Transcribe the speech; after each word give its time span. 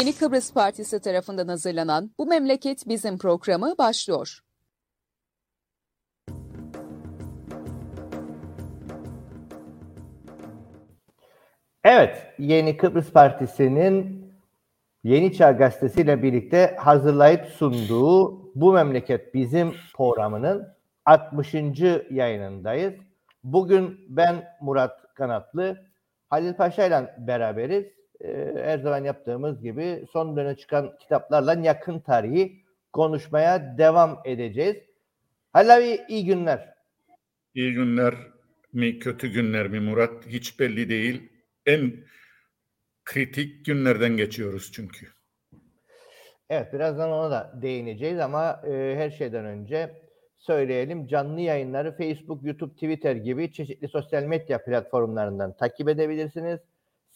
Yeni 0.00 0.14
Kıbrıs 0.16 0.52
Partisi 0.52 1.00
tarafından 1.00 1.48
hazırlanan 1.48 2.10
Bu 2.18 2.26
Memleket 2.26 2.88
Bizim 2.88 3.18
programı 3.18 3.74
başlıyor. 3.78 4.38
Evet, 11.84 12.26
Yeni 12.38 12.76
Kıbrıs 12.76 13.12
Partisi'nin 13.12 14.26
Yeni 15.04 15.32
Çağ 15.32 15.52
Gazetesi 15.52 16.00
ile 16.00 16.22
birlikte 16.22 16.76
hazırlayıp 16.78 17.46
sunduğu 17.46 18.42
Bu 18.54 18.72
Memleket 18.72 19.34
Bizim 19.34 19.74
programının 19.94 20.68
60. 21.04 21.54
yayınındayız. 22.10 22.94
Bugün 23.44 24.00
ben 24.08 24.44
Murat 24.60 25.14
Kanatlı, 25.14 25.86
Halil 26.30 26.54
Paşa 26.54 26.86
ile 26.86 27.14
beraberiz. 27.18 27.95
Ee, 28.24 28.54
her 28.56 28.78
zaman 28.78 29.04
yaptığımız 29.04 29.62
gibi 29.62 30.06
son 30.12 30.36
dönem 30.36 30.54
çıkan 30.54 30.98
kitaplarla 30.98 31.54
yakın 31.54 32.00
tarihi 32.00 32.62
konuşmaya 32.92 33.78
devam 33.78 34.22
edeceğiz. 34.24 34.76
Halil 35.52 35.76
abi 35.76 36.00
iyi 36.08 36.24
günler. 36.24 36.74
İyi 37.54 37.72
günler 37.72 38.14
mi 38.72 38.98
kötü 38.98 39.28
günler 39.28 39.68
mi 39.68 39.80
Murat 39.80 40.26
hiç 40.26 40.60
belli 40.60 40.88
değil. 40.88 41.32
En 41.66 41.92
kritik 43.04 43.66
günlerden 43.66 44.16
geçiyoruz 44.16 44.70
çünkü. 44.72 45.06
Evet 46.50 46.72
birazdan 46.72 47.10
ona 47.12 47.30
da 47.30 47.52
değineceğiz 47.62 48.18
ama 48.18 48.62
e, 48.66 48.94
her 48.96 49.10
şeyden 49.10 49.44
önce 49.44 49.90
söyleyelim. 50.36 51.06
Canlı 51.06 51.40
yayınları 51.40 51.96
Facebook, 51.96 52.44
YouTube, 52.44 52.74
Twitter 52.74 53.16
gibi 53.16 53.52
çeşitli 53.52 53.88
sosyal 53.88 54.22
medya 54.22 54.64
platformlarından 54.64 55.56
takip 55.56 55.88
edebilirsiniz. 55.88 56.60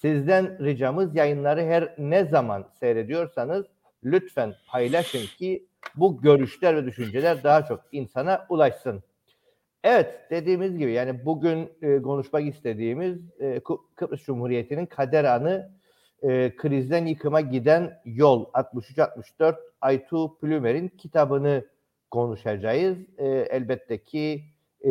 Sizden 0.02 0.64
ricamız 0.64 1.16
yayınları 1.16 1.60
her 1.60 1.95
ne 1.98 2.24
zaman 2.24 2.65
seyrediyorsanız 2.80 3.66
lütfen 4.04 4.54
paylaşın 4.68 5.26
ki 5.38 5.66
bu 5.96 6.23
görüşler 6.23 6.76
ve 6.76 6.84
düşünceler 6.84 7.45
daha 7.45 7.65
çok 7.65 7.80
insana 7.92 8.46
ulaşsın. 8.48 9.02
Evet 9.84 10.20
dediğimiz 10.30 10.79
gibi 10.79 10.92
yani 10.92 11.24
bugün 11.24 11.68
e, 11.82 12.02
konuşmak 12.02 12.46
istediğimiz 12.46 13.18
e, 13.40 13.60
Kıbrıs 13.96 14.24
Cumhuriyeti'nin 14.24 14.87
kader 14.87 15.24
anı 15.24 15.70
e, 16.23 16.57
krizden 16.57 17.07
yıkıma 17.07 17.40
giden 17.40 18.01
yol 18.04 18.45
63-64 18.45 19.57
Aytu 19.80 20.38
Plümer'in 20.38 20.88
kitabını 20.88 21.64
konuşacağız. 22.10 22.98
E, 23.18 23.26
elbette 23.26 24.04
ki 24.04 24.45
e, 24.85 24.90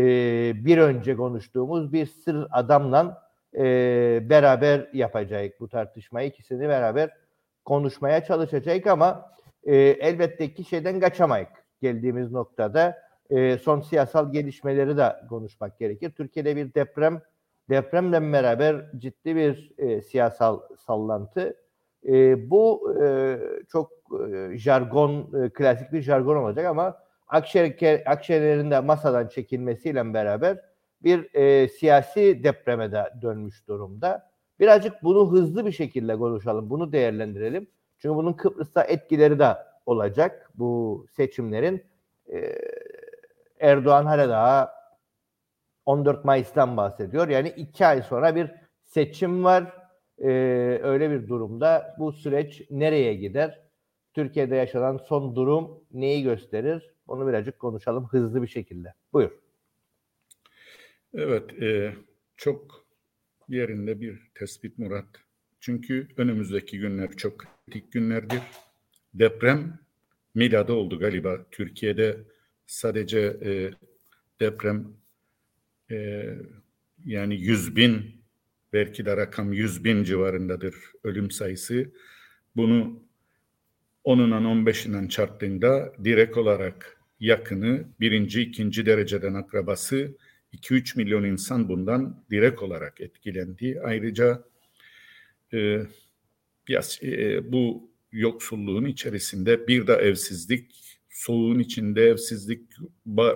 bir 0.65 0.77
önce 0.77 1.15
konuştuğumuz 1.15 1.93
bir 1.93 2.05
sır 2.05 2.47
adamla 2.51 3.28
e, 3.57 3.63
beraber 4.29 4.89
yapacağız 4.93 5.51
bu 5.59 5.69
tartışmayı. 5.69 6.29
ikisini 6.29 6.69
beraber 6.69 7.09
konuşmaya 7.65 8.23
çalışacağız 8.23 8.87
ama 8.87 9.31
e, 9.63 9.75
elbette 9.75 10.53
ki 10.53 10.63
şeyden 10.63 10.99
kaçamayız. 10.99 11.49
Geldiğimiz 11.81 12.31
noktada 12.31 12.97
e, 13.29 13.57
son 13.57 13.81
siyasal 13.81 14.31
gelişmeleri 14.31 14.97
de 14.97 15.15
konuşmak 15.29 15.79
gerekir. 15.79 16.11
Türkiye'de 16.11 16.55
bir 16.55 16.73
deprem 16.73 17.21
depremle 17.69 18.33
beraber 18.33 18.85
ciddi 18.97 19.35
bir 19.35 19.71
e, 19.77 20.01
siyasal 20.01 20.59
sallantı. 20.77 21.55
E, 22.07 22.49
bu 22.49 22.95
e, 23.03 23.39
çok 23.71 23.91
e, 24.29 24.57
jargon, 24.57 25.31
e, 25.43 25.49
klasik 25.49 25.93
bir 25.93 26.01
jargon 26.01 26.35
olacak 26.35 26.65
ama 26.65 26.97
Akşener, 27.27 28.03
Akşener'in 28.05 28.71
de 28.71 28.79
masadan 28.79 29.27
çekilmesiyle 29.27 30.13
beraber 30.13 30.59
bir 31.03 31.35
e, 31.35 31.67
siyasi 31.67 32.43
depreme 32.43 32.91
de 32.91 33.03
dönmüş 33.21 33.67
durumda. 33.67 34.29
Birazcık 34.59 35.03
bunu 35.03 35.31
hızlı 35.31 35.65
bir 35.65 35.71
şekilde 35.71 36.17
konuşalım, 36.17 36.69
bunu 36.69 36.91
değerlendirelim. 36.91 37.67
Çünkü 37.97 38.15
bunun 38.15 38.33
Kıbrıs'ta 38.33 38.83
etkileri 38.83 39.39
de 39.39 39.57
olacak 39.85 40.51
bu 40.55 41.05
seçimlerin. 41.15 41.83
E, 42.33 42.55
Erdoğan 43.59 44.05
hala 44.05 44.29
daha 44.29 44.73
14 45.85 46.25
Mayıs'tan 46.25 46.77
bahsediyor. 46.77 47.27
Yani 47.27 47.49
iki 47.49 47.85
ay 47.85 48.01
sonra 48.01 48.35
bir 48.35 48.51
seçim 48.85 49.43
var. 49.43 49.79
Ee, 50.17 50.79
öyle 50.83 51.11
bir 51.11 51.27
durumda 51.27 51.95
bu 51.99 52.11
süreç 52.11 52.61
nereye 52.69 53.13
gider? 53.13 53.61
Türkiye'de 54.13 54.55
yaşanan 54.55 54.97
son 54.97 55.35
durum 55.35 55.83
neyi 55.91 56.23
gösterir? 56.23 56.93
Onu 57.07 57.27
birazcık 57.27 57.59
konuşalım 57.59 58.07
hızlı 58.07 58.41
bir 58.41 58.47
şekilde. 58.47 58.93
Buyur. 59.13 59.31
Evet, 61.13 61.61
e, 61.61 61.95
çok 62.37 62.85
yerinde 63.47 64.01
bir 64.01 64.19
tespit 64.35 64.77
Murat. 64.79 65.05
Çünkü 65.59 66.07
önümüzdeki 66.17 66.79
günler 66.79 67.11
çok 67.17 67.39
kritik 67.39 67.91
günlerdir. 67.91 68.41
Deprem 69.13 69.79
Mila'da 70.35 70.73
oldu 70.73 70.99
galiba. 70.99 71.45
Türkiye'de 71.51 72.17
sadece 72.67 73.19
e, 73.19 73.71
deprem 74.39 74.93
e, 75.91 76.29
yani 77.05 77.35
yüz 77.35 77.75
bin 77.75 78.21
belki 78.73 79.05
de 79.05 79.17
rakam 79.17 79.53
yüz 79.53 79.83
bin 79.83 80.03
civarındadır 80.03 80.75
ölüm 81.03 81.31
sayısı. 81.31 81.91
Bunu 82.55 83.03
10'undan 84.05 84.43
15'inden 84.43 85.09
çarptığında 85.09 85.93
direkt 86.03 86.37
olarak 86.37 87.01
yakını 87.19 87.85
birinci, 87.99 88.41
ikinci 88.41 88.85
dereceden 88.85 89.33
akrabası 89.33 90.17
2-3 90.53 90.97
milyon 90.97 91.23
insan 91.23 91.69
bundan 91.69 92.23
direkt 92.31 92.61
olarak 92.61 93.01
etkilendi. 93.01 93.81
Ayrıca 93.83 94.43
e, 95.53 95.81
biraz, 96.67 96.99
e, 97.03 97.51
bu 97.51 97.89
yoksulluğun 98.11 98.85
içerisinde 98.85 99.67
bir 99.67 99.87
de 99.87 99.93
evsizlik, 99.93 100.99
soğuğun 101.09 101.59
içinde 101.59 102.03
evsizlik, 102.03 102.61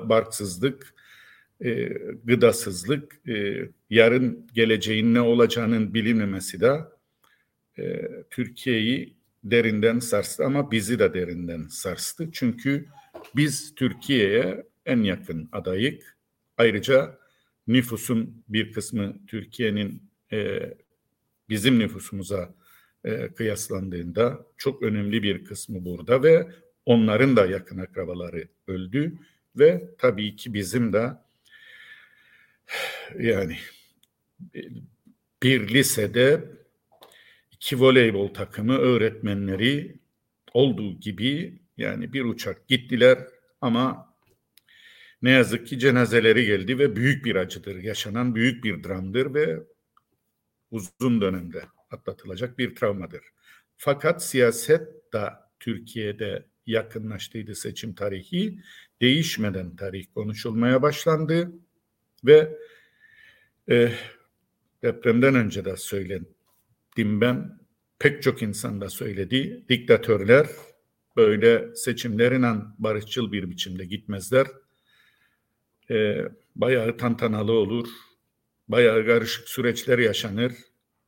barksızlık, 0.09 0.94
e, 1.62 1.90
gıdasızlık, 2.24 3.30
e, 3.30 3.68
yarın 3.90 4.47
geleceğin 4.53 5.13
ne 5.13 5.22
olacağının 5.22 5.94
bilinmemesi 5.94 6.62
de 6.62 6.80
e, 7.80 8.09
Türkiye'yi 8.30 9.13
derinden 9.44 10.00
sarstı 10.00 10.45
ama 10.45 10.72
bizi 10.72 11.00
de 11.00 11.13
derinden 11.13 11.68
sarstı. 11.68 12.31
Çünkü 12.31 12.85
biz 13.35 13.75
Türkiye'ye 13.75 14.66
en 14.85 15.03
yakın 15.03 15.50
adayık. 15.51 16.12
Ayrıca 16.58 17.18
nüfusun 17.68 18.44
bir 18.50 18.72
kısmı 18.72 19.25
Türkiye'nin 19.28 20.09
e, 20.31 20.59
bizim 21.50 21.80
nüfusumuza 21.80 22.56
e, 23.03 23.28
kıyaslandığında 23.28 24.46
çok 24.58 24.84
önemli 24.84 25.24
bir 25.24 25.46
kısmı 25.46 25.86
burada 25.86 26.24
ve 26.24 26.47
onların 26.86 27.36
da 27.36 27.46
yakın 27.46 27.78
akrabaları 27.78 28.47
öldü 28.68 29.18
ve 29.56 29.84
tabii 29.97 30.36
ki 30.36 30.53
bizim 30.53 30.94
de 30.94 31.12
yani 33.19 33.58
bir 35.44 35.68
lisede 35.68 36.44
iki 37.52 37.80
voleybol 37.80 38.34
takımı 38.34 38.78
öğretmenleri 38.78 39.96
olduğu 40.53 41.00
gibi 41.00 41.59
yani 41.78 42.13
bir 42.13 42.25
uçak 42.25 42.68
gittiler 42.68 43.19
ama 43.62 44.12
ne 45.24 45.32
yazık 45.32 45.68
ki 45.68 45.80
cenazeleri 45.80 46.46
geldi 46.46 46.80
ve 46.80 46.96
büyük 46.96 47.26
bir 47.26 47.36
acıdır. 47.36 47.76
Yaşanan 47.76 48.36
büyük 48.36 48.64
bir 48.64 48.84
dramdır 48.84 49.34
ve 49.34 49.60
uzun 50.72 51.22
dönemde 51.22 51.64
atlatılacak 51.92 52.58
bir 52.58 52.76
travmadır. 52.76 53.22
Fakat 53.78 54.24
siyaset 54.24 55.14
da 55.14 55.52
Türkiye'de 55.60 56.46
yakınlaştıydı 56.66 57.56
seçim 57.56 57.96
tarihi. 57.96 58.60
Değişmeden 59.02 59.76
tarih 59.76 60.06
konuşulmaya 60.16 60.82
başlandı 60.82 61.52
ve 62.26 62.58
e, 63.70 63.92
depremden 64.84 65.36
önce 65.36 65.66
de 65.66 65.78
söyledim 65.78 67.22
ben 67.22 67.60
pek 68.00 68.24
çok 68.24 68.42
insan 68.42 68.81
da 68.81 68.90
söyledi. 68.90 69.66
Diktatörler 69.69 70.48
böyle 71.16 71.76
seçimlerine 71.76 72.54
barışçıl 72.78 73.31
bir 73.31 73.50
biçimde 73.50 73.86
gitmezler. 73.86 74.48
E, 75.91 76.18
bayağı 76.56 76.97
tantanalı 76.97 77.51
olur. 77.51 77.88
Bayağı 78.68 79.06
karışık 79.06 79.50
süreçler 79.50 80.00
yaşanır 80.00 80.53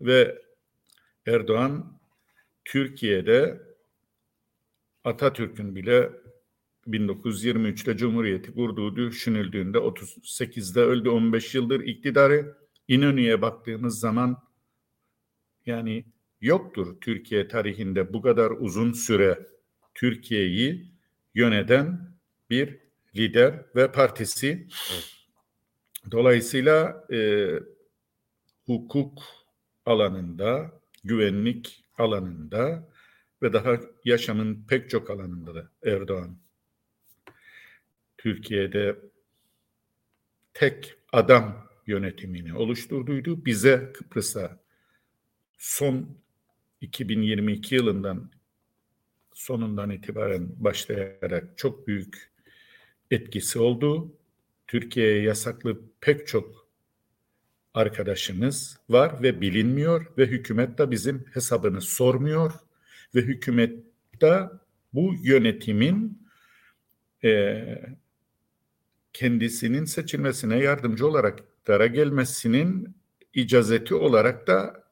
ve 0.01 0.41
Erdoğan 1.25 1.99
Türkiye'de 2.65 3.61
Atatürk'ün 5.03 5.75
bile 5.75 6.11
1923'te 6.87 7.97
Cumhuriyeti 7.97 8.53
kurduğu 8.53 8.95
düşünüldüğünde 8.95 9.77
38'de 9.77 10.79
öldü 10.79 11.09
15 11.09 11.55
yıldır 11.55 11.79
iktidarı. 11.79 12.57
İnönü'ye 12.87 13.41
baktığımız 13.41 13.99
zaman 13.99 14.37
yani 15.65 16.05
yoktur 16.41 17.01
Türkiye 17.01 17.47
tarihinde 17.47 18.13
bu 18.13 18.21
kadar 18.21 18.51
uzun 18.51 18.91
süre 18.91 19.39
Türkiye'yi 19.95 20.91
yöneten 21.35 22.15
bir 22.49 22.84
lider 23.15 23.65
ve 23.75 23.91
partisi. 23.91 24.67
Dolayısıyla 26.11 27.05
e, 27.13 27.49
hukuk 28.65 29.23
alanında, 29.85 30.71
güvenlik 31.03 31.83
alanında 31.97 32.89
ve 33.41 33.53
daha 33.53 33.79
yaşamın 34.05 34.65
pek 34.67 34.89
çok 34.89 35.09
alanında 35.09 35.55
da 35.55 35.69
Erdoğan 35.85 36.37
Türkiye'de 38.17 38.95
tek 40.53 40.95
adam 41.13 41.69
yönetimini 41.87 42.57
oluşturduydu. 42.57 43.45
Bize 43.45 43.91
Kıbrıs'a 43.93 44.59
son 45.57 46.17
2022 46.81 47.75
yılından 47.75 48.31
sonundan 49.33 49.89
itibaren 49.89 50.63
başlayarak 50.63 51.57
çok 51.57 51.87
büyük 51.87 52.34
etkisi 53.11 53.59
oldu. 53.59 54.11
Türkiye'ye 54.67 55.21
yasaklı 55.21 55.81
pek 56.01 56.27
çok 56.27 56.67
arkadaşımız 57.73 58.79
var 58.89 59.23
ve 59.23 59.41
bilinmiyor 59.41 60.05
ve 60.17 60.25
hükümet 60.25 60.77
de 60.77 60.91
bizim 60.91 61.25
hesabını 61.33 61.81
sormuyor 61.81 62.51
ve 63.15 63.21
hükümet 63.21 63.83
de 64.21 64.49
bu 64.93 65.13
yönetimin 65.23 66.27
e, 67.23 67.63
kendisinin 69.13 69.85
seçilmesine 69.85 70.57
yardımcı 70.57 71.07
olarak 71.07 71.39
iktidara 71.39 71.87
gelmesinin 71.87 72.95
icazeti 73.33 73.95
olarak 73.95 74.47
da 74.47 74.83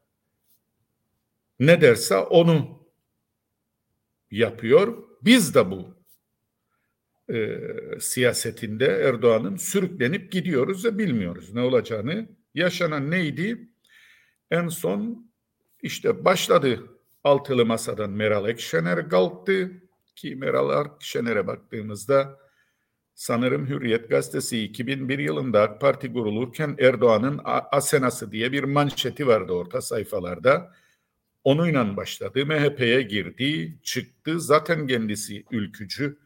ne 1.59 1.81
derse 1.81 2.17
onu 2.17 2.83
yapıyor. 4.31 5.03
Biz 5.21 5.55
de 5.55 5.71
bu 5.71 6.02
e, 7.33 7.59
siyasetinde 7.99 8.85
Erdoğan'ın 8.85 9.55
sürüklenip 9.55 10.31
gidiyoruz 10.31 10.85
ve 10.85 10.97
bilmiyoruz 10.97 11.53
ne 11.53 11.61
olacağını. 11.61 12.27
Yaşanan 12.53 13.11
neydi? 13.11 13.67
En 14.51 14.67
son 14.67 15.31
işte 15.81 16.25
başladı 16.25 16.79
altılı 17.23 17.65
masadan 17.65 18.09
Meral 18.09 18.45
Akşener 18.45 19.09
kalktı 19.09 19.71
ki 20.15 20.35
Meral 20.35 20.69
Akşener'e 20.69 21.47
baktığımızda 21.47 22.39
sanırım 23.15 23.67
Hürriyet 23.67 24.09
Gazetesi 24.09 24.63
2001 24.63 25.19
yılında 25.19 25.61
AK 25.61 25.81
Parti 25.81 26.13
kurulurken 26.13 26.75
Erdoğan'ın 26.79 27.41
Asenası 27.43 28.31
diye 28.31 28.51
bir 28.51 28.63
manşeti 28.63 29.27
vardı 29.27 29.53
orta 29.53 29.81
sayfalarda. 29.81 30.73
Onunla 31.43 31.97
başladı. 31.97 32.45
MHP'ye 32.45 33.01
girdi, 33.01 33.77
çıktı. 33.83 34.39
Zaten 34.39 34.87
kendisi 34.87 35.43
ülkücü 35.51 36.17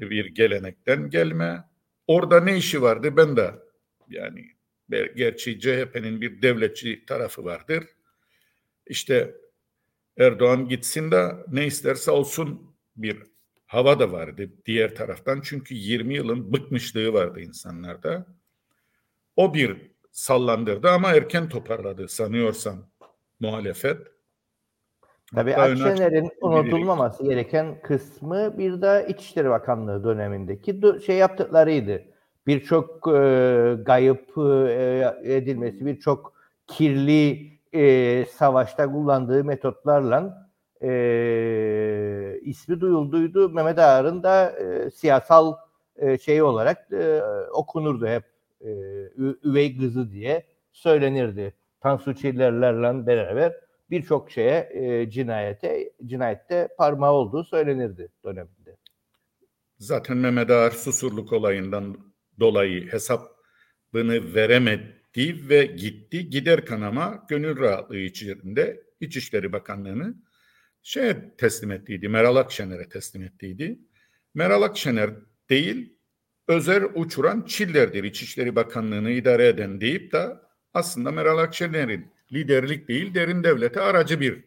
bir 0.00 0.26
gelenekten 0.26 1.10
gelme. 1.10 1.64
Orada 2.06 2.40
ne 2.40 2.56
işi 2.56 2.82
vardı 2.82 3.16
ben 3.16 3.36
de 3.36 3.54
yani 4.08 4.46
gerçi 5.16 5.60
CHP'nin 5.60 6.20
bir 6.20 6.42
devletçi 6.42 7.06
tarafı 7.06 7.44
vardır. 7.44 7.84
İşte 8.86 9.34
Erdoğan 10.18 10.68
gitsin 10.68 11.10
de 11.10 11.36
ne 11.48 11.66
isterse 11.66 12.10
olsun 12.10 12.76
bir 12.96 13.22
hava 13.66 13.98
da 13.98 14.12
vardı 14.12 14.50
diğer 14.66 14.94
taraftan. 14.94 15.40
Çünkü 15.44 15.74
20 15.74 16.14
yılın 16.14 16.52
bıkmışlığı 16.52 17.12
vardı 17.12 17.40
insanlarda. 17.40 18.26
O 19.36 19.54
bir 19.54 19.76
sallandırdı 20.10 20.90
ama 20.90 21.12
erken 21.12 21.48
toparladı 21.48 22.08
sanıyorsam 22.08 22.90
muhalefet. 23.40 23.98
Tabii 25.34 25.56
Akşener'in 25.56 26.30
unutulmaması 26.40 27.24
gereken 27.24 27.80
kısmı 27.82 28.58
bir 28.58 28.82
de 28.82 29.06
İçişleri 29.08 29.50
Bakanlığı 29.50 30.04
dönemindeki 30.04 30.80
şey 31.06 31.16
yaptıklarıydı. 31.16 32.02
Birçok 32.46 33.08
e, 33.08 33.76
gayıp 33.82 34.38
e, 34.38 35.14
edilmesi, 35.24 35.86
birçok 35.86 36.32
kirli 36.66 37.52
e, 37.72 38.24
savaşta 38.24 38.92
kullandığı 38.92 39.44
metotlarla 39.44 40.48
e, 40.82 42.40
ismi 42.42 42.80
duyulduydu. 42.80 43.48
Mehmet 43.48 43.78
Ağar'ın 43.78 44.22
da 44.22 44.50
e, 44.50 44.90
siyasal 44.90 45.54
e, 45.96 46.18
şey 46.18 46.42
olarak 46.42 46.92
e, 46.92 47.22
okunurdu 47.52 48.06
hep 48.06 48.24
e, 48.60 48.70
üvey 49.44 49.78
kızı 49.78 50.12
diye 50.12 50.46
söylenirdi. 50.72 51.54
Tansu 51.80 52.14
Çillerlerle 52.14 53.06
beraber 53.06 53.67
birçok 53.90 54.30
şeye 54.30 54.70
e, 54.74 55.10
cinayete 55.10 55.92
cinayette 56.06 56.68
parmağı 56.78 57.12
olduğu 57.12 57.44
söylenirdi 57.44 58.08
döneminde. 58.24 58.76
Zaten 59.78 60.16
Mehmet 60.16 60.50
Ağar 60.50 60.70
Susurluk 60.70 61.32
olayından 61.32 61.96
dolayı 62.40 62.92
hesabını 62.92 64.34
veremedi 64.34 65.48
ve 65.48 65.66
gitti. 65.66 66.30
Gider 66.30 66.66
kanama 66.66 67.26
gönül 67.28 67.58
rahatlığı 67.60 67.98
içerisinde 67.98 68.82
İçişleri 69.00 69.52
Bakanlığı'nı 69.52 70.14
şeye 70.82 71.36
teslim 71.38 71.70
ettiydi. 71.70 72.08
Meral 72.08 72.36
Akşener'e 72.36 72.88
teslim 72.88 73.22
ettiydi. 73.22 73.78
Meral 74.34 74.62
Akşener 74.62 75.10
değil, 75.50 75.98
Özer 76.48 76.82
uçuran 76.94 77.42
Çiller'dir. 77.42 78.04
İçişleri 78.04 78.56
Bakanlığı'nı 78.56 79.10
idare 79.10 79.48
eden 79.48 79.80
deyip 79.80 80.12
de 80.12 80.26
aslında 80.74 81.10
Meral 81.10 81.38
Akşener'in 81.38 82.12
liderlik 82.32 82.88
değil 82.88 83.14
derin 83.14 83.44
devlete 83.44 83.80
aracı 83.80 84.20
bir 84.20 84.44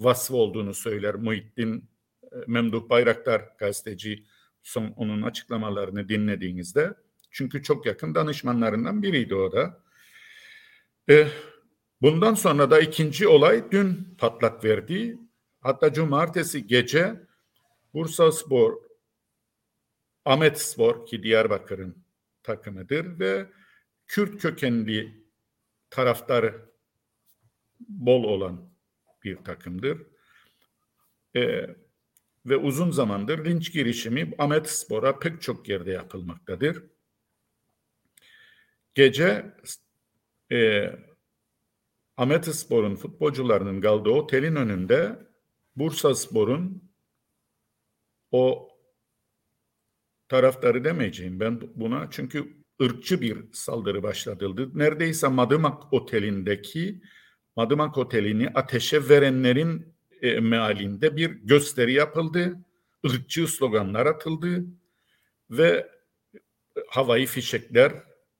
vasfı 0.00 0.36
olduğunu 0.36 0.74
söyler 0.74 1.14
Muhittin 1.14 1.90
e, 2.32 2.36
Memduh 2.46 2.88
Bayraktar 2.88 3.48
gazeteci 3.58 4.24
son 4.62 4.92
onun 4.96 5.22
açıklamalarını 5.22 6.08
dinlediğinizde. 6.08 6.94
Çünkü 7.30 7.62
çok 7.62 7.86
yakın 7.86 8.14
danışmanlarından 8.14 9.02
biriydi 9.02 9.34
o 9.34 9.52
da. 9.52 9.82
E, 11.10 11.28
bundan 12.02 12.34
sonra 12.34 12.70
da 12.70 12.80
ikinci 12.80 13.28
olay 13.28 13.64
dün 13.70 14.16
patlak 14.18 14.64
verdi. 14.64 15.18
Hatta 15.60 15.92
cumartesi 15.92 16.66
gece 16.66 17.20
Bursa 17.94 18.32
Spor, 18.32 18.76
Ahmet 20.24 20.60
Spor 20.60 21.06
ki 21.06 21.22
Diyarbakır'ın 21.22 22.04
takımıdır 22.42 23.18
ve 23.18 23.46
Kürt 24.06 24.42
kökenli 24.42 25.24
taraftarı 25.90 26.69
bol 27.88 28.24
olan 28.24 28.70
bir 29.24 29.36
takımdır. 29.36 30.06
E, 31.36 31.66
ve 32.46 32.56
uzun 32.56 32.90
zamandır 32.90 33.44
linç 33.44 33.72
girişimi 33.72 34.34
Ahmet 34.38 34.70
Spor'a 34.70 35.18
pek 35.18 35.42
çok 35.42 35.68
yerde 35.68 35.90
yapılmaktadır. 35.90 36.84
Gece 38.94 39.54
e, 40.52 40.90
Ahmet 42.16 42.44
Spor'un 42.54 42.96
futbolcularının 42.96 43.80
kaldığı 43.80 44.10
otelin 44.10 44.56
önünde 44.56 45.18
Bursa 45.76 46.14
Spor'un 46.14 46.90
o 48.32 48.68
taraftarı 50.28 50.84
demeyeceğim 50.84 51.40
ben 51.40 51.60
buna 51.74 52.08
çünkü 52.10 52.56
ırkçı 52.82 53.20
bir 53.20 53.52
saldırı 53.52 54.02
başlatıldı. 54.02 54.78
Neredeyse 54.78 55.28
Madımak 55.28 55.92
Oteli'ndeki 55.92 57.02
Madımak 57.56 57.98
Oteli'ni 57.98 58.48
ateşe 58.48 59.08
verenlerin 59.08 59.94
e, 60.22 60.40
mealinde 60.40 61.16
bir 61.16 61.30
gösteri 61.30 61.92
yapıldı. 61.92 62.58
Irkçı 63.04 63.46
sloganlar 63.46 64.06
atıldı 64.06 64.64
ve 65.50 65.90
havai 66.88 67.26
fişekler, 67.26 67.92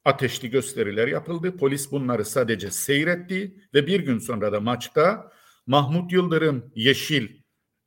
ateşli 0.05 0.50
gösteriler 0.50 1.09
yapıldı. 1.09 1.57
Polis 1.57 1.93
bunları 1.93 2.25
sadece 2.25 2.71
seyretti 2.71 3.55
ve 3.75 3.87
bir 3.87 4.00
gün 4.00 4.19
sonra 4.19 4.52
da 4.52 4.61
maçta 4.61 5.33
Mahmut 5.67 6.12
Yıldırım 6.12 6.73
Yeşil 6.75 7.29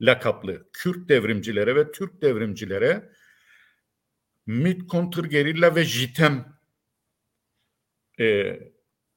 lakaplı 0.00 0.68
Kürt 0.72 1.08
devrimcilere 1.08 1.76
ve 1.76 1.92
Türk 1.92 2.22
devrimcilere 2.22 3.10
MİT 4.46 4.88
kontrgerilla 4.88 5.76
ve 5.76 5.84
JITEM 5.84 6.44
e, 8.20 8.58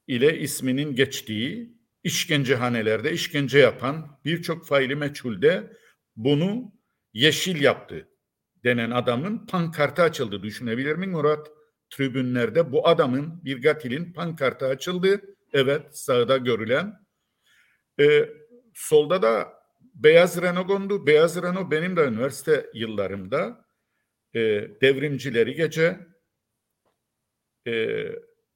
ile 0.07 0.39
isminin 0.39 0.95
geçtiği 0.95 1.76
işkencehanelerde 2.07 3.11
işkence 3.11 3.59
yapan 3.59 4.19
birçok 4.25 4.67
faili 4.67 4.95
meçhulde 4.95 5.73
bunu 6.15 6.73
yeşil 7.13 7.61
yaptı 7.61 8.07
denen 8.63 8.91
adamın 8.91 9.47
pankartı 9.47 10.01
açıldı. 10.01 10.43
Düşünebilir 10.43 10.95
miyim 10.95 11.11
Murat? 11.11 11.47
Tribünlerde 11.89 12.71
bu 12.71 12.87
adamın 12.87 13.45
bir 13.45 13.61
gatilin 13.61 14.13
pankartı 14.13 14.65
açıldı. 14.65 15.21
Evet 15.53 15.97
sağda 15.97 16.37
görülen. 16.37 16.93
Ee, 17.99 18.29
solda 18.73 19.21
da 19.21 19.53
Beyaz 19.93 20.41
Renault 20.41 20.67
kondu. 20.67 21.07
Beyaz 21.07 21.41
Renault 21.41 21.71
benim 21.71 21.97
de 21.97 22.01
üniversite 22.01 22.69
yıllarımda 22.73 23.65
e, 24.33 24.39
devrimcileri 24.81 25.55
gece 25.55 25.99
e, 27.67 28.05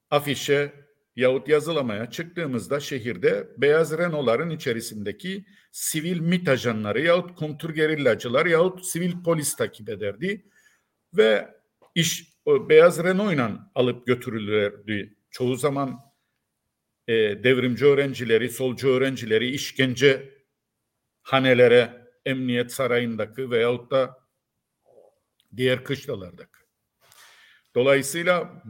afişe 0.09 0.71
yahut 1.15 1.47
yazılamaya 1.47 2.09
çıktığımızda 2.09 2.79
şehirde 2.79 3.47
beyaz 3.57 3.97
Renault'ların 3.97 4.49
içerisindeki 4.49 5.45
sivil 5.71 6.19
MİT 6.19 6.49
ajanları 6.49 7.01
yahut 7.01 7.35
kontrgerillacılar 7.35 8.45
yahut 8.45 8.85
sivil 8.85 9.23
polis 9.23 9.55
takip 9.55 9.89
ederdi 9.89 10.45
ve 11.13 11.55
iş 11.95 12.33
beyaz 12.47 13.03
Renault'la 13.03 13.71
alıp 13.75 14.07
götürülürdü. 14.07 15.15
Çoğu 15.31 15.55
zaman 15.55 15.99
e, 17.07 17.13
devrimci 17.43 17.85
öğrencileri, 17.85 18.49
solcu 18.49 18.89
öğrencileri 18.89 19.49
işkence 19.49 20.33
hanelere 21.21 22.07
Emniyet 22.25 22.71
Sarayı'ndaki 22.71 23.51
veyahut 23.51 23.91
da 23.91 24.19
diğer 25.57 25.83
kışlalardaki. 25.83 26.61
Dolayısıyla 27.75 28.63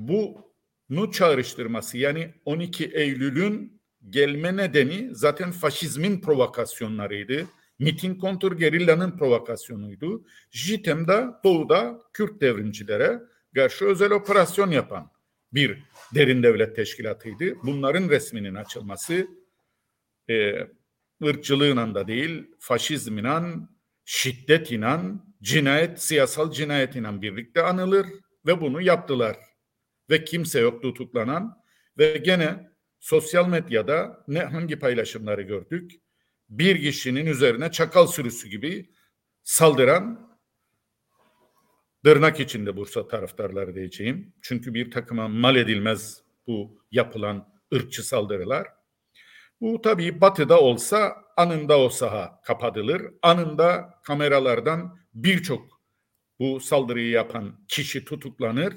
bunu 0.91 1.11
çağrıştırması 1.11 1.97
yani 1.97 2.33
12 2.45 2.85
Eylül'ün 2.85 3.81
gelme 4.09 4.57
nedeni 4.57 5.09
zaten 5.15 5.51
faşizmin 5.51 6.21
provokasyonlarıydı. 6.21 7.47
Miting 7.79 8.21
kontur 8.21 8.57
gerillanın 8.57 9.17
provokasyonuydu. 9.17 10.25
JITEM 10.51 11.07
de 11.07 11.25
doğuda 11.43 11.99
Kürt 12.13 12.41
devrimcilere 12.41 13.19
karşı 13.55 13.85
özel 13.85 14.11
operasyon 14.11 14.71
yapan 14.71 15.11
bir 15.53 15.83
derin 16.15 16.43
devlet 16.43 16.75
teşkilatıydı. 16.75 17.55
Bunların 17.63 18.09
resminin 18.09 18.55
açılması 18.55 19.27
e, 20.29 20.67
ırkçılığıyla 21.23 21.95
da 21.95 22.07
değil, 22.07 22.47
faşizmle, 22.59 23.41
şiddetiyle, 24.05 24.99
cinayet, 25.41 26.01
siyasal 26.03 26.51
cinayetiyle 26.51 27.21
birlikte 27.21 27.63
anılır 27.63 28.07
ve 28.45 28.61
bunu 28.61 28.81
yaptılar. 28.81 29.50
Ve 30.09 30.23
kimse 30.23 30.59
yok 30.59 30.81
tutuklanan 30.81 31.63
ve 31.97 32.17
gene 32.17 32.71
sosyal 32.99 33.47
medyada 33.47 34.23
ne 34.27 34.39
hangi 34.39 34.79
paylaşımları 34.79 35.41
gördük? 35.41 35.91
Bir 36.49 36.81
kişinin 36.81 37.25
üzerine 37.25 37.71
çakal 37.71 38.07
sürüsü 38.07 38.49
gibi 38.49 38.91
saldıran 39.43 40.31
tırnak 42.03 42.39
içinde 42.39 42.77
Bursa 42.77 43.07
taraftarları 43.07 43.75
diyeceğim. 43.75 44.33
Çünkü 44.41 44.73
bir 44.73 44.91
takıma 44.91 45.27
mal 45.27 45.55
edilmez 45.55 46.23
bu 46.47 46.83
yapılan 46.91 47.53
ırkçı 47.73 48.07
saldırılar. 48.07 48.67
Bu 49.61 49.81
tabii 49.81 50.21
batıda 50.21 50.61
olsa 50.61 51.15
anında 51.37 51.79
o 51.79 51.89
saha 51.89 52.41
kapatılır. 52.43 53.01
Anında 53.21 53.99
kameralardan 54.03 54.99
birçok 55.13 55.81
bu 56.39 56.59
saldırıyı 56.59 57.09
yapan 57.09 57.65
kişi 57.67 58.05
tutuklanır. 58.05 58.73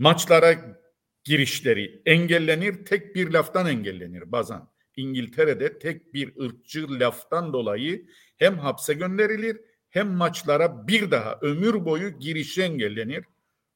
Maçlara 0.00 0.78
girişleri 1.24 2.02
engellenir. 2.06 2.84
Tek 2.84 3.14
bir 3.14 3.30
laftan 3.30 3.66
engellenir 3.66 4.32
bazen. 4.32 4.60
İngiltere'de 4.96 5.78
tek 5.78 6.14
bir 6.14 6.40
ırkçı 6.40 7.00
laftan 7.00 7.52
dolayı 7.52 8.06
hem 8.36 8.58
hapse 8.58 8.94
gönderilir 8.94 9.60
hem 9.90 10.08
maçlara 10.08 10.88
bir 10.88 11.10
daha 11.10 11.38
ömür 11.42 11.84
boyu 11.84 12.18
girişi 12.18 12.62
engellenir. 12.62 13.24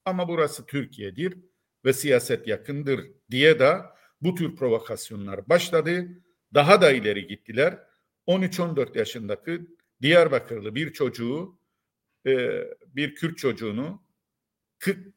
Ama 0.05 0.27
burası 0.27 0.65
Türkiye'dir 0.65 1.37
ve 1.85 1.93
siyaset 1.93 2.47
yakındır 2.47 3.11
diye 3.31 3.59
de 3.59 3.75
bu 4.21 4.35
tür 4.35 4.55
provokasyonlar 4.55 5.49
başladı. 5.49 6.07
Daha 6.53 6.81
da 6.81 6.91
ileri 6.91 7.27
gittiler. 7.27 7.79
13-14 8.27 8.97
yaşındaki 8.97 9.61
Diyarbakırlı 10.01 10.75
bir 10.75 10.93
çocuğu, 10.93 11.59
e, 12.27 12.61
bir 12.87 13.15
Kürt 13.15 13.37
çocuğunu 13.37 14.04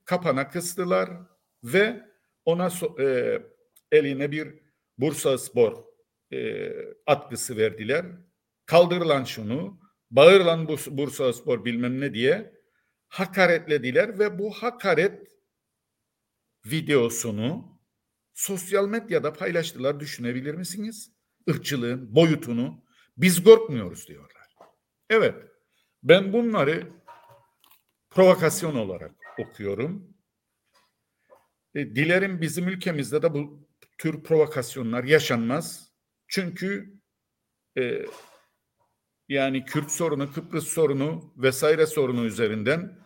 kapana 0.04 0.48
kıstılar 0.48 1.10
ve 1.64 2.08
ona 2.44 2.70
e, 3.00 3.38
eline 3.92 4.30
bir 4.30 4.54
Bursa 4.98 5.38
Spor 5.38 5.84
e, 6.32 6.70
atkısı 7.06 7.56
verdiler. 7.56 8.06
Kaldırılan 8.66 9.24
şunu, 9.24 9.80
bağırılan 10.10 10.68
Bursa 10.68 11.32
Spor 11.32 11.64
bilmem 11.64 12.00
ne 12.00 12.14
diye 12.14 12.52
hakaretlediler 13.08 14.18
ve 14.18 14.38
bu 14.38 14.50
hakaret 14.50 15.28
videosunu 16.66 17.80
sosyal 18.34 18.88
medyada 18.88 19.32
paylaştılar 19.32 20.00
düşünebilir 20.00 20.54
misiniz? 20.54 21.12
Irkçılığın 21.46 22.14
boyutunu 22.14 22.84
biz 23.16 23.44
korkmuyoruz 23.44 24.08
diyorlar. 24.08 24.46
Evet 25.10 25.34
ben 26.02 26.32
bunları 26.32 26.88
provokasyon 28.10 28.74
olarak 28.74 29.27
okuyorum. 29.38 30.14
E, 31.74 31.96
dilerim 31.96 32.40
bizim 32.40 32.68
ülkemizde 32.68 33.22
de 33.22 33.34
bu 33.34 33.68
tür 33.98 34.22
provokasyonlar 34.22 35.04
yaşanmaz. 35.04 35.92
Çünkü 36.28 36.98
e, 37.78 38.04
yani 39.28 39.64
Kürt 39.64 39.90
sorunu, 39.90 40.32
Kıbrıs 40.32 40.68
sorunu 40.68 41.34
vesaire 41.36 41.86
sorunu 41.86 42.24
üzerinden 42.24 42.98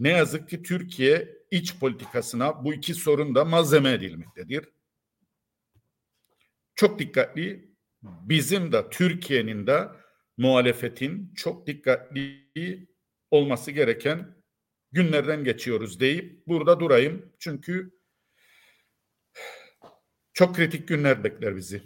ne 0.00 0.10
yazık 0.10 0.48
ki 0.48 0.62
Türkiye 0.62 1.36
iç 1.50 1.78
politikasına 1.78 2.64
bu 2.64 2.74
iki 2.74 2.94
sorun 2.94 3.34
da 3.34 3.44
malzeme 3.44 3.92
edilmektedir. 3.92 4.68
Çok 6.74 6.98
dikkatli 6.98 7.76
bizim 8.02 8.72
de 8.72 8.90
Türkiye'nin 8.90 9.66
de 9.66 9.88
muhalefetin 10.36 11.34
çok 11.34 11.66
dikkatli 11.66 12.88
olması 13.30 13.70
gereken 13.70 14.35
günlerden 14.96 15.44
geçiyoruz 15.44 16.00
deyip 16.00 16.46
burada 16.46 16.80
durayım. 16.80 17.32
Çünkü 17.38 17.90
çok 20.32 20.54
kritik 20.54 20.88
günler 20.88 21.24
bekler 21.24 21.56
bizi. 21.56 21.82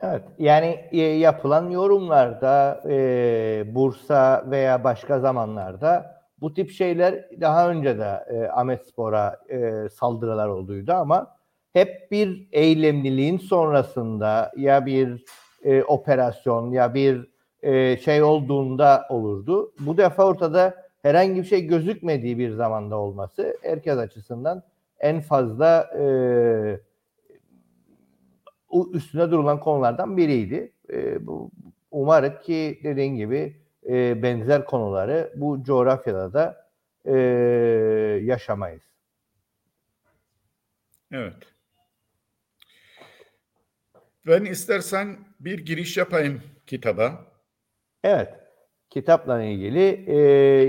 Evet, 0.00 0.22
yani 0.38 0.84
e, 0.92 0.98
yapılan 1.00 1.70
yorumlarda 1.70 2.82
e, 2.88 3.64
Bursa 3.66 4.44
veya 4.50 4.84
başka 4.84 5.20
zamanlarda 5.20 6.22
bu 6.40 6.54
tip 6.54 6.70
şeyler 6.70 7.40
daha 7.40 7.70
önce 7.70 7.98
de 7.98 8.24
e, 8.30 8.48
Ahmet 8.48 8.86
Spor'a 8.86 9.40
e, 9.48 9.88
saldırılar 9.88 10.48
olduydu 10.48 10.92
ama 10.92 11.36
hep 11.72 12.10
bir 12.10 12.48
eylemliliğin 12.52 13.38
sonrasında 13.38 14.52
ya 14.56 14.86
bir 14.86 15.24
e, 15.64 15.82
operasyon 15.82 16.70
ya 16.70 16.94
bir 16.94 17.32
e, 17.62 17.96
şey 17.96 18.22
olduğunda 18.22 19.06
olurdu. 19.10 19.72
Bu 19.80 19.96
defa 19.96 20.24
ortada 20.24 20.81
herhangi 21.02 21.40
bir 21.40 21.46
şey 21.46 21.66
gözükmediği 21.66 22.38
bir 22.38 22.50
zamanda 22.50 22.96
olması 22.96 23.58
herkes 23.62 23.98
açısından 23.98 24.62
en 25.00 25.20
fazla 25.20 25.90
e, 25.98 26.04
üstüne 28.92 29.30
durulan 29.30 29.60
konulardan 29.60 30.16
biriydi. 30.16 30.72
E, 30.92 31.26
bu 31.26 31.50
umarım 31.90 32.40
ki 32.40 32.80
dediğin 32.84 33.16
gibi 33.16 33.56
e, 33.88 34.22
benzer 34.22 34.64
konuları 34.64 35.32
bu 35.36 35.64
coğrafyada 35.64 36.32
da 36.32 36.70
e, 37.04 37.16
yaşamayız. 38.22 38.82
Evet. 41.12 41.34
Ben 44.26 44.44
istersen 44.44 45.18
bir 45.40 45.58
giriş 45.58 45.96
yapayım 45.96 46.42
kitaba. 46.66 47.26
Evet. 48.04 48.41
Kitapla 48.92 49.42
ilgili 49.42 50.04
e, 50.06 50.16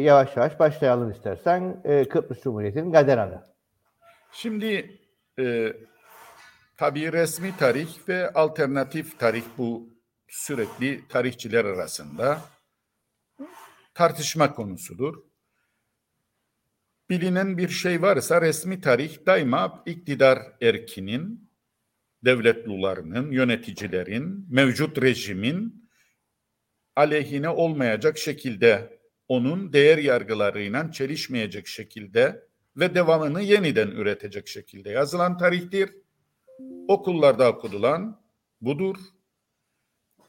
yavaş 0.02 0.38
yavaş 0.38 0.60
başlayalım 0.60 1.12
istersen. 1.12 1.82
E, 1.84 2.10
Kıbrıs 2.10 2.42
Cumhuriyeti'nin 2.44 2.92
Gaderan'ı. 2.92 3.44
Şimdi 4.32 5.00
e, 5.40 5.74
tabii 6.78 7.14
resmi 7.14 7.58
tarih 7.58 8.10
ve 8.10 8.34
alternatif 8.34 9.20
tarih 9.20 9.44
bu 9.58 9.90
sürekli 10.28 11.08
tarihçiler 11.08 11.66
arasında 11.66 12.42
tartışma 13.94 14.54
konusudur. 14.54 15.16
Bilinen 17.10 17.58
bir 17.58 17.70
şey 17.70 18.02
varsa 18.02 18.42
resmi 18.42 18.82
tarih 18.82 19.26
daima 19.26 19.84
iktidar 19.86 20.40
erkinin, 20.62 21.50
devletlularının, 22.26 23.32
yöneticilerin, 23.32 24.48
mevcut 24.50 25.02
rejimin 25.02 25.83
aleyhine 26.96 27.50
olmayacak 27.50 28.18
şekilde 28.18 29.00
onun 29.28 29.74
değer 29.74 29.98
yargılarıyla 29.98 30.92
çelişmeyecek 30.92 31.68
şekilde 31.68 32.48
ve 32.78 32.96
devamını 32.96 33.42
yeniden 33.42 33.88
üretecek 33.88 34.48
şekilde 34.48 34.90
yazılan 34.90 35.38
tarihtir. 35.38 35.96
Okullarda 36.88 37.52
okudulan 37.52 38.24
budur. 38.62 38.98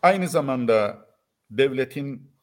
Aynı 0.03 0.29
zamanda 0.29 1.07
devletin 1.51 2.35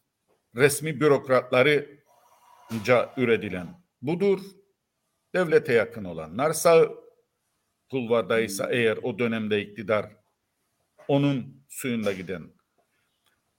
resmi 0.55 0.99
bürokratlarınca 0.99 3.13
üretilen 3.17 3.67
budur. 4.01 4.39
Devlete 5.35 5.73
yakın 5.73 6.03
olanlar 6.03 6.53
sağ 6.53 6.89
kulvardaysa 7.91 8.69
eğer 8.71 8.97
o 9.03 9.19
dönemde 9.19 9.61
iktidar 9.61 10.05
onun 11.07 11.65
suyunda 11.69 12.11
giden 12.11 12.60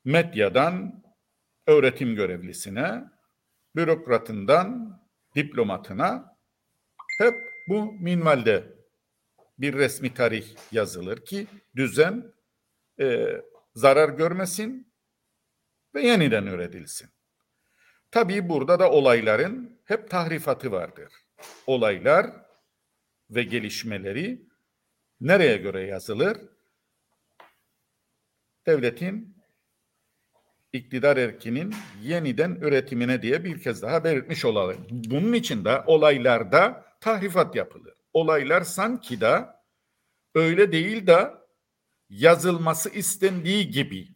medyadan 0.04 1.04
öğretim 1.66 2.14
görevlisine, 2.14 3.04
bürokratından 3.76 5.00
diplomatına 5.34 6.36
hep 7.18 7.34
bu 7.68 7.92
minvalde 7.92 8.64
bir 9.58 9.74
resmi 9.74 10.14
tarih 10.14 10.56
yazılır 10.72 11.24
ki 11.24 11.46
düzen 11.76 12.34
e, 13.00 13.28
zarar 13.74 14.08
görmesin 14.08 14.94
ve 15.94 16.02
yeniden 16.02 16.46
üretilsin. 16.46 17.10
Tabii 18.10 18.48
burada 18.48 18.78
da 18.78 18.90
olayların 18.90 19.80
hep 19.84 20.10
tahrifatı 20.10 20.72
vardır. 20.72 21.12
Olaylar 21.66 22.26
ve 23.30 23.42
gelişmeleri 23.42 24.46
nereye 25.20 25.56
göre 25.56 25.86
yazılır? 25.86 26.38
Devletin 28.66 29.41
iktidar 30.72 31.16
erkinin 31.16 31.74
yeniden 32.02 32.50
üretimine 32.50 33.22
diye 33.22 33.44
bir 33.44 33.62
kez 33.62 33.82
daha 33.82 34.04
belirtmiş 34.04 34.44
olalım. 34.44 34.76
Bunun 34.90 35.32
için 35.32 35.64
de 35.64 35.82
olaylarda 35.86 36.84
tahrifat 37.00 37.56
yapılır. 37.56 37.94
Olaylar 38.12 38.62
sanki 38.62 39.20
de 39.20 39.46
öyle 40.34 40.72
değil 40.72 41.06
de 41.06 41.30
yazılması 42.10 42.90
istendiği 42.90 43.70
gibi 43.70 44.08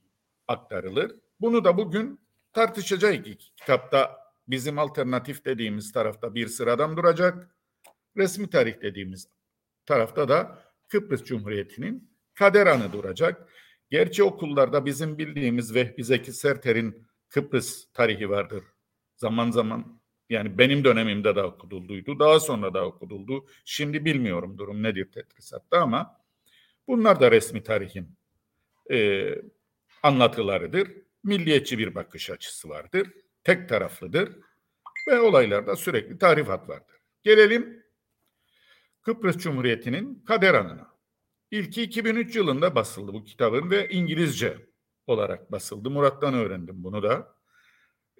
aktarılır. 0.48 1.16
Bunu 1.40 1.64
da 1.64 1.76
bugün 1.76 2.20
tartışacağız. 2.52 3.18
Kitapta 3.56 4.16
bizim 4.48 4.78
alternatif 4.78 5.44
dediğimiz 5.44 5.92
tarafta 5.92 6.34
bir 6.34 6.48
sıradan 6.48 6.96
duracak. 6.96 7.56
Resmi 8.16 8.50
tarih 8.50 8.80
dediğimiz 8.82 9.28
tarafta 9.86 10.28
da 10.28 10.58
Kıbrıs 10.88 11.24
Cumhuriyeti'nin 11.24 12.10
kader 12.34 12.66
anı 12.66 12.92
duracak. 12.92 13.48
Gerçi 13.90 14.24
okullarda 14.24 14.86
bizim 14.86 15.18
bildiğimiz 15.18 15.74
Vehbi 15.74 16.04
Zeki 16.04 16.32
Serter'in 16.32 17.06
Kıbrıs 17.28 17.84
tarihi 17.92 18.30
vardır. 18.30 18.64
Zaman 19.16 19.50
zaman 19.50 20.00
yani 20.30 20.58
benim 20.58 20.84
dönemimde 20.84 21.36
de 21.36 21.42
okudulduydu. 21.42 22.18
Daha 22.18 22.40
sonra 22.40 22.74
da 22.74 22.86
okuduldu. 22.86 23.46
Şimdi 23.64 24.04
bilmiyorum 24.04 24.58
durum 24.58 24.82
nedir 24.82 25.12
Tetrisat'ta 25.12 25.80
ama 25.80 26.20
bunlar 26.88 27.20
da 27.20 27.30
resmi 27.30 27.62
tarihin 27.62 28.16
e, 28.90 29.28
anlatılarıdır. 30.02 30.88
Milliyetçi 31.24 31.78
bir 31.78 31.94
bakış 31.94 32.30
açısı 32.30 32.68
vardır. 32.68 33.12
Tek 33.44 33.68
taraflıdır. 33.68 34.36
Ve 35.08 35.20
olaylarda 35.20 35.76
sürekli 35.76 36.18
tarifat 36.18 36.68
vardır. 36.68 36.96
Gelelim 37.22 37.84
Kıbrıs 39.02 39.36
Cumhuriyeti'nin 39.36 40.24
kader 40.26 40.54
anına. 40.54 40.95
İlki 41.56 41.82
2003 41.82 42.36
yılında 42.36 42.74
basıldı 42.74 43.12
bu 43.12 43.24
kitabın 43.24 43.70
ve 43.70 43.88
İngilizce 43.88 44.66
olarak 45.06 45.52
basıldı. 45.52 45.90
Murat'tan 45.90 46.34
öğrendim 46.34 46.84
bunu 46.84 47.02
da. 47.02 47.36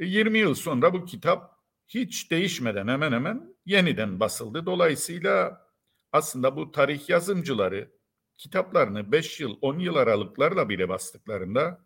20 0.00 0.38
e, 0.38 0.40
yıl 0.40 0.54
sonra 0.54 0.92
bu 0.92 1.04
kitap 1.04 1.60
hiç 1.88 2.30
değişmeden 2.30 2.88
hemen 2.88 3.12
hemen 3.12 3.54
yeniden 3.66 4.20
basıldı. 4.20 4.66
Dolayısıyla 4.66 5.66
aslında 6.12 6.56
bu 6.56 6.72
tarih 6.72 7.08
yazımcıları 7.08 7.92
kitaplarını 8.36 9.12
5 9.12 9.40
yıl, 9.40 9.56
10 9.60 9.78
yıl 9.78 9.96
aralıklarla 9.96 10.68
bile 10.68 10.88
bastıklarında 10.88 11.84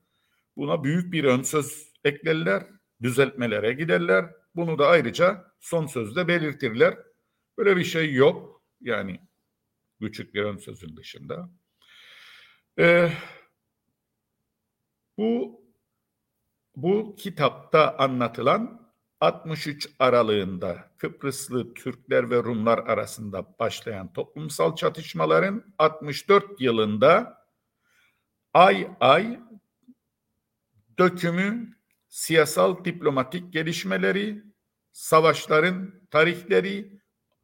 buna 0.57 0.85
büyük 0.85 1.13
bir 1.13 1.25
ön 1.25 1.43
söz 1.43 1.93
eklerler, 2.05 2.67
düzeltmelere 3.03 3.73
giderler. 3.73 4.25
Bunu 4.55 4.79
da 4.79 4.87
ayrıca 4.87 5.53
son 5.61 5.87
sözde 5.87 6.29
belirtirler. 6.29 6.99
Böyle 7.59 7.77
bir 7.77 7.85
şey 7.85 8.15
yok. 8.15 8.63
Yani 8.81 9.30
küçük 10.01 10.35
bir 10.35 10.43
ön 10.43 10.57
sözün 10.57 10.97
dışında. 10.97 11.51
Ee, 12.79 13.13
bu 15.19 15.61
bu 16.77 17.15
kitapta 17.19 17.97
anlatılan 17.99 18.91
63 19.21 19.89
aralığında 19.99 20.91
Kıbrıslı 20.99 21.75
Türkler 21.75 22.31
ve 22.31 22.37
Rumlar 22.37 22.79
arasında 22.79 23.59
başlayan 23.59 24.13
toplumsal 24.13 24.77
çatışmaların 24.77 25.75
64 25.79 26.61
yılında 26.61 27.41
ay 28.55 28.89
ay 29.01 29.41
dökümü, 30.99 31.77
siyasal 32.09 32.85
diplomatik 32.85 33.53
gelişmeleri, 33.53 34.45
savaşların 34.93 36.01
tarihleri, 36.11 37.01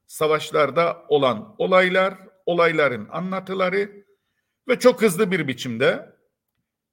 savaşlarda 0.07 1.05
olan 1.09 1.55
olaylar, 1.59 2.19
olayların 2.47 3.09
anlatıları 3.11 4.07
ve 4.69 4.79
çok 4.79 5.03
hızlı 5.03 5.31
bir 5.31 5.49
biçimde 5.49 6.17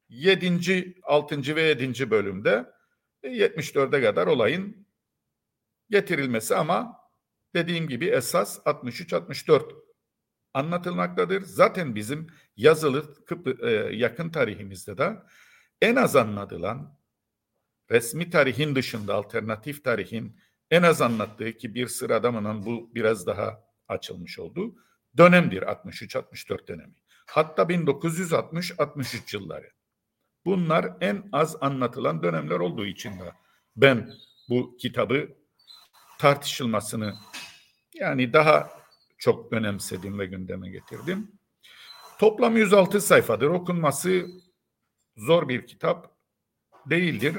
7. 0.09 0.95
6. 1.03 1.55
ve 1.55 1.61
7. 1.61 2.11
bölümde 2.11 2.65
74'e 3.23 4.01
kadar 4.01 4.27
olayın 4.27 4.87
getirilmesi 5.89 6.55
ama 6.55 6.97
dediğim 7.55 7.87
gibi 7.87 8.05
esas 8.05 8.59
63-64 8.59 9.75
anlatılmaktadır. 10.53 11.41
Zaten 11.41 11.95
bizim 11.95 12.27
yazılı 12.55 13.15
e, 13.61 13.69
yakın 13.95 14.29
tarihimizde 14.29 14.97
de 14.97 15.17
en 15.81 15.95
az 15.95 16.15
anlatılan 16.15 16.99
resmi 17.91 18.29
tarihin 18.29 18.75
dışında 18.75 19.15
alternatif 19.15 19.83
tarihin 19.83 20.39
en 20.71 20.83
az 20.83 21.01
anlattığı 21.01 21.53
ki 21.53 21.75
bir 21.75 21.87
sıra 21.87 22.15
adamının 22.15 22.65
bu 22.65 22.95
biraz 22.95 23.27
daha 23.27 23.63
açılmış 23.87 24.39
oldu. 24.39 24.75
Dönemdir 25.17 25.61
63-64 25.61 26.67
dönemi. 26.67 26.93
Hatta 27.25 27.61
1960-63 27.63 29.35
yılları. 29.35 29.69
Bunlar 30.45 30.97
en 31.01 31.29
az 31.31 31.57
anlatılan 31.61 32.23
dönemler 32.23 32.59
olduğu 32.59 32.85
için 32.85 33.19
de 33.19 33.33
ben 33.75 34.13
bu 34.49 34.77
kitabı 34.77 35.29
tartışılmasını 36.19 37.13
yani 37.93 38.33
daha 38.33 38.69
çok 39.17 39.53
önemsedim 39.53 40.19
ve 40.19 40.25
gündeme 40.25 40.69
getirdim. 40.69 41.31
Toplam 42.19 42.57
106 42.57 43.01
sayfadır. 43.01 43.47
Okunması 43.47 44.27
zor 45.17 45.49
bir 45.49 45.67
kitap 45.67 46.17
değildir. 46.85 47.37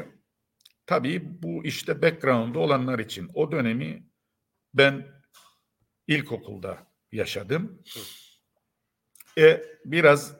Tabii 0.86 1.42
bu 1.42 1.64
işte 1.64 2.02
background'da 2.02 2.58
olanlar 2.58 2.98
için 2.98 3.30
o 3.34 3.52
dönemi 3.52 4.06
ben 4.74 5.06
ilkokulda 6.06 6.93
yaşadım. 7.14 7.82
E, 9.38 9.64
biraz 9.84 10.36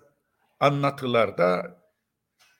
anlatılarda 0.60 1.78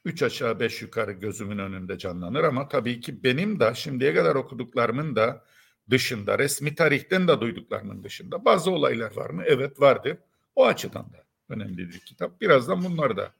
üç 0.05 0.22
aşağı 0.22 0.61
beş 0.61 0.83
yukarı 0.83 1.12
gözümün 1.12 1.59
önünde 1.59 1.98
canlanır 1.98 2.44
ama 2.44 2.68
tabii 2.68 3.00
ki 3.00 3.24
benim 3.24 3.61
de 3.61 3.74
şimdiye 3.74 4.14
kadar 4.14 4.35
okuduklarımın 4.35 5.16
da 5.16 5.44
dışında, 5.90 6.38
resmi 6.38 6.74
tarihten 6.74 7.29
de 7.29 7.40
duyduklarımın 7.40 8.05
dışında 8.05 8.44
bazı 8.44 8.70
olaylar 8.70 9.16
var 9.16 9.31
mı? 9.31 9.42
Evet 9.46 9.81
vardır. 9.81 10.16
O 10.55 10.66
açıdan 10.66 11.12
da 11.12 11.24
önemli 11.48 11.88
bir 11.88 11.98
kitap. 11.98 12.40
Birazdan 12.40 12.85
bunları 12.85 13.16
da 13.16 13.35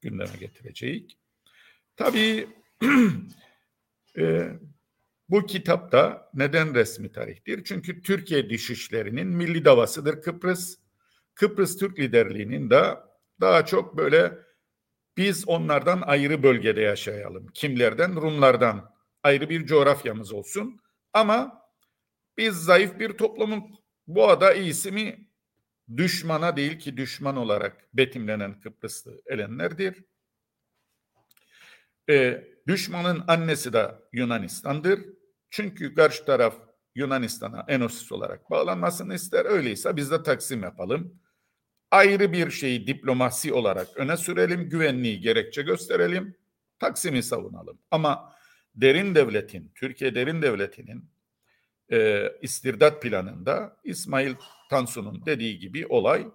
gündeme 0.00 0.36
getireceğiz. 0.40 1.02
Tabii 1.96 2.48
e, 4.18 4.48
bu 5.28 5.46
kitapta 5.46 6.30
neden 6.34 6.74
resmi 6.74 7.12
tarihtir? 7.12 7.64
Çünkü 7.64 8.02
Türkiye 8.02 8.50
dışişlerinin 8.50 9.26
milli 9.26 9.64
davasıdır 9.64 10.22
Kıbrıs. 10.22 10.78
Kıbrıs 11.34 11.76
Türk 11.76 11.98
liderliğinin 11.98 12.70
de 12.70 12.96
daha 13.40 13.66
çok 13.66 13.96
böyle 13.96 14.38
biz 15.16 15.48
onlardan 15.48 16.02
ayrı 16.06 16.42
bölgede 16.42 16.80
yaşayalım. 16.80 17.46
Kimlerden? 17.46 18.16
Rumlardan 18.16 18.94
ayrı 19.22 19.48
bir 19.50 19.66
coğrafyamız 19.66 20.32
olsun. 20.32 20.80
Ama 21.12 21.62
biz 22.36 22.56
zayıf 22.56 22.98
bir 22.98 23.12
toplumun 23.12 23.62
bu 24.06 24.28
ada 24.28 24.54
iyisi 24.54 24.92
mi 24.92 25.28
düşmana 25.96 26.56
değil 26.56 26.78
ki 26.78 26.96
düşman 26.96 27.36
olarak 27.36 27.88
betimlenen 27.94 28.60
Kıbrıslı 28.60 29.20
elenlerdir. 29.26 30.04
Ee, 32.10 32.44
düşmanın 32.66 33.24
annesi 33.28 33.72
de 33.72 33.94
Yunanistan'dır. 34.12 35.17
Çünkü 35.50 35.94
karşı 35.94 36.24
taraf 36.24 36.54
Yunanistan'a 36.94 37.64
enosis 37.68 38.12
olarak 38.12 38.50
bağlanmasını 38.50 39.14
ister. 39.14 39.44
Öyleyse 39.44 39.96
biz 39.96 40.10
de 40.10 40.22
taksim 40.22 40.62
yapalım 40.62 41.20
ayrı 41.90 42.32
bir 42.32 42.50
şeyi 42.50 42.86
diplomasi 42.86 43.52
olarak 43.52 43.96
öne 43.96 44.16
sürelim, 44.16 44.68
güvenliği 44.68 45.20
gerekçe 45.20 45.62
gösterelim, 45.62 46.36
Taksim'i 46.78 47.22
savunalım. 47.22 47.78
Ama 47.90 48.34
derin 48.74 49.14
devletin, 49.14 49.72
Türkiye 49.74 50.14
derin 50.14 50.42
devletinin 50.42 51.10
e, 51.92 52.28
istirdat 52.42 53.02
planında 53.02 53.76
İsmail 53.84 54.34
Tansu'nun 54.70 55.26
dediği 55.26 55.58
gibi 55.58 55.86
olay 55.86 56.26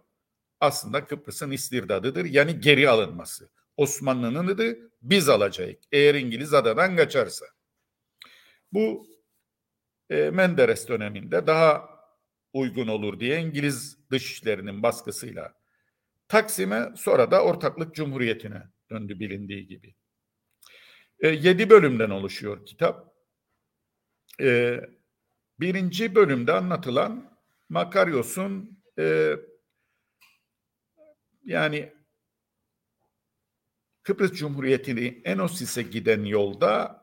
aslında 0.59 1.05
Kıbrıs'ın 1.05 1.51
istirdadıdır. 1.51 2.25
Yani 2.25 2.59
geri 2.59 2.89
alınması. 2.89 3.49
Osmanlı'nın 3.77 4.47
adı 4.47 4.91
biz 5.01 5.29
alacağız. 5.29 5.75
Eğer 5.91 6.15
İngiliz 6.15 6.53
adadan 6.53 6.97
kaçarsa. 6.97 7.45
Bu 8.73 9.07
e, 10.09 10.29
Menderes 10.29 10.87
döneminde 10.87 11.47
daha 11.47 11.89
uygun 12.53 12.87
olur 12.87 13.19
diye 13.19 13.41
İngiliz 13.41 13.97
dışişlerinin 14.11 14.83
baskısıyla 14.83 15.53
Taksim'e 16.27 16.89
sonra 16.95 17.31
da 17.31 17.43
ortaklık 17.43 17.95
cumhuriyetine 17.95 18.63
döndü 18.89 19.19
bilindiği 19.19 19.67
gibi. 19.67 19.95
E, 21.19 21.27
yedi 21.27 21.69
bölümden 21.69 22.09
oluşuyor 22.09 22.65
kitap. 22.65 23.13
E, 24.41 24.79
birinci 25.59 26.15
bölümde 26.15 26.53
anlatılan 26.53 27.39
Makaryos'un 27.69 28.83
e, 28.99 29.35
yani 31.45 31.93
Kıbrıs 34.03 34.31
Cumhuriyeti'ni 34.31 35.21
Enosis'e 35.25 35.81
giden 35.81 36.23
yolda 36.23 37.02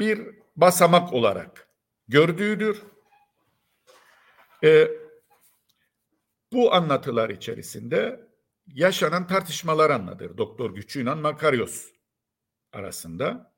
bir 0.00 0.28
basamak 0.56 1.12
olarak 1.12 1.68
gördüğüdür. 2.08 2.82
E, 4.64 4.88
bu 6.52 6.74
anlatılar 6.74 7.30
içerisinde 7.30 8.28
yaşanan 8.66 9.26
tartışmalar 9.26 9.90
anlatır. 9.90 10.38
Doktor 10.38 10.74
Güçlü 10.74 11.02
ile 11.02 11.14
Makaryos 11.14 11.92
arasında. 12.72 13.54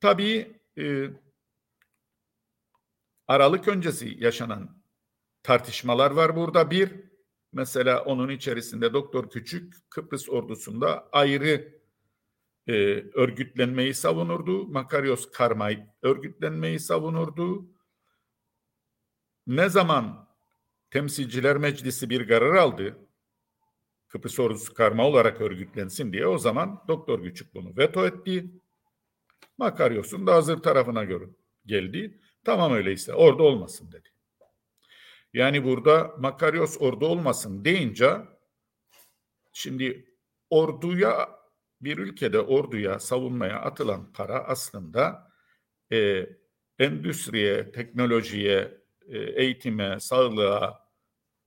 Tabii 0.00 0.60
e, 0.78 1.10
Aralık 3.28 3.68
öncesi 3.68 4.16
yaşanan 4.18 4.82
tartışmalar 5.42 6.10
var 6.10 6.36
burada. 6.36 6.70
Bir, 6.70 6.92
mesela 7.52 8.04
onun 8.04 8.28
içerisinde 8.28 8.92
Doktor 8.92 9.30
Küçük 9.30 9.90
Kıbrıs 9.90 10.28
ordusunda 10.28 11.08
ayrı 11.12 11.77
e, 12.68 12.72
örgütlenmeyi 13.14 13.94
savunurdu. 13.94 14.66
Makaryos 14.66 15.30
Karmay 15.30 15.86
örgütlenmeyi 16.02 16.80
savunurdu. 16.80 17.70
Ne 19.46 19.68
zaman 19.68 20.28
Temsilciler 20.90 21.56
Meclisi 21.56 22.10
bir 22.10 22.28
karar 22.28 22.54
aldı, 22.54 23.08
Kıbrıs 24.08 24.40
ordusu 24.40 24.74
karma 24.74 25.06
olarak 25.06 25.40
örgütlensin 25.40 26.12
diye 26.12 26.26
o 26.26 26.38
zaman 26.38 26.84
Doktor 26.88 27.22
Küçük 27.22 27.54
bunu 27.54 27.76
veto 27.76 28.06
etti. 28.06 28.50
Makaryos'un 29.58 30.26
da 30.26 30.34
hazır 30.34 30.58
tarafına 30.58 31.04
göre 31.04 31.24
geldi. 31.66 32.20
Tamam 32.44 32.72
öyleyse 32.72 33.14
orada 33.14 33.42
olmasın 33.42 33.92
dedi. 33.92 34.08
Yani 35.32 35.64
burada 35.64 36.14
Makaryos 36.18 36.76
orada 36.80 37.06
olmasın 37.06 37.64
deyince 37.64 38.16
şimdi 39.52 40.14
orduya 40.50 41.37
bir 41.80 41.98
ülkede 41.98 42.40
orduya 42.40 42.98
savunmaya 42.98 43.60
atılan 43.60 44.12
para 44.12 44.44
aslında 44.44 45.32
e, 45.92 46.26
endüstriye, 46.78 47.72
teknolojiye, 47.72 48.78
e, 49.08 49.18
eğitime, 49.18 50.00
sağlığa, 50.00 50.88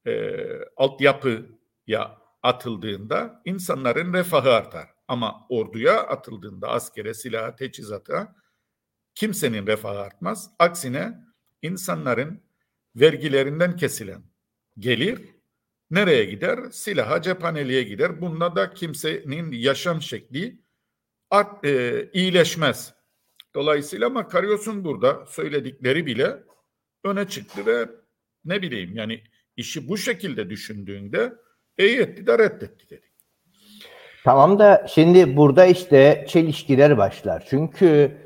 e, 0.08 0.38
altyapıya 0.78 2.18
atıldığında 2.44 3.42
insanların 3.46 4.14
refahı 4.14 4.52
artar. 4.54 4.90
Ama 5.08 5.46
orduya 5.50 6.04
atıldığında 6.08 6.70
askere, 6.70 7.14
silaha, 7.14 7.56
teçhizata 7.56 8.36
kimsenin 9.16 9.68
refahı 9.68 10.00
artmaz. 10.00 10.52
Aksine 10.60 11.18
insanların 11.62 12.44
vergilerinden 12.96 13.76
kesilen 13.76 14.24
gelir 14.80 15.36
nereye 15.92 16.26
gider? 16.26 16.60
Silaha, 16.72 17.22
cephaneliğe 17.22 17.84
gider. 17.84 18.22
Bunda 18.22 18.56
da 18.56 18.74
kimsenin 18.74 19.52
yaşam 19.52 20.02
şekli 20.02 20.60
art, 21.30 21.66
e, 21.66 22.10
iyileşmez. 22.14 22.94
Dolayısıyla 23.56 24.10
Makaryos'un 24.10 24.84
burada 24.84 25.26
söyledikleri 25.26 26.06
bile 26.06 26.38
öne 27.04 27.28
çıktı 27.28 27.66
ve 27.66 27.90
ne 28.46 28.62
bileyim 28.62 28.96
yani 28.96 29.24
işi 29.58 29.88
bu 29.88 29.98
şekilde 29.98 30.50
düşündüğünde 30.50 31.34
iyi 31.80 32.00
etti 32.00 32.28
de 32.28 32.40
reddetti 32.40 32.90
dedik. 32.90 33.12
Tamam 34.24 34.60
da 34.60 34.88
şimdi 34.90 35.38
burada 35.38 35.66
işte 35.66 36.26
çelişkiler 36.30 36.98
başlar. 36.98 37.46
Çünkü 37.50 38.18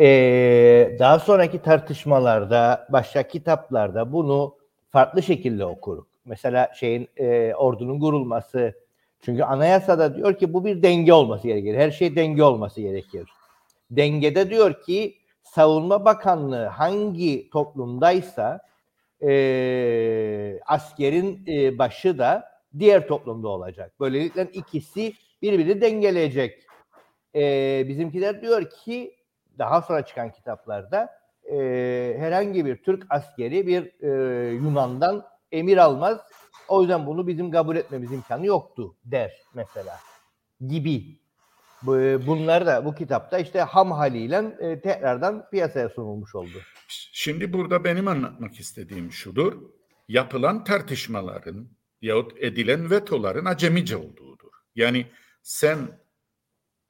ee, 0.00 0.96
daha 0.98 1.18
sonraki 1.18 1.62
tartışmalarda, 1.62 2.88
başka 2.92 3.22
kitaplarda 3.22 4.12
bunu 4.12 4.56
farklı 4.90 5.22
şekilde 5.22 5.64
okuruk. 5.64 6.13
Mesela 6.24 6.72
şeyin 6.74 7.08
e, 7.16 7.54
ordunun 7.54 8.00
kurulması. 8.00 8.74
Çünkü 9.20 9.42
anayasada 9.42 10.16
diyor 10.16 10.38
ki 10.38 10.52
bu 10.52 10.64
bir 10.64 10.82
denge 10.82 11.12
olması 11.12 11.48
gerekir. 11.48 11.74
Her 11.74 11.90
şey 11.90 12.16
denge 12.16 12.42
olması 12.42 12.80
gerekir. 12.80 13.28
Dengede 13.90 14.50
diyor 14.50 14.82
ki 14.82 15.14
Savunma 15.42 16.04
Bakanlığı 16.04 16.66
hangi 16.66 17.50
toplumdaysa 17.50 18.60
e, 19.22 20.60
askerin 20.66 21.44
e, 21.48 21.78
başı 21.78 22.18
da 22.18 22.44
diğer 22.78 23.08
toplumda 23.08 23.48
olacak. 23.48 23.92
Böylelikle 24.00 24.48
ikisi 24.52 25.12
birbirini 25.42 25.80
dengeleyecek. 25.80 26.66
E, 27.34 27.84
bizimkiler 27.88 28.42
diyor 28.42 28.70
ki 28.70 29.16
daha 29.58 29.82
sonra 29.82 30.04
çıkan 30.04 30.32
kitaplarda 30.32 31.08
e, 31.52 31.56
herhangi 32.18 32.66
bir 32.66 32.76
Türk 32.76 33.06
askeri 33.10 33.66
bir 33.66 34.02
e, 34.02 34.52
Yunan'dan 34.52 35.24
emir 35.52 35.76
almaz. 35.76 36.18
O 36.68 36.80
yüzden 36.80 37.06
bunu 37.06 37.26
bizim 37.26 37.50
kabul 37.50 37.76
etmemiz 37.76 38.12
imkanı 38.12 38.46
yoktu 38.46 38.96
der 39.04 39.32
mesela 39.54 39.98
gibi. 40.68 41.18
Bunlar 42.26 42.66
da 42.66 42.84
bu 42.84 42.94
kitapta 42.94 43.38
işte 43.38 43.60
ham 43.60 43.92
haliyle 43.92 44.56
e, 44.60 44.80
tekrardan 44.80 45.50
piyasaya 45.50 45.88
sunulmuş 45.88 46.34
oldu. 46.34 46.58
Şimdi 47.12 47.52
burada 47.52 47.84
benim 47.84 48.08
anlatmak 48.08 48.60
istediğim 48.60 49.12
şudur. 49.12 49.52
Yapılan 50.08 50.64
tartışmaların 50.64 51.68
yahut 52.02 52.32
edilen 52.38 52.90
vetoların 52.90 53.44
acemice 53.44 53.96
olduğudur. 53.96 54.50
Yani 54.74 55.06
sen 55.42 55.78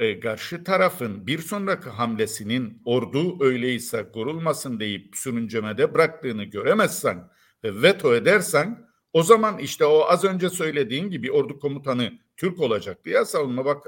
e, 0.00 0.20
karşı 0.20 0.64
tarafın 0.64 1.26
bir 1.26 1.38
sonraki 1.38 1.90
hamlesinin 1.90 2.82
ordu 2.84 3.44
öyleyse 3.44 4.10
kurulmasın 4.12 4.80
deyip 4.80 5.16
sürüncemede 5.16 5.94
bıraktığını 5.94 6.44
göremezsen 6.44 7.30
veto 7.64 8.14
edersen 8.14 8.88
o 9.12 9.22
zaman 9.22 9.58
işte 9.58 9.84
o 9.84 10.00
az 10.00 10.24
önce 10.24 10.50
söylediğin 10.50 11.10
gibi 11.10 11.32
ordu 11.32 11.58
komutanı 11.58 12.12
Türk 12.36 12.60
olacaktı 12.60 13.10
ya 13.10 13.24
savunma 13.24 13.64
bak 13.64 13.86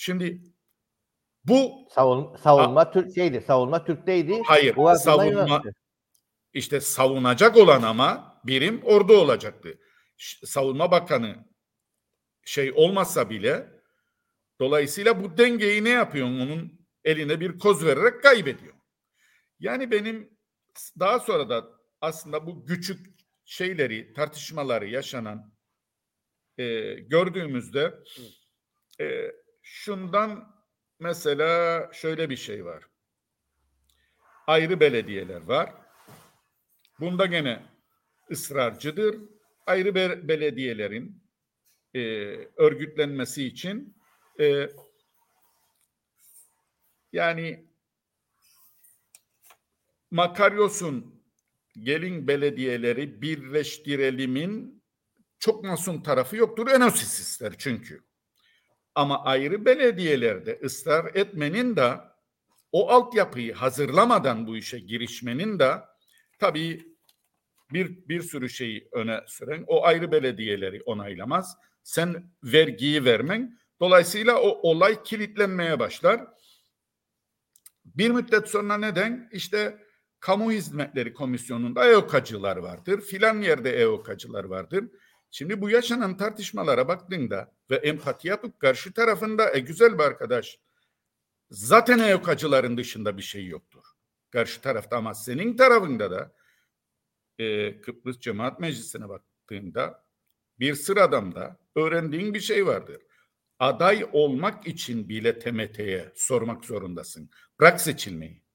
Şimdi 0.00 0.42
bu 1.44 1.88
Savun, 1.90 2.36
savunma 2.36 2.80
a, 2.80 2.90
Türk 2.90 3.14
şeydi. 3.14 3.44
Savunma 3.46 3.84
Türk'teydi. 3.84 4.42
Hayır. 4.46 4.76
Bu 4.76 4.96
savunma 4.98 5.62
işte 6.52 6.80
savunacak 6.80 7.56
olan 7.56 7.82
ama 7.82 8.40
birim 8.44 8.80
ordu 8.84 9.16
olacaktı. 9.16 9.78
Savunma 10.44 10.90
Bakanı 10.90 11.44
şey 12.44 12.72
olmasa 12.74 13.30
bile 13.30 13.70
dolayısıyla 14.60 15.24
bu 15.24 15.38
dengeyi 15.38 15.84
ne 15.84 15.88
yapıyor? 15.88 16.26
Onun 16.26 16.86
eline 17.04 17.40
bir 17.40 17.58
koz 17.58 17.84
vererek 17.84 18.22
kaybediyor. 18.22 18.74
Yani 19.60 19.90
benim 19.90 20.38
daha 20.98 21.18
sonra 21.20 21.48
da 21.48 21.77
aslında 22.00 22.46
bu 22.46 22.64
küçük 22.64 23.06
şeyleri, 23.44 24.12
tartışmaları 24.12 24.88
yaşanan 24.88 25.52
e, 26.58 26.94
gördüğümüzde 26.94 27.94
e, 29.00 29.32
Şundan 29.70 30.56
mesela 30.98 31.90
şöyle 31.92 32.30
bir 32.30 32.36
şey 32.36 32.64
var. 32.64 32.84
Ayrı 34.46 34.80
belediyeler 34.80 35.40
var. 35.40 35.74
Bunda 37.00 37.26
gene 37.26 37.62
ısrarcıdır. 38.30 39.20
Ayrı 39.66 39.94
be 39.94 40.28
belediyelerin 40.28 41.22
e, 41.94 42.00
örgütlenmesi 42.56 43.44
için 43.44 43.96
e, 44.40 44.68
yani 47.12 47.66
Makaryos'un 50.10 51.17
gelin 51.80 52.28
belediyeleri 52.28 53.22
birleştirelimin 53.22 54.82
çok 55.38 55.64
masum 55.64 56.02
tarafı 56.02 56.36
yoktur. 56.36 56.66
Enosis 56.66 57.20
ister 57.20 57.52
çünkü. 57.58 58.04
Ama 58.94 59.24
ayrı 59.24 59.64
belediyelerde 59.64 60.60
ısrar 60.64 61.14
etmenin 61.14 61.76
de 61.76 61.94
o 62.72 62.90
altyapıyı 62.90 63.54
hazırlamadan 63.54 64.46
bu 64.46 64.56
işe 64.56 64.78
girişmenin 64.78 65.58
de 65.58 65.72
tabii 66.38 66.96
bir 67.72 68.08
bir 68.08 68.22
sürü 68.22 68.50
şeyi 68.50 68.88
öne 68.92 69.20
süren 69.26 69.64
o 69.66 69.84
ayrı 69.84 70.12
belediyeleri 70.12 70.82
onaylamaz. 70.82 71.56
Sen 71.82 72.30
vergiyi 72.44 73.04
vermen 73.04 73.58
dolayısıyla 73.80 74.40
o 74.40 74.70
olay 74.70 75.02
kilitlenmeye 75.02 75.78
başlar. 75.78 76.20
Bir 77.84 78.10
müddet 78.10 78.48
sonra 78.48 78.78
neden? 78.78 79.30
İşte 79.32 79.87
kamu 80.20 80.52
hizmetleri 80.52 81.14
komisyonunda 81.14 81.90
EOKA'cılar 81.90 82.56
vardır. 82.56 83.00
Filan 83.00 83.42
yerde 83.42 83.70
EOKA'cılar 83.70 84.44
vardır. 84.44 84.84
Şimdi 85.30 85.60
bu 85.60 85.70
yaşanan 85.70 86.16
tartışmalara 86.16 86.88
baktığında 86.88 87.52
ve 87.70 87.76
empati 87.76 88.28
yapıp 88.28 88.60
karşı 88.60 88.92
tarafında 88.92 89.56
e 89.56 89.58
güzel 89.58 89.98
bir 89.98 90.02
arkadaş 90.04 90.58
zaten 91.50 91.98
EOK'acıların 91.98 92.76
dışında 92.76 93.16
bir 93.16 93.22
şey 93.22 93.46
yoktur. 93.46 93.84
Karşı 94.30 94.60
tarafta 94.60 94.96
ama 94.96 95.14
senin 95.14 95.56
tarafında 95.56 96.10
da 96.10 96.34
e, 97.38 97.80
Kıbrıs 97.80 98.18
Cemaat 98.18 98.60
Meclisi'ne 98.60 99.08
baktığında 99.08 100.04
bir 100.58 100.74
sıradamda 100.74 101.58
öğrendiğin 101.76 102.34
bir 102.34 102.40
şey 102.40 102.66
vardır. 102.66 103.02
Aday 103.58 104.08
olmak 104.12 104.66
için 104.66 105.08
bile 105.08 105.38
TMT'ye 105.38 106.12
sormak 106.14 106.64
zorundasın. 106.64 107.30
Bırak 107.60 107.80
seçilmeyi. 107.80 108.47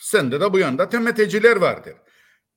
Sende 0.00 0.40
de 0.40 0.52
bu 0.52 0.58
yanda 0.58 0.88
TMT'ciler 0.88 1.56
vardır 1.56 1.94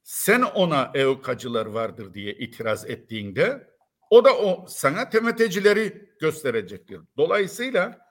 sen 0.04 0.42
ona 0.42 0.92
EOK'acılar 0.94 1.66
vardır 1.66 2.14
diye 2.14 2.34
itiraz 2.34 2.90
ettiğinde 2.90 3.74
o 4.10 4.26
da 4.26 4.38
o 4.38 4.66
sana 4.70 5.10
TMT'cileri 5.10 6.10
gösterecektir. 6.22 7.02
Dolayısıyla 7.18 8.08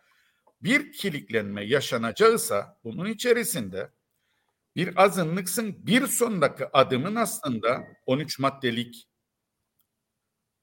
bir 0.62 0.92
kiliklenme 0.92 1.64
yaşanacaksa 1.64 2.80
bunun 2.84 3.06
içerisinde 3.06 3.90
bir 4.76 5.02
azınlıksın 5.02 5.86
bir 5.86 6.06
sonraki 6.06 6.66
adımın 6.72 7.14
aslında 7.14 7.84
13 8.06 8.38
maddelik 8.38 9.08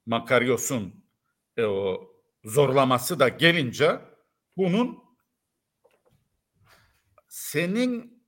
Makaryos'un 0.06 1.06
e, 1.58 1.64
o 1.64 2.12
zorlaması 2.44 3.20
da 3.20 3.30
gelince 3.30 4.00
bunun 4.58 5.04
senin 7.28 8.19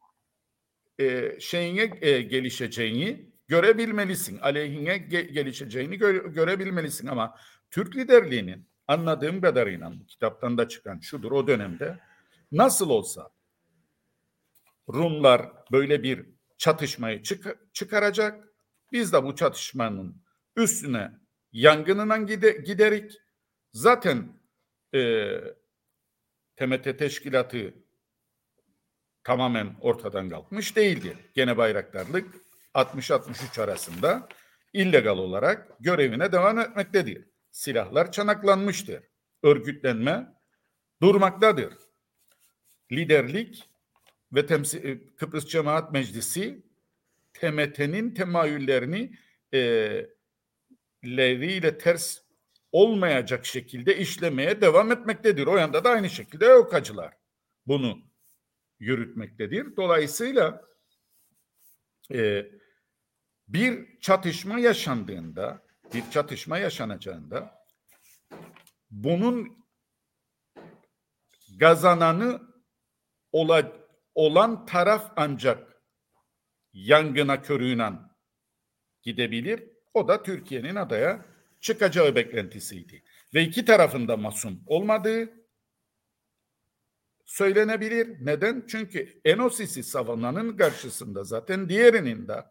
e, 1.02 1.40
şeyine 1.40 1.98
e, 2.02 2.22
gelişeceğini 2.22 3.26
görebilmelisin. 3.48 4.38
Aleyhine 4.40 4.96
ge- 4.96 5.32
gelişeceğini 5.32 5.96
gö- 5.96 6.34
görebilmelisin 6.34 7.08
ama 7.08 7.36
Türk 7.72 7.96
liderliğinin 7.96 8.68
anladığım 8.88 9.42
kadarıyla 9.42 9.94
kitaptan 10.08 10.58
da 10.58 10.68
çıkan 10.68 11.00
şudur 11.00 11.32
o 11.32 11.48
dönemde 11.48 12.00
nasıl 12.52 12.90
olsa 12.90 13.30
Rumlar 14.94 15.52
böyle 15.72 16.04
bir 16.04 16.26
çatışmayı 16.58 17.24
çık- 17.24 17.74
çıkaracak. 17.74 18.48
Biz 18.92 19.14
de 19.14 19.24
bu 19.24 19.36
çatışmanın 19.36 20.24
üstüne 20.56 21.12
yangınına 21.52 22.18
gide- 22.18 22.64
giderik. 22.64 23.12
Zaten 23.74 24.40
e, 24.96 25.30
TMT 26.56 26.98
teşkilatı 26.98 27.74
tamamen 29.24 29.76
ortadan 29.82 30.30
kalkmış 30.30 30.76
değildi. 30.76 31.18
Gene 31.34 31.58
bayraktarlık 31.58 32.36
60-63 32.74 33.62
arasında 33.62 34.28
illegal 34.74 35.18
olarak 35.18 35.68
görevine 35.80 36.32
devam 36.32 36.60
etmektedir. 36.60 37.28
Silahlar 37.52 38.12
çanaklanmıştır. 38.12 39.04
Örgütlenme 39.44 40.28
durmaktadır. 41.02 41.74
Liderlik 42.92 43.70
ve 44.34 44.46
temsil, 44.46 44.84
e, 44.84 45.16
Kıbrıs 45.16 45.46
Cemaat 45.46 45.92
Meclisi 45.92 46.66
TMT'nin 47.34 48.14
temayüllerini 48.14 49.18
e, 49.54 49.60
leriyle 51.06 51.78
ters 51.78 52.18
olmayacak 52.72 53.46
şekilde 53.46 53.98
işlemeye 53.98 54.62
devam 54.62 54.92
etmektedir. 54.92 55.48
O 55.48 55.58
yanda 55.58 55.84
da 55.84 55.90
aynı 55.90 56.10
şekilde 56.10 56.46
EOKA'cılar 56.46 57.14
bunu 57.68 58.11
yürütmektedir. 58.82 59.76
Dolayısıyla 59.76 60.62
e, 62.14 62.46
bir 63.48 64.00
çatışma 64.00 64.60
yaşandığında, 64.60 65.64
bir 65.94 66.04
çatışma 66.12 66.58
yaşanacağında 66.58 67.66
bunun 68.92 69.66
kazananı 71.60 72.42
ola, 73.32 73.72
olan 74.16 74.66
taraf 74.66 75.12
ancak 75.16 75.82
yangına 76.74 77.42
körüğüyle 77.42 77.90
gidebilir. 79.02 79.64
O 79.94 80.08
da 80.08 80.24
Türkiye'nin 80.24 80.76
adaya 80.76 81.26
çıkacağı 81.60 82.16
beklentisiydi. 82.16 83.04
Ve 83.34 83.44
iki 83.44 83.66
tarafında 83.66 84.18
masum 84.18 84.64
olmadığı 84.68 85.41
söylenebilir. 87.32 88.26
Neden? 88.26 88.64
Çünkü 88.68 89.22
Enosis'i 89.26 89.84
savunanın 89.84 90.58
karşısında 90.58 91.24
zaten 91.24 91.70
diğerinin 91.70 92.28
de 92.28 92.46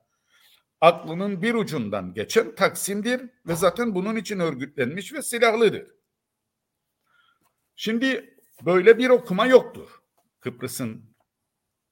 aklının 0.81 1.43
bir 1.43 1.55
ucundan 1.55 2.15
geçen 2.15 2.55
Taksim'dir 2.55 3.21
ve 3.47 3.55
zaten 3.55 3.95
bunun 3.95 4.17
için 4.17 4.39
örgütlenmiş 4.39 5.13
ve 5.13 5.23
silahlıdır. 5.23 5.87
Şimdi 7.77 8.35
böyle 8.65 8.99
bir 8.99 9.09
okuma 9.11 9.47
yoktur. 9.47 10.03
Kıbrıs'ın 10.41 11.17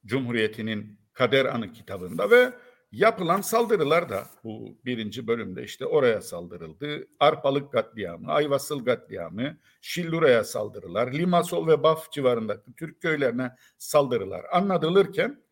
Cumhuriyeti'nin 0.07 1.01
Kader 1.12 1.44
Anı 1.44 1.72
kitabında 1.72 2.31
ve 2.31 2.53
yapılan 2.92 3.40
saldırılar 3.40 4.09
da 4.09 4.27
bu 4.44 4.79
birinci 4.85 5.27
bölümde 5.27 5.62
işte 5.62 5.87
oraya 5.87 6.20
saldırıldı. 6.20 7.09
Arpalık 7.20 7.72
katliamı, 7.72 8.33
Ayvasıl 8.33 8.85
katliamı, 8.85 9.59
Şillura'ya 9.81 10.44
saldırılar, 10.44 11.12
Limasol 11.12 11.66
ve 11.66 11.83
Baf 11.83 12.12
civarındaki 12.12 12.74
Türk 12.77 13.03
köylerine 13.03 13.53
saldırılar 13.79 14.44
anlatılırken 14.53 15.42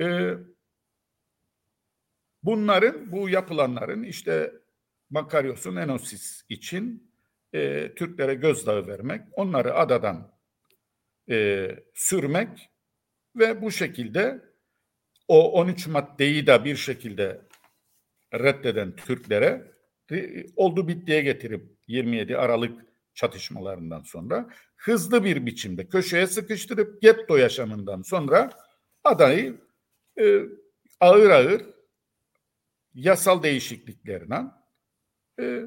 e, 0.00 0.34
bunların, 2.42 3.12
bu 3.12 3.28
yapılanların 3.28 4.02
işte 4.02 4.52
Makaryos'un 5.10 5.76
Enosis 5.76 6.42
için 6.48 7.12
e, 7.52 7.94
Türklere 7.94 8.34
gözdağı 8.34 8.86
vermek, 8.86 9.22
onları 9.32 9.74
adadan 9.74 10.32
e, 11.30 11.68
sürmek 11.94 12.70
ve 13.36 13.62
bu 13.62 13.70
şekilde 13.70 14.49
o 15.30 15.52
13 15.52 15.86
maddeyi 15.86 16.46
de 16.46 16.64
bir 16.64 16.76
şekilde 16.76 17.40
reddeden 18.34 18.96
Türklere 18.96 19.72
e, 20.12 20.44
oldu 20.56 20.88
bittiye 20.88 21.22
getirip 21.22 21.70
27 21.86 22.36
Aralık 22.36 22.84
çatışmalarından 23.14 24.02
sonra 24.02 24.48
hızlı 24.76 25.24
bir 25.24 25.46
biçimde 25.46 25.88
köşeye 25.88 26.26
sıkıştırıp 26.26 27.02
getto 27.02 27.36
yaşamından 27.36 28.02
sonra 28.02 28.50
adayı 29.04 29.60
e, 30.20 30.40
ağır 31.00 31.30
ağır 31.30 31.62
yasal 32.94 33.42
değişikliklerine 33.42 34.44
e, 35.40 35.62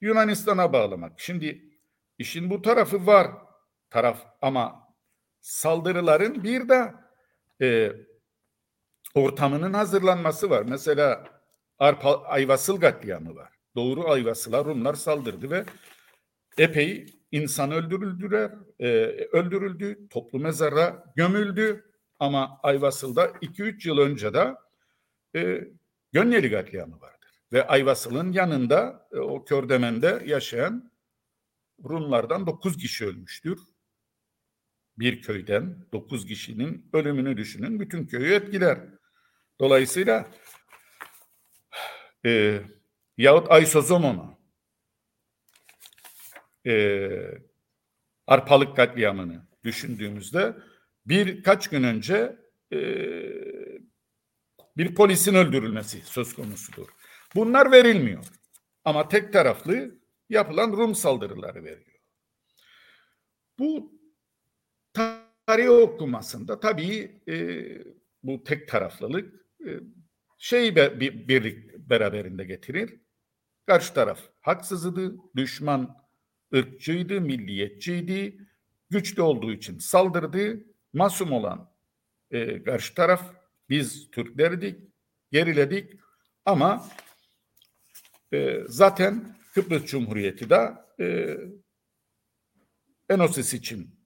Yunanistan'a 0.00 0.72
bağlamak. 0.72 1.20
Şimdi 1.20 1.64
işin 2.18 2.50
bu 2.50 2.62
tarafı 2.62 3.06
var 3.06 3.30
taraf 3.90 4.26
ama 4.40 4.94
saldırıların 5.40 6.44
bir 6.44 6.68
de 6.68 6.94
e, 7.60 7.92
ortamının 9.14 9.72
hazırlanması 9.72 10.50
var. 10.50 10.62
Mesela 10.68 11.24
Arpa, 11.78 12.22
Ayvasıl 12.22 12.80
katliamı 12.80 13.36
var. 13.36 13.52
Doğru 13.76 14.10
Ayvasıl'a 14.10 14.64
Rumlar 14.64 14.94
saldırdı 14.94 15.50
ve 15.50 15.64
epey 16.58 17.06
insan 17.32 17.72
öldürüldüler, 17.72 18.50
e, 18.78 18.88
öldürüldü, 19.32 20.08
toplu 20.08 20.38
mezara 20.38 21.04
gömüldü. 21.16 21.84
Ama 22.18 22.60
Ayvasıl'da 22.62 23.26
2-3 23.26 23.88
yıl 23.88 23.98
önce 23.98 24.34
de 24.34 24.54
e, 25.36 25.68
Gönyeli 26.12 26.50
katliamı 26.50 27.00
vardır. 27.00 27.30
Ve 27.52 27.66
Ayvasıl'ın 27.66 28.32
yanında 28.32 29.08
e, 29.12 29.18
o 29.18 29.44
Kördemen'de 29.44 30.22
yaşayan 30.26 30.92
Rumlardan 31.84 32.46
9 32.46 32.76
kişi 32.76 33.06
ölmüştür. 33.06 33.58
Bir 34.98 35.22
köyden 35.22 35.86
9 35.92 36.26
kişinin 36.26 36.90
ölümünü 36.92 37.36
düşünün. 37.36 37.80
Bütün 37.80 38.06
köyü 38.06 38.32
etkiler. 38.32 38.78
Dolayısıyla 39.62 40.30
e, 42.26 42.60
yahut 43.16 43.50
Aysozomon'u 43.50 44.38
e, 46.66 47.08
Arpalık 48.26 48.76
katliamını 48.76 49.46
düşündüğümüzde 49.64 50.56
birkaç 51.06 51.68
gün 51.68 51.82
önce 51.82 52.36
e, 52.72 52.78
bir 54.76 54.94
polisin 54.94 55.34
öldürülmesi 55.34 56.00
söz 56.00 56.34
konusudur. 56.34 56.88
Bunlar 57.34 57.72
verilmiyor. 57.72 58.24
Ama 58.84 59.08
tek 59.08 59.32
taraflı 59.32 60.00
yapılan 60.28 60.72
Rum 60.72 60.94
saldırıları 60.94 61.64
veriyor. 61.64 62.00
Bu 63.58 63.92
tarih 65.46 65.70
okumasında 65.70 66.60
tabii 66.60 67.22
e, 67.28 67.66
bu 68.22 68.44
tek 68.44 68.68
taraflılık 68.68 69.41
şeyi 70.38 70.76
be, 70.76 71.00
bir, 71.00 71.28
birlik 71.28 71.78
beraberinde 71.78 72.44
getirir. 72.44 73.00
Karşı 73.66 73.94
taraf 73.94 74.20
haksızdı, 74.40 75.16
düşman 75.36 75.96
ırkçıydı, 76.54 77.20
milliyetçiydi, 77.20 78.38
güçlü 78.90 79.22
olduğu 79.22 79.52
için 79.52 79.78
saldırdı, 79.78 80.64
masum 80.92 81.32
olan 81.32 81.72
e, 82.30 82.62
karşı 82.62 82.94
taraf 82.94 83.34
biz 83.68 84.10
Türklerdik, 84.10 84.80
geriledik 85.30 86.00
ama 86.44 86.88
e, 88.32 88.62
zaten 88.66 89.36
Kıbrıs 89.54 89.84
Cumhuriyeti 89.84 90.50
de 90.50 90.74
e, 91.00 91.36
Enosis 93.10 93.54
için 93.54 94.02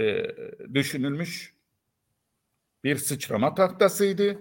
e, 0.00 0.26
düşünülmüş 0.74 1.55
bir 2.84 2.96
sıçrama 2.96 3.54
tahtasıydı. 3.54 4.40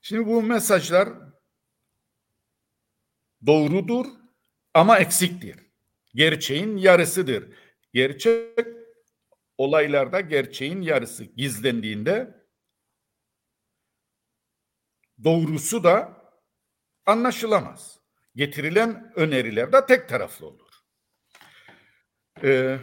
Şimdi 0.00 0.26
bu 0.26 0.42
mesajlar 0.42 1.08
doğrudur 3.46 4.06
ama 4.74 4.98
eksiktir. 4.98 5.56
Gerçeğin 6.14 6.76
yarısıdır. 6.76 7.54
Gerçek 7.92 8.66
olaylarda 9.58 10.20
gerçeğin 10.20 10.80
yarısı 10.80 11.24
gizlendiğinde 11.24 12.42
doğrusu 15.24 15.84
da 15.84 16.22
anlaşılamaz. 17.06 18.00
Getirilen 18.34 19.12
öneriler 19.16 19.72
de 19.72 19.86
tek 19.86 20.08
taraflı 20.08 20.46
olur. 20.46 20.72
Ee, 22.42 22.78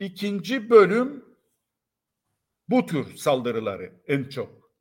ikinci 0.00 0.70
bölüm 0.70 1.24
bu 2.68 2.86
tür 2.86 3.16
saldırıları 3.16 4.02
en 4.06 4.24
çok 4.24 4.72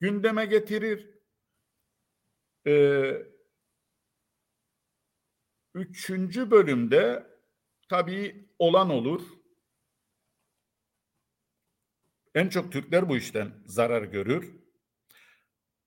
gündeme 0.00 0.46
getirir. 0.46 1.10
Ee, 2.66 3.26
üçüncü 5.74 6.50
bölümde 6.50 7.26
tabii 7.88 8.48
olan 8.58 8.90
olur. 8.90 9.22
En 12.34 12.48
çok 12.48 12.72
Türkler 12.72 13.08
bu 13.08 13.16
işten 13.16 13.62
zarar 13.66 14.02
görür. 14.02 14.60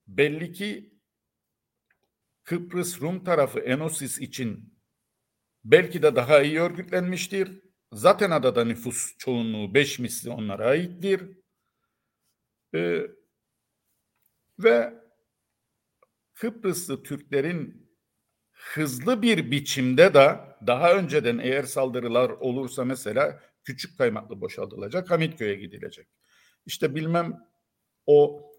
Belli 0.08 0.52
ki 0.52 1.00
Kıbrıs 2.44 3.02
Rum 3.02 3.24
tarafı 3.24 3.60
Enosis 3.60 4.20
için 4.20 4.80
belki 5.64 6.02
de 6.02 6.16
daha 6.16 6.42
iyi 6.42 6.60
örgütlenmiştir. 6.60 7.63
Zaten 7.94 8.32
adada 8.32 8.66
nüfus 8.66 9.18
çoğunluğu 9.18 9.74
beş 9.74 10.00
misli 10.00 10.30
onlara 10.30 10.66
aittir. 10.66 11.22
Ee, 12.76 13.02
ve 14.60 14.94
Kıbrıslı 16.34 17.04
Türklerin 17.04 17.90
hızlı 18.52 19.22
bir 19.22 19.52
biçimde 19.52 20.14
de 20.14 20.40
daha 20.68 20.94
önceden 20.94 21.38
eğer 21.38 21.64
saldırılar 21.64 22.30
olursa 22.30 22.86
mesela 22.86 23.40
küçük 23.64 23.98
kaymaklı 23.98 24.42
boşaltılacak, 24.42 25.12
Hamitköy'e 25.12 25.56
gidilecek. 25.56 26.08
İşte 26.66 26.96
bilmem 26.96 27.40
o 28.06 28.50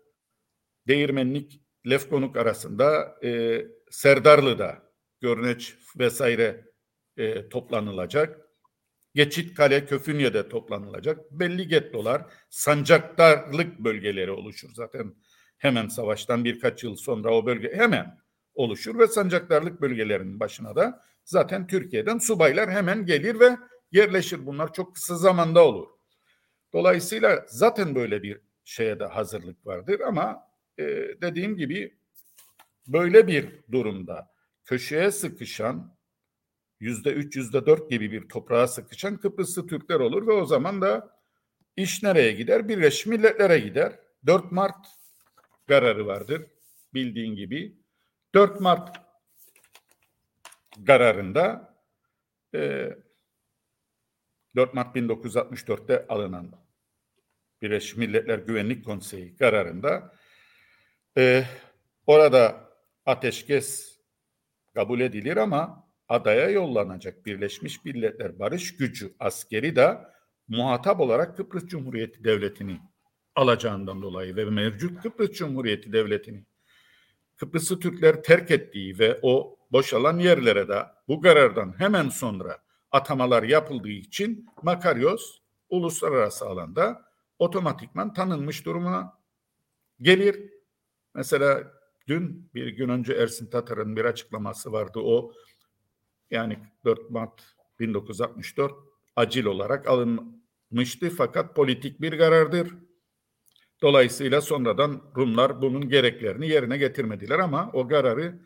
Değirmenlik 0.88 1.60
Lefkonuk 1.90 2.36
arasında 2.36 3.16
e, 3.24 3.62
Serdarlı'da 3.90 4.82
Görneç 5.20 5.74
vesaire 5.98 6.64
e, 7.16 7.48
toplanılacak. 7.48 8.43
Geçit 9.14 9.54
Kale 9.54 9.86
Köfünye'de 9.86 10.48
toplanılacak. 10.48 11.30
Belli 11.30 11.68
gettolar, 11.68 12.22
sancaktarlık 12.50 13.78
bölgeleri 13.78 14.30
oluşur 14.30 14.70
zaten. 14.74 15.14
Hemen 15.58 15.88
savaştan 15.88 16.44
birkaç 16.44 16.84
yıl 16.84 16.96
sonra 16.96 17.34
o 17.34 17.46
bölge 17.46 17.76
hemen 17.76 18.18
oluşur 18.54 18.98
ve 18.98 19.06
sancaktarlık 19.06 19.80
bölgelerinin 19.80 20.40
başına 20.40 20.76
da 20.76 21.04
zaten 21.24 21.66
Türkiye'den 21.66 22.18
subaylar 22.18 22.70
hemen 22.70 23.06
gelir 23.06 23.40
ve 23.40 23.56
yerleşir. 23.92 24.46
Bunlar 24.46 24.72
çok 24.72 24.94
kısa 24.94 25.16
zamanda 25.16 25.64
olur. 25.64 25.88
Dolayısıyla 26.72 27.44
zaten 27.48 27.94
böyle 27.94 28.22
bir 28.22 28.40
şeye 28.64 29.00
de 29.00 29.04
hazırlık 29.04 29.66
vardır 29.66 30.00
ama 30.00 30.48
e, 30.78 30.84
dediğim 31.22 31.56
gibi 31.56 31.98
böyle 32.86 33.26
bir 33.26 33.48
durumda 33.72 34.30
köşeye 34.64 35.10
sıkışan 35.10 35.93
yüzde 36.80 37.12
üç, 37.12 37.36
yüzde 37.36 37.66
dört 37.66 37.90
gibi 37.90 38.12
bir 38.12 38.28
toprağa 38.28 38.66
sıkışan 38.66 39.16
Kıbrıslı 39.16 39.66
Türkler 39.66 40.00
olur 40.00 40.26
ve 40.26 40.32
o 40.32 40.46
zaman 40.46 40.80
da 40.82 41.20
iş 41.76 42.02
nereye 42.02 42.32
gider? 42.32 42.68
Birleşmiş 42.68 43.06
Milletler'e 43.06 43.58
gider. 43.58 43.98
4 44.26 44.52
Mart 44.52 44.86
kararı 45.68 46.06
vardır 46.06 46.46
bildiğin 46.94 47.36
gibi. 47.36 47.76
4 48.34 48.60
Mart 48.60 48.96
kararında 50.86 51.74
e, 52.54 52.90
4 54.56 54.74
Mart 54.74 54.96
1964'te 54.96 56.06
alınan 56.08 56.52
Birleşmiş 57.62 57.96
Milletler 57.96 58.38
Güvenlik 58.38 58.84
Konseyi 58.84 59.36
kararında 59.36 60.14
e, 61.16 61.44
orada 62.06 62.70
ateşkes 63.06 63.98
kabul 64.74 65.00
edilir 65.00 65.36
ama 65.36 65.83
adaya 66.08 66.50
yollanacak 66.50 67.26
Birleşmiş 67.26 67.84
Milletler 67.84 68.38
Barış 68.38 68.76
Gücü 68.76 69.14
askeri 69.18 69.76
de 69.76 69.98
muhatap 70.48 71.00
olarak 71.00 71.36
Kıbrıs 71.36 71.66
Cumhuriyeti 71.66 72.24
Devleti'ni 72.24 72.80
alacağından 73.34 74.02
dolayı 74.02 74.36
ve 74.36 74.44
mevcut 74.44 75.02
Kıbrıs 75.02 75.30
Cumhuriyeti 75.30 75.92
Devleti'ni 75.92 76.44
Kıbrıslı 77.36 77.80
Türkler 77.80 78.22
terk 78.22 78.50
ettiği 78.50 78.98
ve 78.98 79.18
o 79.22 79.58
boşalan 79.72 80.18
yerlere 80.18 80.68
de 80.68 80.86
bu 81.08 81.20
karardan 81.20 81.74
hemen 81.78 82.08
sonra 82.08 82.58
atamalar 82.90 83.42
yapıldığı 83.42 83.88
için 83.88 84.46
Makaryos 84.62 85.38
uluslararası 85.68 86.46
alanda 86.46 87.04
otomatikman 87.38 88.12
tanınmış 88.12 88.66
durumuna 88.66 89.18
gelir. 90.00 90.52
Mesela 91.14 91.72
dün 92.08 92.50
bir 92.54 92.68
gün 92.68 92.88
önce 92.88 93.12
Ersin 93.12 93.50
Tatar'ın 93.50 93.96
bir 93.96 94.04
açıklaması 94.04 94.72
vardı. 94.72 95.00
O 95.02 95.32
yani 96.30 96.58
4 96.84 97.10
Mart 97.10 97.42
1964 97.80 98.72
acil 99.16 99.44
olarak 99.44 99.88
alınmıştı 99.88 101.10
fakat 101.10 101.56
politik 101.56 102.00
bir 102.00 102.18
karardır. 102.18 102.74
Dolayısıyla 103.82 104.40
sonradan 104.40 105.02
Rumlar 105.16 105.62
bunun 105.62 105.88
gereklerini 105.88 106.48
yerine 106.48 106.78
getirmediler 106.78 107.38
ama 107.38 107.70
o 107.72 107.88
kararı 107.88 108.40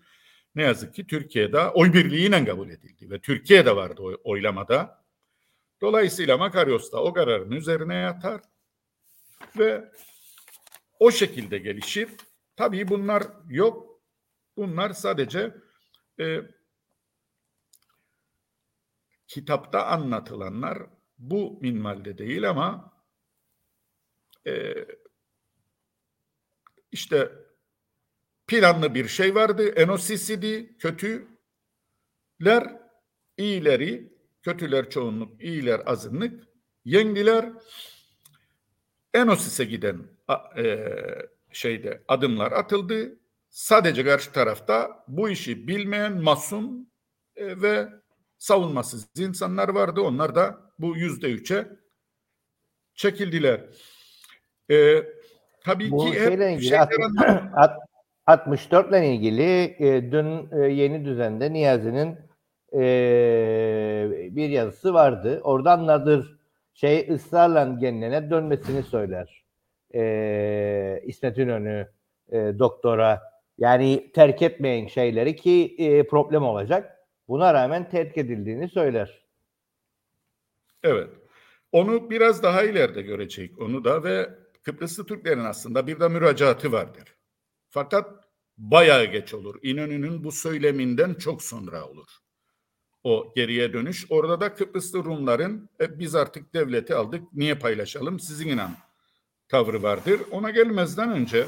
ne 0.55 0.63
yazık 0.63 0.95
ki 0.95 1.07
Türkiye'de 1.07 1.61
oy 1.61 1.93
birliğiyle 1.93 2.45
kabul 2.45 2.71
edildi 2.71 3.11
ve 3.11 3.21
Türkiye'de 3.21 3.77
vardı 3.77 4.03
o 4.03 4.31
oylamada. 4.31 5.05
Dolayısıyla 5.81 6.39
Makaryos 6.39 6.93
da 6.93 7.03
o 7.03 7.13
kararın 7.13 7.51
üzerine 7.51 7.95
yatar 7.95 8.41
ve 9.59 9.85
o 10.99 11.11
şekilde 11.11 11.59
gelişir. 11.59 12.09
Tabii 12.57 12.89
bunlar 12.89 13.23
yok. 13.49 14.01
Bunlar 14.57 14.91
sadece 14.91 15.55
e, 16.21 16.41
kitapta 19.29 19.87
anlatılanlar 19.87 20.79
bu 21.19 21.59
minvalde 21.61 22.19
değil 22.19 22.51
ama 22.51 22.93
e, 24.47 24.75
işte 26.93 27.33
planlı 28.47 28.95
bir 28.95 29.09
şey 29.09 29.35
vardı. 29.35 29.69
Enosisidi, 29.69 30.77
kötüler, 30.79 31.29
iyileri, 33.37 34.13
kötüler 34.43 34.91
çoğunluk, 34.91 35.43
iyiler 35.43 35.83
azınlık, 35.87 36.45
yengiler, 36.85 37.53
Enosis'e 39.15 39.65
giden 39.65 40.07
e, 40.57 40.87
şeyde 41.53 42.03
adımlar 42.09 42.53
atıldı. 42.53 43.19
Sadece 43.51 44.05
karşı 44.05 44.33
tarafta 44.33 45.05
bu 45.09 45.29
işi 45.29 45.69
bilmeyen 45.69 46.23
masum 46.23 46.87
e, 47.37 47.63
ve 47.63 47.89
savunmasız 48.39 49.09
insanlar 49.19 49.69
vardı. 49.69 50.01
Onlar 50.01 50.35
da 50.35 50.59
bu 50.79 50.97
yüzde 50.97 51.31
üçe 51.31 51.67
çekildiler. 52.95 53.61
E, 54.71 55.03
tabii 55.65 55.91
bu 55.91 56.05
ki 56.05 56.21
hep 56.21 56.33
ilgili, 56.41 56.63
şeyler 56.63 56.89
64 58.27 58.89
ile 58.91 59.15
ilgili 59.15 59.77
e, 59.79 60.13
dün 60.13 60.49
e, 60.63 60.73
yeni 60.73 61.05
düzende 61.05 61.53
Niyazi'nin 61.53 62.17
e, 62.73 62.81
bir 64.31 64.49
yazısı 64.49 64.95
vardı. 64.95 65.41
Oradan 65.45 65.87
Nadir 65.87 66.39
şey 66.75 67.09
ısrarla 67.11 67.77
genline 67.81 68.31
dönmesini 68.31 68.83
söyler. 68.83 69.45
E, 69.95 71.01
İsmet 71.05 71.39
İnönü 71.39 71.89
e, 72.33 72.37
doktora 72.59 73.23
yani 73.59 74.13
terk 74.15 74.43
etmeyin 74.43 74.87
şeyleri 74.87 75.37
ki 75.37 75.75
e, 75.79 76.07
problem 76.07 76.43
olacak. 76.43 76.98
Buna 77.29 77.55
rağmen 77.55 77.91
terk 77.91 78.19
edildiğini 78.19 78.69
söyler. 78.69 79.27
Evet. 80.83 81.11
Onu 81.73 82.11
biraz 82.11 82.43
daha 82.43 82.63
ileride 82.63 83.03
görecek 83.03 83.59
onu 83.59 83.85
da 83.85 84.05
ve 84.05 84.31
Kıbrıslı 84.63 85.07
Türklerin 85.07 85.45
aslında 85.45 85.87
bir 85.87 86.01
de 86.01 86.09
müracaatı 86.09 86.73
vardır. 86.73 87.17
Fakat 87.69 88.29
bayağı 88.59 89.05
geç 89.05 89.35
olur. 89.35 89.59
İnönü'nün 89.63 90.25
bu 90.25 90.33
söyleminden 90.33 91.15
çok 91.15 91.43
sonra 91.43 91.89
olur. 91.89 92.09
O 93.05 93.33
geriye 93.37 93.73
dönüş. 93.73 94.07
Orada 94.11 94.41
da 94.41 94.55
Kıbrıslı 94.55 95.05
Rumların 95.05 95.69
e, 95.81 95.99
biz 95.99 96.15
artık 96.15 96.55
devleti 96.55 96.95
aldık 96.95 97.23
niye 97.33 97.55
paylaşalım 97.55 98.21
sizin 98.21 98.49
inan 98.49 98.71
tavrı 99.49 99.83
vardır. 99.83 100.21
Ona 100.31 100.51
gelmezden 100.51 101.13
önce 101.13 101.47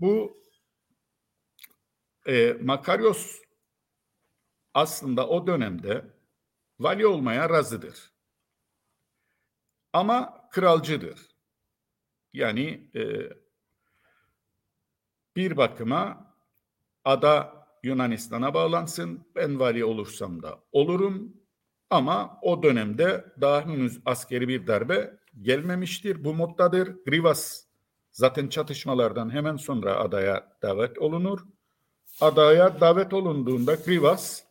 bu 0.00 0.42
e, 2.26 2.56
Makaryos 2.62 3.40
aslında 4.74 5.28
o 5.28 5.46
dönemde 5.46 6.04
vali 6.80 7.06
olmaya 7.06 7.50
razıdır. 7.50 8.12
Ama 9.92 10.48
kralcıdır. 10.50 11.18
Yani 12.32 12.90
e, 12.94 13.02
bir 15.36 15.56
bakıma 15.56 16.34
ada 17.04 17.66
Yunanistan'a 17.82 18.54
bağlansın. 18.54 19.26
Ben 19.34 19.60
vali 19.60 19.84
olursam 19.84 20.42
da 20.42 20.60
olurum. 20.72 21.36
Ama 21.90 22.38
o 22.42 22.62
dönemde 22.62 23.24
daha 23.40 23.66
henüz 23.66 24.00
askeri 24.04 24.48
bir 24.48 24.66
darbe 24.66 25.18
gelmemiştir. 25.42 26.24
Bu 26.24 26.34
moddadır. 26.34 27.04
Grivas 27.04 27.64
zaten 28.12 28.48
çatışmalardan 28.48 29.30
hemen 29.30 29.56
sonra 29.56 29.96
adaya 29.96 30.56
davet 30.62 30.98
olunur. 30.98 31.40
Adaya 32.20 32.80
davet 32.80 33.12
olunduğunda 33.12 33.74
Grivas 33.74 34.42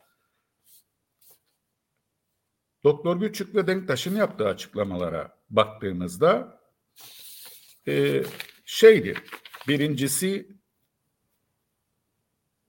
Doktor 2.84 3.20
Güçük 3.20 3.56
ve 3.56 3.68
Denktaş'ın 3.68 4.16
yaptığı 4.16 4.48
açıklamalara 4.48 5.38
baktığımızda 5.50 6.62
e, 7.88 8.24
şeydir. 8.66 9.18
Birincisi 9.68 10.48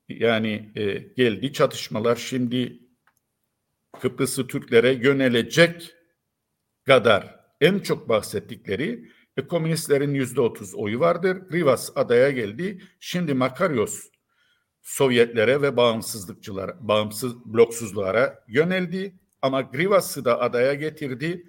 yani 0.09 0.73
e, 0.77 0.93
geldi 0.95 1.53
çatışmalar 1.53 2.17
şimdi 2.17 2.81
Kıbrıslı 4.01 4.47
Türklere 4.47 4.93
yönelecek 4.93 5.95
kadar 6.87 7.41
en 7.61 7.79
çok 7.79 8.09
bahsettikleri 8.09 9.11
e, 9.37 9.47
komünistlerin 9.47 10.15
yüzde 10.15 10.41
otuz 10.41 10.75
oyu 10.75 11.01
vardır. 11.01 11.53
Rivas 11.53 11.91
adaya 11.95 12.31
geldi. 12.31 12.83
Şimdi 13.01 13.35
Makaryos 13.35 14.11
Sovyetlere 14.83 15.63
ve 15.63 15.77
bağımsızlıkçılar, 15.77 16.89
bağımsız 16.89 17.45
bloksuzlara 17.45 18.45
yöneldi. 18.49 19.15
Ama 19.43 19.61
Grivas'ı 19.61 20.25
da 20.25 20.41
adaya 20.41 20.75
getirdi. 20.75 21.47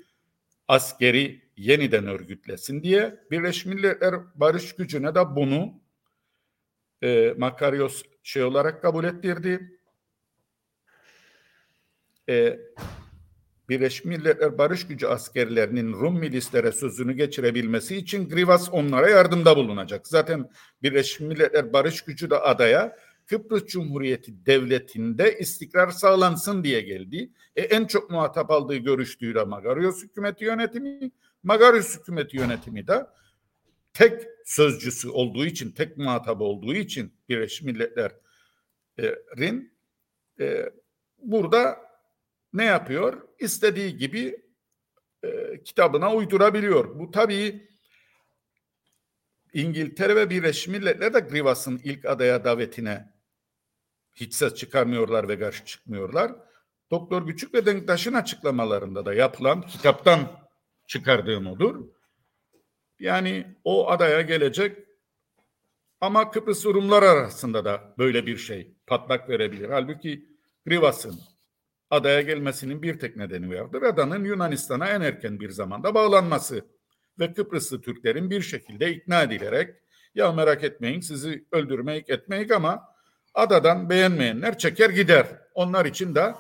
Askeri 0.68 1.42
yeniden 1.58 2.08
örgütlesin 2.08 2.84
diye 2.84 3.20
Birleşmiş 3.32 3.76
Milletler 3.76 4.16
Barış 4.36 4.76
Gücü'ne 4.76 5.16
de 5.16 5.36
bunu 5.36 5.82
e, 7.04 7.34
Makaryos 7.38 8.04
şey 8.24 8.44
olarak 8.44 8.82
kabul 8.82 9.04
ettirdi. 9.04 9.80
E, 12.30 12.60
Birleşmiş 13.70 14.06
Milletler 14.06 14.58
Barış 14.58 14.88
Gücü 14.88 15.08
askerlerinin 15.08 15.94
Rum 15.94 16.20
milislere 16.20 16.72
sözünü 16.72 17.14
geçirebilmesi 17.14 17.98
için 17.98 18.30
Grivas 18.30 18.70
onlara 18.72 19.10
yardımda 19.10 19.58
bulunacak. 19.58 20.08
Zaten 20.08 20.50
Birleşmiş 20.84 21.20
Milletler 21.20 21.74
Barış 21.74 22.02
Gücü 22.02 22.30
de 22.30 22.36
adaya 22.36 22.98
Kıbrıs 23.32 23.66
Cumhuriyeti 23.66 24.46
Devleti'nde 24.46 25.40
istikrar 25.40 25.90
sağlansın 25.90 26.64
diye 26.64 26.82
geldi. 26.82 27.32
E, 27.56 27.62
en 27.62 27.86
çok 27.86 28.12
muhatap 28.12 28.52
aldığı 28.52 28.76
görüştüğü 28.76 29.36
de 29.36 29.44
Magarios 29.44 30.04
hükümeti 30.04 30.46
yönetimi. 30.46 31.12
Magarios 31.44 32.00
hükümeti 32.00 32.38
yönetimi 32.38 32.88
de 32.88 33.08
tek 33.94 34.28
sözcüsü 34.46 35.10
olduğu 35.10 35.46
için, 35.46 35.72
tek 35.72 35.98
muhatabı 35.98 36.44
olduğu 36.44 36.74
için 36.74 37.14
Birleşmiş 37.30 37.62
Milletler'in 37.62 39.74
e, 40.40 40.72
burada 41.18 41.78
ne 42.54 42.66
yapıyor? 42.66 43.28
İstediği 43.40 43.98
gibi 43.98 44.42
e, 45.24 45.62
kitabına 45.64 46.14
uydurabiliyor. 46.14 47.00
Bu 47.00 47.12
tabii 47.12 47.68
İngiltere 49.54 50.16
ve 50.16 50.30
Birleşmiş 50.30 50.68
Milletler 50.68 51.14
de 51.14 51.20
Grivas'ın 51.20 51.82
ilk 51.84 52.06
adaya 52.06 52.44
davetine 52.44 53.11
hiç 54.16 54.34
ses 54.34 54.56
çıkarmıyorlar 54.56 55.30
ve 55.30 55.40
karşı 55.40 55.66
çıkmıyorlar. 55.66 56.32
Doktor 56.92 57.28
Küçük 57.28 57.54
ve 57.54 57.66
Denktaş'ın 57.66 58.14
açıklamalarında 58.14 59.06
da 59.06 59.14
yapılan 59.14 59.62
kitaptan 59.62 60.20
çıkardığım 60.88 61.48
odur. 61.48 61.88
Yani 63.00 63.56
o 63.64 63.90
adaya 63.90 64.22
gelecek 64.22 64.78
ama 66.02 66.32
Kıbrıs 66.32 66.66
Rumlar 66.66 67.04
arasında 67.04 67.66
da 67.66 67.96
böyle 67.98 68.26
bir 68.26 68.38
şey 68.38 68.76
patlak 68.88 69.30
verebilir. 69.30 69.70
Halbuki 69.70 70.26
Grivas'ın 70.66 71.20
adaya 71.90 72.22
gelmesinin 72.22 72.82
bir 72.82 73.00
tek 73.00 73.16
nedeni 73.16 73.62
vardır. 73.62 73.82
Adanın 73.82 74.24
Yunanistan'a 74.24 74.88
en 74.88 75.02
erken 75.02 75.40
bir 75.40 75.50
zamanda 75.50 75.94
bağlanması 75.94 76.66
ve 77.20 77.34
Kıbrıslı 77.34 77.82
Türklerin 77.82 78.30
bir 78.30 78.42
şekilde 78.42 78.92
ikna 78.92 79.24
edilerek 79.24 79.76
ya 80.16 80.32
merak 80.32 80.64
etmeyin 80.64 81.00
sizi 81.00 81.46
öldürmeyik 81.52 82.10
etmeyik 82.10 82.52
ama 82.52 82.91
adadan 83.34 83.90
beğenmeyenler 83.90 84.58
çeker 84.58 84.90
gider. 84.90 85.28
Onlar 85.54 85.86
için 85.86 86.16
de 86.16 86.34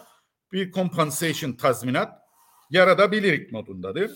bir 0.51 0.71
compensation 0.71 1.53
tazminat 1.53 2.21
yaratabilirik 2.69 3.51
modundadır. 3.51 4.11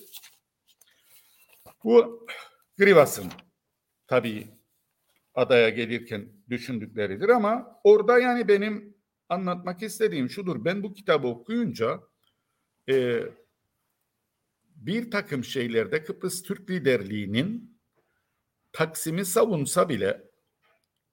Bu 1.83 2.27
Grivas'ın 2.77 3.31
tabii 4.07 4.47
adaya 5.35 5.69
gelirken 5.69 6.29
düşündükleridir 6.49 7.29
ama 7.29 7.79
orada 7.83 8.19
yani 8.19 8.47
benim 8.47 8.95
anlatmak 9.29 9.83
istediğim 9.83 10.29
şudur. 10.29 10.65
Ben 10.65 10.83
bu 10.83 10.93
kitabı 10.93 11.27
okuyunca 11.27 11.99
e, 12.89 13.23
bir 14.75 15.11
takım 15.11 15.43
şeylerde 15.43 16.03
Kıbrıs 16.03 16.43
Türk 16.43 16.69
liderliğinin 16.69 17.79
Taksim'i 18.73 19.25
savunsa 19.25 19.89
bile 19.89 20.29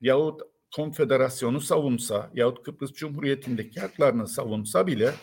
yahut 0.01 0.43
konfederasyonu 0.77 1.61
savunsa 1.61 2.31
yahut 2.35 2.63
Kıbrıs 2.63 2.93
Cumhuriyeti'ndeki 2.93 3.81
haklarını 3.81 4.29
savunsa 4.29 4.87
bile 4.87 5.15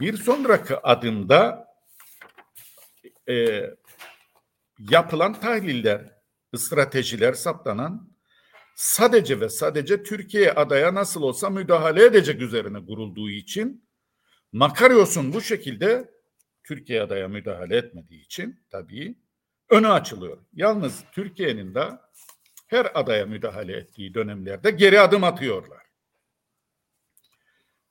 bir 0.00 0.16
sonraki 0.16 0.76
adımda 0.76 1.66
e, 3.28 3.62
yapılan 4.90 5.40
tahliller, 5.40 6.12
stratejiler 6.56 7.32
saptanan 7.32 8.12
sadece 8.76 9.40
ve 9.40 9.48
sadece 9.48 10.02
Türkiye 10.02 10.52
adaya 10.52 10.94
nasıl 10.94 11.22
olsa 11.22 11.50
müdahale 11.50 12.04
edecek 12.04 12.42
üzerine 12.42 12.86
kurulduğu 12.86 13.30
için 13.30 13.88
Makaryos'un 14.52 15.32
bu 15.32 15.40
şekilde 15.40 16.10
Türkiye 16.64 17.02
adaya 17.02 17.28
müdahale 17.28 17.76
etmediği 17.76 18.24
için 18.24 18.64
tabii 18.70 19.18
önü 19.70 19.88
açılıyor. 19.88 20.38
Yalnız 20.52 21.04
Türkiye'nin 21.12 21.74
de 21.74 21.88
her 22.72 23.00
adaya 23.00 23.26
müdahale 23.26 23.76
ettiği 23.76 24.14
dönemlerde 24.14 24.70
geri 24.70 25.00
adım 25.00 25.24
atıyorlar. 25.24 25.82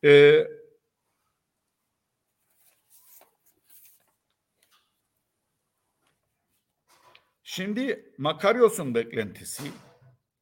Ee, 0.04 0.48
şimdi 7.44 8.14
Makaryos'un 8.18 8.96
beklentisi 8.96 9.64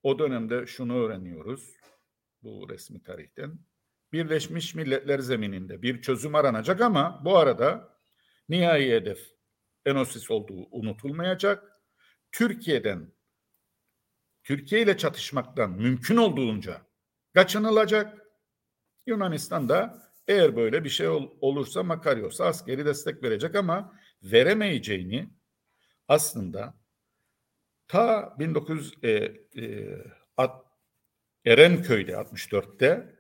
o 0.04 0.20
dönemde 0.20 0.68
şunu 0.68 1.04
öğreniyoruz 1.04 1.76
bu 2.44 2.70
resmi 2.70 3.04
tarihten. 3.04 3.60
Birleşmiş 4.14 4.76
Milletler 4.76 5.20
zemininde 5.20 5.82
bir 5.82 6.02
çözüm 6.02 6.36
aranacak 6.36 6.82
ama 6.82 7.22
bu 7.26 7.38
arada 7.38 7.98
nihai 8.50 8.92
hedef 8.92 9.20
Enosis 9.86 10.32
olduğu 10.32 10.68
unutulmayacak. 10.72 11.82
Türkiye'den 12.32 13.19
Türkiye 14.50 14.82
ile 14.82 14.98
çatışmaktan 14.98 15.72
mümkün 15.72 16.18
olduğunca 16.18 16.82
kaçınılacak. 17.34 18.18
Yunanistan 19.06 19.70
da 19.70 20.02
eğer 20.28 20.56
böyle 20.56 20.84
bir 20.84 20.90
şey 20.90 21.08
ol, 21.08 21.32
olursa 21.42 21.84
Makaryos'a 21.84 22.46
askeri 22.46 22.86
destek 22.86 23.24
verecek 23.24 23.56
ama 23.56 23.94
veremeyeceğini 24.24 25.30
aslında 26.08 26.78
ta 27.88 28.36
19 28.40 28.94
e, 29.04 29.10
e, 29.10 29.88
at, 30.38 30.66
Erenköy'de 31.46 32.12
64'te 32.12 33.20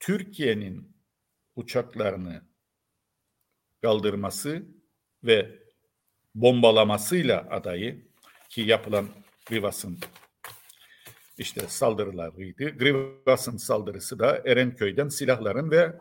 Türkiye'nin 0.00 0.96
uçaklarını 1.56 2.42
kaldırması 3.82 4.62
ve 5.24 5.58
bombalamasıyla 6.34 7.46
adayı 7.50 8.10
ki 8.48 8.60
yapılan 8.60 9.19
Grivas'ın 9.50 9.98
işte 11.38 11.60
saldırılarıydı. 11.68 12.70
Grivas'ın 12.78 13.56
saldırısı 13.56 14.18
da 14.18 14.42
Erenköy'den 14.44 15.08
silahların 15.08 15.70
ve 15.70 15.92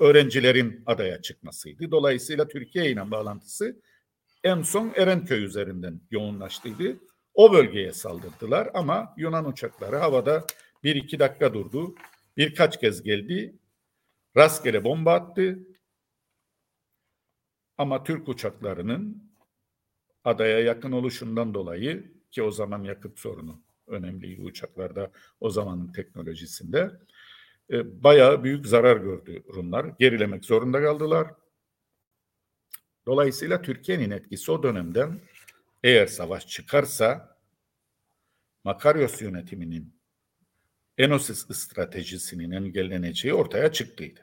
öğrencilerin 0.00 0.82
adaya 0.86 1.22
çıkmasıydı. 1.22 1.90
Dolayısıyla 1.90 2.48
Türkiye 2.48 2.90
ile 2.90 3.10
bağlantısı 3.10 3.82
en 4.44 4.62
son 4.62 4.92
Erenköy 4.96 5.44
üzerinden 5.44 6.00
yoğunlaştıydı. 6.10 6.96
O 7.34 7.52
bölgeye 7.52 7.92
saldırdılar 7.92 8.70
ama 8.74 9.14
Yunan 9.16 9.48
uçakları 9.48 9.96
havada 9.96 10.46
bir 10.84 10.96
iki 10.96 11.18
dakika 11.18 11.54
durdu. 11.54 11.94
Birkaç 12.36 12.80
kez 12.80 13.02
geldi. 13.02 13.58
Rastgele 14.36 14.84
bomba 14.84 15.12
attı. 15.12 15.58
Ama 17.78 18.04
Türk 18.04 18.28
uçaklarının 18.28 19.32
adaya 20.24 20.60
yakın 20.60 20.92
oluşundan 20.92 21.54
dolayı 21.54 22.13
ki 22.34 22.42
o 22.42 22.50
zaman 22.50 22.84
yakıt 22.84 23.18
sorunu 23.18 23.62
önemliydi 23.86 24.42
uçaklarda 24.42 25.10
o 25.40 25.50
zamanın 25.50 25.92
teknolojisinde. 25.92 26.90
E, 27.70 28.02
bayağı 28.02 28.44
büyük 28.44 28.66
zarar 28.66 28.96
gördü 28.96 29.42
Rumlar. 29.54 29.86
Gerilemek 29.98 30.44
zorunda 30.44 30.82
kaldılar. 30.82 31.30
Dolayısıyla 33.06 33.62
Türkiye'nin 33.62 34.10
etkisi 34.10 34.52
o 34.52 34.62
dönemden 34.62 35.20
eğer 35.82 36.06
savaş 36.06 36.46
çıkarsa 36.46 37.38
Makaryos 38.64 39.22
yönetiminin 39.22 39.94
Enosis 40.98 41.46
stratejisinin 41.52 42.50
engelleneceği 42.50 43.34
ortaya 43.34 43.72
çıktıydı. 43.72 44.20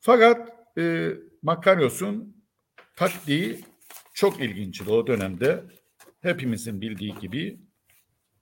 Fakat 0.00 0.52
e, 0.78 1.12
Makaryos'un 1.42 2.44
taktiği 2.96 3.64
çok 4.14 4.40
ilginçti 4.40 4.90
o 4.90 5.06
dönemde 5.06 5.64
hepimizin 6.20 6.80
bildiği 6.80 7.14
gibi 7.14 7.60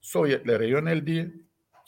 Sovyetlere 0.00 0.66
yöneldi. 0.66 1.34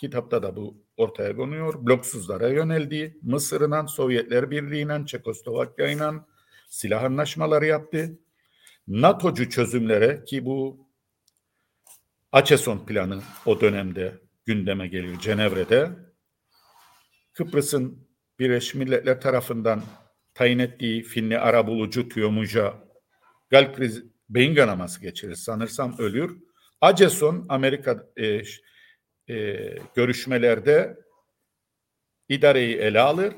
Kitapta 0.01 0.43
da 0.43 0.57
bu 0.57 0.85
ortaya 0.97 1.37
konuyor. 1.37 1.87
Bloksuzlara 1.87 2.49
yöneldi. 2.49 3.19
Mısır'la, 3.23 3.87
Sovyetler 3.87 4.51
Birliği'yle, 4.51 5.07
Çekoslovakya'yla 5.07 6.27
silah 6.69 7.05
anlaşmaları 7.05 7.67
yaptı. 7.67 8.19
NATO'cu 8.89 9.51
çözümlere 9.51 10.25
ki 10.25 10.45
bu 10.45 10.89
Açeson 12.33 12.87
planı 12.87 13.23
o 13.47 13.61
dönemde 13.61 14.19
gündeme 14.47 14.89
gelir 14.89 15.19
Cenevre'de. 15.19 15.91
Kıbrıs'ın 17.33 18.09
Birleşmiş 18.39 18.75
Milletler 18.75 19.21
tarafından 19.21 19.83
tayin 20.35 20.59
ettiği 20.59 21.03
Finli 21.03 21.39
arabulucu 21.39 22.09
Tiyomuj'a 22.09 22.75
kalp 23.51 23.77
krizi, 23.77 24.05
beyin 24.29 24.55
kanaması 24.55 25.01
geçirir. 25.01 25.35
Sanırsam 25.35 25.99
ölür. 25.99 26.39
Aceson 26.81 27.47
Amerika 27.49 28.07
e, 28.17 28.43
e, 29.35 29.77
görüşmelerde 29.95 30.99
idareyi 32.29 32.77
ele 32.77 33.01
alır. 33.01 33.35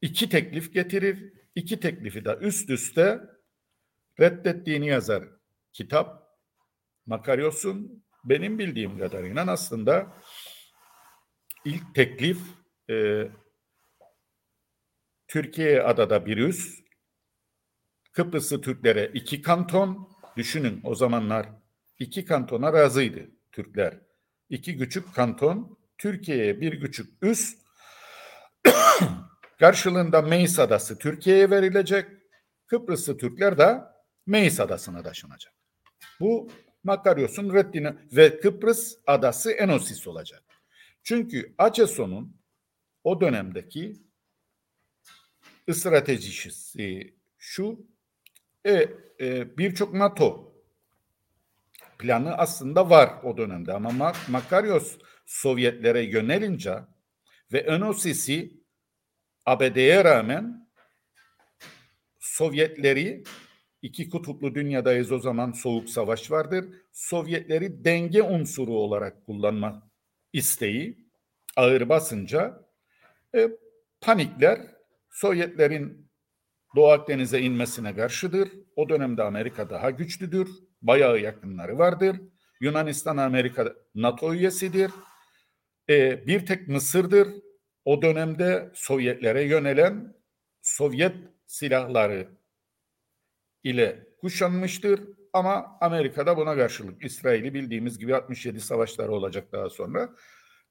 iki 0.00 0.28
teklif 0.28 0.74
getirir. 0.74 1.32
İki 1.54 1.80
teklifi 1.80 2.24
de 2.24 2.38
üst 2.40 2.70
üste 2.70 3.20
reddettiğini 4.20 4.86
yazar. 4.86 5.24
Kitap 5.72 6.28
Makaryos'un 7.06 8.04
benim 8.24 8.58
bildiğim 8.58 8.98
kadarıyla 8.98 9.52
aslında 9.52 10.16
ilk 11.64 11.94
teklif 11.94 12.38
e, 12.90 13.28
Türkiye 15.28 15.82
adada 15.82 16.26
bir 16.26 16.36
üs, 16.36 16.80
Kıbrıslı 18.18 18.60
Türklere 18.60 19.10
iki 19.14 19.42
kanton, 19.42 20.08
düşünün 20.36 20.80
o 20.84 20.94
zamanlar 20.94 21.48
iki 21.98 22.24
kantona 22.24 22.72
razıydı 22.72 23.30
Türkler. 23.52 24.00
İki 24.48 24.78
küçük 24.78 25.14
kanton, 25.14 25.78
Türkiye'ye 25.98 26.60
bir 26.60 26.80
küçük 26.80 27.22
üs, 27.22 27.54
karşılığında 29.58 30.22
Meis 30.22 30.58
Adası 30.58 30.98
Türkiye'ye 30.98 31.50
verilecek, 31.50 32.06
Kıbrıslı 32.66 33.16
Türkler 33.16 33.58
de 33.58 33.80
Meis 34.26 34.60
Adası'na 34.60 35.02
taşınacak. 35.02 35.54
Bu 36.20 36.50
Makaryos'un 36.84 37.54
reddine 37.54 37.96
ve 38.12 38.40
Kıbrıs 38.40 38.94
adası 39.06 39.50
Enosis 39.50 40.06
olacak. 40.06 40.42
Çünkü 41.02 41.54
Aceson'un 41.58 42.36
o 43.04 43.20
dönemdeki 43.20 44.02
stratejisi 45.72 47.14
şu 47.38 47.88
e, 48.68 48.88
e, 49.20 49.58
birçok 49.58 49.94
NATO 49.94 50.54
planı 51.98 52.34
aslında 52.34 52.90
var 52.90 53.10
o 53.22 53.36
dönemde 53.36 53.72
ama 53.72 54.12
Makaryos 54.28 54.98
Sovyetlere 55.26 56.02
yönelince 56.02 56.74
ve 57.52 57.58
Enosis'i 57.58 58.60
ABD'ye 59.46 60.04
rağmen 60.04 60.68
Sovyetleri 62.18 63.22
iki 63.82 64.10
kutuplu 64.10 64.54
dünyadayız 64.54 65.12
o 65.12 65.18
zaman 65.18 65.52
soğuk 65.52 65.90
savaş 65.90 66.30
vardır. 66.30 66.64
Sovyetleri 66.92 67.84
denge 67.84 68.22
unsuru 68.22 68.72
olarak 68.72 69.26
kullanma 69.26 69.90
isteği 70.32 71.08
ağır 71.56 71.88
basınca 71.88 72.68
e, 73.34 73.48
panikler 74.00 74.60
Sovyetlerin 75.10 76.07
Doğu 76.76 76.88
Akdeniz'e 76.88 77.40
inmesine 77.40 77.96
karşıdır. 77.96 78.48
O 78.76 78.88
dönemde 78.88 79.22
Amerika 79.22 79.70
daha 79.70 79.90
güçlüdür. 79.90 80.48
Bayağı 80.82 81.20
yakınları 81.20 81.78
vardır. 81.78 82.20
Yunanistan 82.60 83.16
Amerika 83.16 83.74
NATO 83.94 84.34
üyesidir. 84.34 84.90
E, 85.88 86.26
bir 86.26 86.46
tek 86.46 86.68
Mısır'dır. 86.68 87.28
O 87.84 88.02
dönemde 88.02 88.70
Sovyetlere 88.74 89.42
yönelen 89.42 90.14
Sovyet 90.62 91.16
silahları 91.46 92.28
ile 93.64 94.06
kuşanmıştır. 94.20 95.00
Ama 95.32 95.78
Amerika'da 95.80 96.36
buna 96.36 96.56
karşılık 96.56 97.04
İsrail'i 97.04 97.54
bildiğimiz 97.54 97.98
gibi 97.98 98.16
67 98.16 98.60
savaşları 98.60 99.12
olacak 99.12 99.52
daha 99.52 99.70
sonra. 99.70 100.14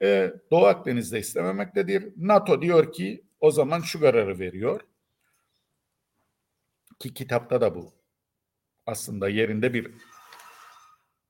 Ee, 0.02 0.34
Doğu 0.52 0.66
Akdeniz'de 0.66 1.20
istememektedir. 1.20 2.14
NATO 2.18 2.62
diyor 2.62 2.92
ki 2.92 3.26
o 3.40 3.52
zaman 3.52 3.82
şu 3.82 4.00
kararı 4.00 4.40
veriyor. 4.40 4.82
Ki 7.00 7.14
kitapta 7.14 7.62
da 7.62 7.76
bu 7.76 7.94
aslında 8.86 9.30
yerinde 9.30 9.74
bir 9.74 9.92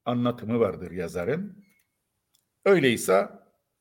anlatımı 0.06 0.60
vardır 0.60 0.92
yazarın. 0.92 1.66
Öyleyse 2.66 3.30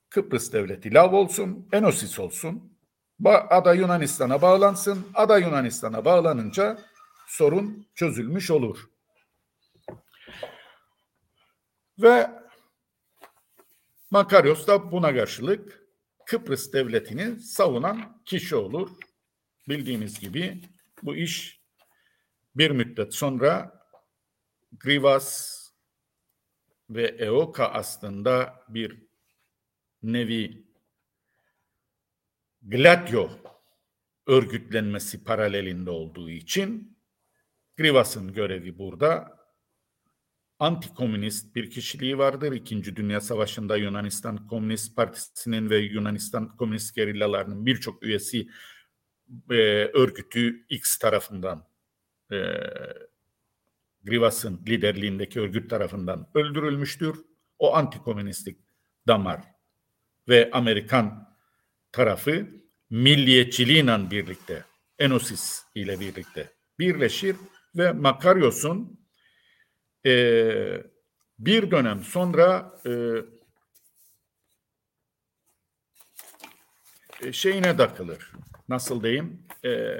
Kıbrıs 0.09 0.53
devleti 0.53 0.95
lav 0.95 1.13
olsun, 1.13 1.69
Enosis 1.73 2.19
olsun. 2.19 2.79
Ada 3.25 3.75
Yunanistan'a 3.75 4.43
bağlansın. 4.43 5.07
Ada 5.15 5.39
Yunanistan'a 5.39 6.05
bağlanınca 6.05 6.79
sorun 7.27 7.87
çözülmüş 7.95 8.51
olur. 8.51 8.91
Ve 11.99 12.31
Makaryos 14.11 14.67
da 14.67 14.93
buna 14.93 15.15
karşılık 15.15 15.87
Kıbrıs 16.27 16.73
devletini 16.73 17.41
savunan 17.41 18.23
kişi 18.25 18.57
olur. 18.57 18.91
Bildiğiniz 19.69 20.21
gibi 20.21 20.63
bu 21.03 21.17
iş 21.17 21.66
bir 22.57 22.71
müddet 22.71 23.15
sonra 23.15 23.83
Grivas 24.73 25.57
ve 26.91 27.03
Eoka 27.03 27.69
aslında 27.69 28.65
bir 28.69 29.07
nevi 30.03 30.67
Gladio 32.63 33.31
örgütlenmesi 34.27 35.25
paralelinde 35.25 35.91
olduğu 35.91 36.31
için 36.31 36.99
Grivas'ın 37.77 38.33
görevi 38.33 38.79
burada 38.79 39.37
antikomünist 40.59 41.55
bir 41.55 41.71
kişiliği 41.71 42.19
vardır. 42.19 42.53
İkinci 42.53 42.97
Dünya 42.97 43.21
Savaşı'nda 43.21 43.77
Yunanistan 43.77 44.47
Komünist 44.47 44.97
Partisi'nin 44.97 45.71
ve 45.71 45.79
Yunanistan 45.79 46.57
Komünist 46.57 46.95
gerillalarının 46.95 47.67
birçok 47.67 48.03
üyesi 48.03 48.49
e, 49.51 49.55
örgütü 49.85 50.67
X 50.69 50.99
tarafından 50.99 51.76
e, 52.33 52.37
Grivas'ın 54.05 54.63
liderliğindeki 54.67 55.41
örgüt 55.41 55.71
tarafından 55.71 56.31
öldürülmüştür. 56.35 57.17
O 57.59 57.75
antikomünistik 57.75 58.59
damar 59.07 59.41
ve 60.29 60.51
Amerikan 60.53 61.37
tarafı 61.93 62.47
milliyetçiliğiyle 62.91 64.11
birlikte, 64.11 64.65
Enosis 64.99 65.63
ile 65.75 66.01
birlikte 66.01 66.53
birleşir 66.79 67.37
ve 67.77 67.93
Makaryos'un 67.93 69.01
e, 70.07 70.13
bir 71.39 71.71
dönem 71.71 72.03
sonra 72.03 72.81
e, 72.87 72.91
e, 77.27 77.33
şeyine 77.33 77.77
takılır. 77.77 78.33
Nasıl 78.69 79.03
diyeyim? 79.03 79.43
E, 79.65 79.97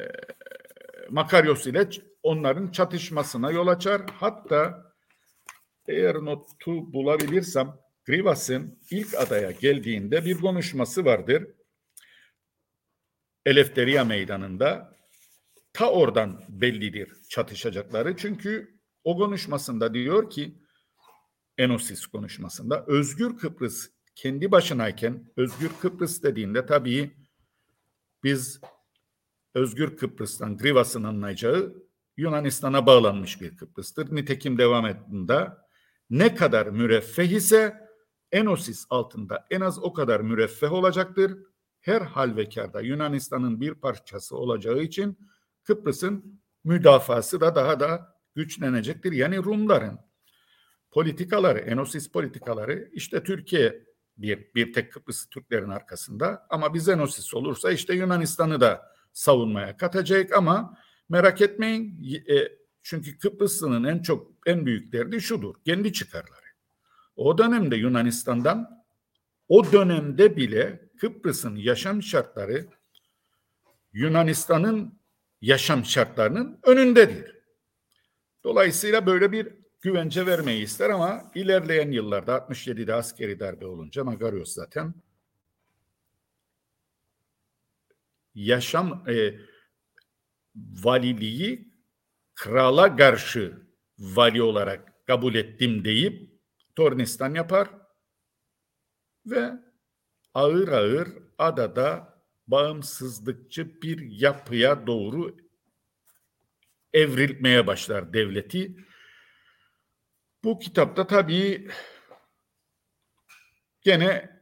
Makaryos 1.11 1.67
ile 1.67 1.89
onların 2.27 2.71
çatışmasına 2.71 3.51
yol 3.51 3.67
açar. 3.67 4.03
Hatta 4.13 4.93
eğer 5.89 6.15
notu 6.15 6.93
bulabilirsem 6.93 7.79
Grivas'ın 8.05 8.79
ilk 8.91 9.15
adaya 9.15 9.51
geldiğinde 9.51 10.25
bir 10.25 10.41
konuşması 10.41 11.05
vardır. 11.05 11.47
Eleftheria 13.47 14.05
meydanında 14.05 14.97
ta 15.73 15.91
oradan 15.91 16.45
bellidir 16.49 17.13
çatışacakları. 17.29 18.17
Çünkü 18.17 18.81
o 19.05 19.19
konuşmasında 19.19 19.95
diyor 19.95 20.31
ki 20.31 20.59
Enosis 21.59 22.07
konuşmasında 22.07 22.85
Özgür 22.87 23.37
Kıbrıs 23.37 23.89
kendi 24.15 24.51
başınayken 24.53 25.33
Özgür 25.37 25.71
Kıbrıs 25.81 26.23
dediğinde 26.23 26.67
tabii 26.67 27.11
biz 28.25 28.61
Özgür 29.55 29.97
Kıbrıs'tan 29.97 30.57
Grivas'ın 30.57 31.05
anlayacağı 31.05 31.86
Yunanistan'a 32.17 32.87
bağlanmış 32.87 33.41
bir 33.41 33.57
Kıbrıs'tır. 33.57 34.15
Nitekim 34.15 34.59
devam 34.59 34.87
ettiğinde 34.87 35.49
ne 36.11 36.35
kadar 36.35 36.67
müreffeh 36.67 37.31
ise 37.31 37.87
Enosis 38.33 38.87
altında 38.91 39.47
en 39.51 39.61
az 39.61 39.79
o 39.79 39.93
kadar 39.93 40.21
müreffeh 40.21 40.73
olacaktır. 40.73 41.39
Her 41.81 42.01
halvekarda 42.01 42.81
Yunanistan'ın 42.81 43.61
bir 43.61 43.75
parçası 43.75 44.37
olacağı 44.37 44.79
için 44.79 45.19
Kıbrıs'ın 45.63 46.41
müdafası 46.65 47.41
da 47.41 47.55
daha 47.55 47.81
da 47.81 48.17
güçlenecektir. 48.35 49.13
Yani 49.13 49.37
Rumların 49.37 49.99
politikaları, 50.91 51.59
Enosis 51.59 52.11
politikaları 52.11 52.89
işte 52.93 53.23
Türkiye 53.23 53.87
bir, 54.17 54.55
bir 54.55 54.73
tek 54.73 54.93
Kıbrıs 54.93 55.27
Türklerin 55.27 55.71
arkasında 55.71 56.47
ama 56.51 56.75
biz 56.75 56.89
Enosis 56.89 57.35
olursa 57.35 57.73
işte 57.73 57.95
Yunanistan'ı 57.95 58.61
da 58.61 58.93
savunmaya 59.13 59.77
katacak 59.77 60.33
ama 60.33 60.79
merak 61.09 61.41
etmeyin 61.41 62.05
e, 62.29 62.49
çünkü 62.83 63.19
Kıbrıslı'nın 63.19 63.85
en 63.85 64.03
çok 64.03 64.33
en 64.47 64.67
büyük 64.67 64.93
derdi 64.93 65.21
şudur 65.21 65.55
kendi 65.65 65.93
çıkarları. 65.93 66.47
O 67.17 67.39
dönemde 67.39 67.77
Yunanistan'dan 67.77 68.85
o 69.49 69.73
dönemde 69.73 70.37
bile 70.37 70.91
Kıbrıs'ın 71.01 71.57
yaşam 71.57 72.03
şartları 72.03 72.67
Yunanistan'ın 73.93 75.01
yaşam 75.41 75.85
şartlarının 75.85 76.59
önündedir. 76.63 77.37
Dolayısıyla 78.45 79.07
böyle 79.07 79.33
bir 79.33 79.49
güvence 79.81 80.27
vermeyi 80.27 80.63
ister 80.63 80.91
ama 80.91 81.31
ilerleyen 81.35 81.91
yıllarda 81.91 82.37
67'de 82.37 82.95
askeri 82.95 83.41
darbe 83.41 83.67
olunca 83.67 84.05
Magarios 84.05 84.53
zaten 84.53 84.95
yaşam 88.35 89.05
e, 89.09 89.35
valiliği 90.57 91.73
krala 92.35 92.97
karşı 92.97 93.67
vali 93.99 94.43
olarak 94.43 95.07
kabul 95.07 95.35
ettim 95.35 95.85
deyip 95.85 96.41
tornistan 96.77 97.35
yapar 97.35 97.69
ve 99.27 99.53
ağır 100.35 100.69
ağır 100.69 101.09
adada 101.39 102.17
bağımsızlıkçı 102.47 103.83
bir 103.83 103.99
yapıya 104.11 104.87
doğru 104.87 105.37
evrilmeye 106.93 107.67
başlar 107.67 108.13
devleti. 108.13 108.77
Bu 110.45 110.59
kitapta 110.59 111.07
tabii 111.07 111.71
gene 113.81 114.41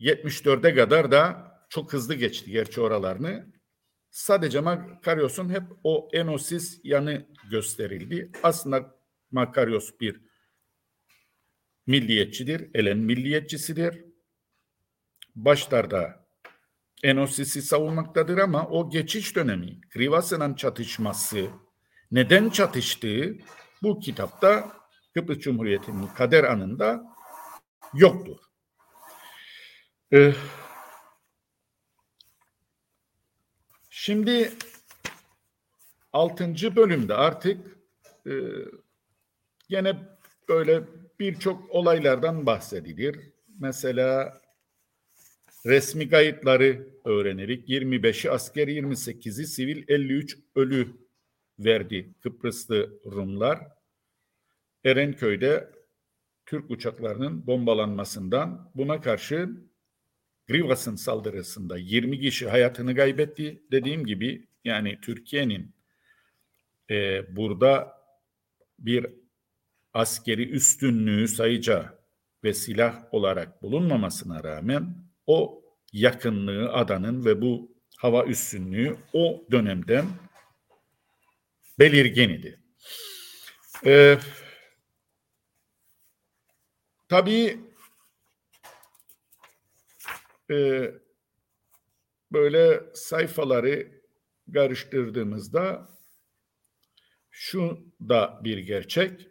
74'e 0.00 0.74
kadar 0.74 1.10
da 1.12 1.52
çok 1.68 1.92
hızlı 1.92 2.14
geçti 2.14 2.50
gerçi 2.50 2.80
oralarını. 2.80 3.52
Sadece 4.12 4.60
Makaryos'un 4.60 5.50
hep 5.50 5.62
o 5.84 6.08
enosis 6.12 6.80
yanı 6.84 7.26
gösterildi. 7.50 8.32
Aslında 8.42 8.94
Makaryos 9.30 9.90
bir 10.00 10.20
milliyetçidir, 11.86 12.70
Elen 12.74 12.98
milliyetçisidir. 12.98 14.04
Başlarda 15.34 16.26
Enosis'i 17.02 17.62
savunmaktadır 17.62 18.38
ama 18.38 18.68
o 18.68 18.90
geçiş 18.90 19.36
dönemi, 19.36 19.80
Krivası'nın 19.90 20.54
çatışması, 20.54 21.48
neden 22.10 22.50
çatıştığı 22.50 23.36
bu 23.82 24.00
kitapta 24.00 24.72
Kıbrıs 25.14 25.38
Cumhuriyeti'nin 25.38 26.06
kader 26.06 26.44
anında 26.44 27.02
yoktur. 27.94 28.38
Ee, 30.12 30.32
şimdi 34.02 34.52
altıncı 36.12 36.76
bölümde 36.76 37.14
artık 37.14 37.60
e, 38.26 38.32
gene 39.68 39.96
böyle 40.48 40.82
birçok 41.20 41.70
olaylardan 41.70 42.46
bahsedilir. 42.46 43.32
Mesela 43.58 44.40
resmi 45.66 46.08
kayıtları 46.08 46.88
öğrenerek 47.04 47.68
25'i 47.68 48.30
asker 48.30 48.68
28'i 48.68 49.46
sivil 49.46 49.84
53 49.88 50.38
ölü 50.54 50.88
verdi 51.58 52.14
Kıbrıslı 52.22 53.00
Rumlar. 53.06 53.60
Erenköy'de 54.84 55.70
Türk 56.46 56.70
uçaklarının 56.70 57.46
bombalanmasından 57.46 58.70
buna 58.74 59.00
karşı 59.00 59.48
Grivas'ın 60.48 60.96
saldırısında 60.96 61.78
20 61.78 62.20
kişi 62.20 62.48
hayatını 62.48 62.96
kaybetti. 62.96 63.62
Dediğim 63.70 64.06
gibi 64.06 64.46
yani 64.64 64.98
Türkiye'nin 65.02 65.74
e, 66.90 67.24
burada 67.36 68.02
bir 68.78 69.06
askeri 69.94 70.48
üstünlüğü 70.48 71.28
sayıca 71.28 71.98
ve 72.44 72.54
silah 72.54 73.14
olarak 73.14 73.62
bulunmamasına 73.62 74.44
rağmen 74.44 74.96
o 75.26 75.62
yakınlığı 75.92 76.72
adanın 76.72 77.24
ve 77.24 77.40
bu 77.40 77.72
hava 77.98 78.24
üstünlüğü 78.24 78.96
o 79.12 79.44
dönemden 79.50 80.06
belirgin 81.78 82.28
idi. 82.28 82.60
Ee, 83.86 84.18
tabii 87.08 87.60
e, 90.50 90.90
böyle 92.32 92.80
sayfaları 92.94 94.02
karıştırdığımızda 94.54 95.88
şu 97.30 97.78
da 98.08 98.40
bir 98.44 98.58
gerçek. 98.58 99.28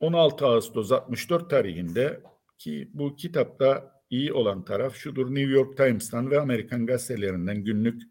16 0.00 0.46
Ağustos 0.46 0.92
64 0.92 1.50
tarihinde 1.50 2.22
ki 2.58 2.90
bu 2.94 3.16
kitapta 3.16 4.02
iyi 4.10 4.32
olan 4.32 4.64
taraf 4.64 4.94
şudur. 4.94 5.34
New 5.34 5.52
York 5.52 5.76
Times'tan 5.76 6.30
ve 6.30 6.40
Amerikan 6.40 6.86
gazetelerinden 6.86 7.64
günlük 7.64 8.02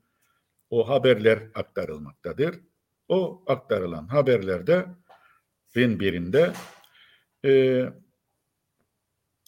o 0.69 0.89
haberler 0.89 1.39
aktarılmaktadır. 1.55 2.59
O 3.07 3.43
aktarılan 3.47 4.07
haberlerde 4.07 4.85
birinde 5.75 6.53
e, 7.45 7.83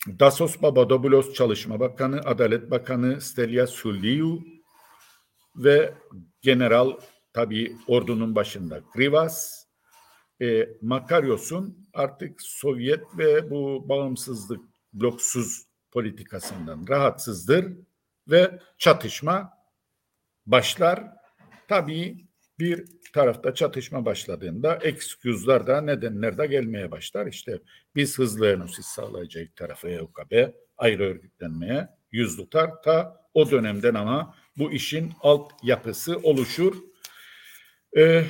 Dasos 0.07 0.57
Papadopoulos 0.57 1.33
Çalışma 1.33 1.79
Bakanı, 1.79 2.21
Adalet 2.25 2.71
Bakanı 2.71 3.21
Stelios 3.21 3.71
Sulliu 3.71 4.39
ve 5.55 5.93
General 6.41 6.91
tabi 7.33 7.75
ordunun 7.87 8.35
başında 8.35 8.81
Grivas, 8.93 9.65
e, 10.41 10.69
Makaryos'un 10.81 11.89
artık 11.93 12.41
Sovyet 12.41 13.03
ve 13.17 13.51
bu 13.51 13.89
bağımsızlık 13.89 14.61
bloksuz 14.93 15.65
politikasından 15.91 16.85
rahatsızdır 16.89 17.65
ve 18.27 18.59
çatışma 18.77 19.53
başlar. 20.45 21.03
Tabii 21.67 22.28
bir 22.59 22.85
tarafta 23.13 23.53
çatışma 23.53 24.05
başladığında 24.05 24.75
eksküzler 24.75 25.67
de 25.67 25.85
nedenler 25.85 26.37
de 26.37 26.47
gelmeye 26.47 26.91
başlar. 26.91 27.27
İşte 27.27 27.59
biz 27.95 28.19
hızlı 28.19 28.47
enosis 28.47 28.85
sağlayacak 28.85 29.55
tarafı 29.55 29.89
EUKB 29.89 30.49
ayrı 30.77 31.03
örgütlenmeye 31.03 31.87
yüz 32.11 32.37
tutar. 32.37 32.81
Ta 32.83 33.25
o 33.33 33.51
dönemden 33.51 33.93
ama 33.93 34.35
bu 34.57 34.71
işin 34.71 35.11
alt 35.21 35.51
yapısı 35.63 36.17
oluşur. 36.17 36.75
Ee, 37.97 38.23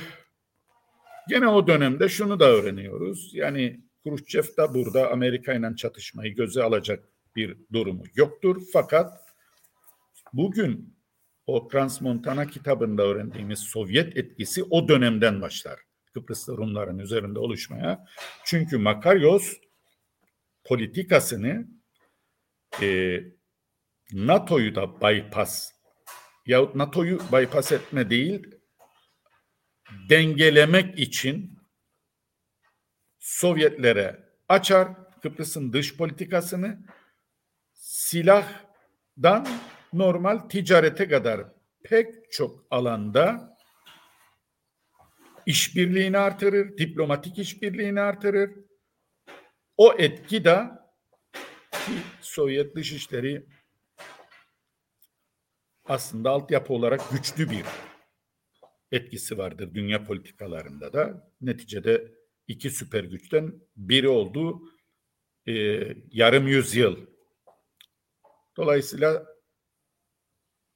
gene 1.28 1.48
o 1.48 1.66
dönemde 1.66 2.08
şunu 2.08 2.40
da 2.40 2.44
öğreniyoruz. 2.44 3.30
Yani 3.34 3.80
Khrushchev 4.04 4.56
da 4.56 4.74
burada 4.74 5.10
Amerika 5.10 5.52
ile 5.52 5.76
çatışmayı 5.76 6.34
göze 6.34 6.62
alacak 6.62 7.04
bir 7.36 7.56
durumu 7.72 8.04
yoktur. 8.14 8.62
Fakat 8.72 9.12
bugün 10.32 10.99
o 11.50 11.68
Transmontana 11.68 12.46
kitabında 12.46 13.02
öğrendiğimiz 13.02 13.58
Sovyet 13.58 14.16
etkisi 14.16 14.64
o 14.70 14.88
dönemden 14.88 15.42
başlar. 15.42 15.80
Kıbrıslı 16.14 16.56
Rumların 16.56 16.98
üzerinde 16.98 17.38
oluşmaya. 17.38 18.06
Çünkü 18.44 18.78
Makaryos 18.78 19.52
politikasını 20.64 21.68
e, 22.82 23.20
NATO'yu 24.12 24.74
da 24.74 25.00
bypass 25.00 25.72
yahut 26.46 26.74
NATO'yu 26.74 27.18
bypass 27.32 27.72
etme 27.72 28.10
değil 28.10 28.46
dengelemek 30.08 30.98
için 30.98 31.60
Sovyetlere 33.18 34.24
açar 34.48 34.88
Kıbrıs'ın 35.22 35.72
dış 35.72 35.96
politikasını 35.96 36.78
silahdan 37.74 39.48
normal 39.92 40.38
ticarete 40.38 41.08
kadar 41.08 41.40
pek 41.82 42.32
çok 42.32 42.66
alanda 42.70 43.56
işbirliğini 45.46 46.18
artırır, 46.18 46.78
diplomatik 46.78 47.38
işbirliğini 47.38 48.00
artırır. 48.00 48.50
O 49.76 49.94
etki 49.98 50.44
de 50.44 50.80
ki 51.72 51.92
Sovyet 52.20 52.76
dışişleri 52.76 53.46
aslında 55.84 56.30
altyapı 56.30 56.72
olarak 56.72 57.10
güçlü 57.10 57.50
bir 57.50 57.64
etkisi 58.92 59.38
vardır 59.38 59.74
dünya 59.74 60.04
politikalarında 60.04 60.92
da. 60.92 61.32
Neticede 61.40 62.14
iki 62.48 62.70
süper 62.70 63.04
güçten 63.04 63.52
biri 63.76 64.08
oldu 64.08 64.60
e, 65.46 65.52
yarım 66.10 66.48
yüzyıl. 66.48 66.96
Dolayısıyla 68.56 69.26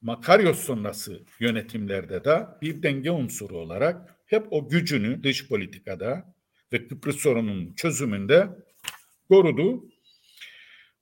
Makaryos 0.05 0.59
sonrası 0.59 1.23
yönetimlerde 1.39 2.23
de 2.23 2.47
bir 2.61 2.83
denge 2.83 3.11
unsuru 3.11 3.57
olarak 3.57 4.15
hep 4.25 4.47
o 4.53 4.69
gücünü 4.69 5.23
dış 5.23 5.47
politikada 5.47 6.35
ve 6.73 6.87
Kıbrıs 6.87 7.15
sorununun 7.15 7.73
çözümünde 7.73 8.49
korudu. 9.29 9.89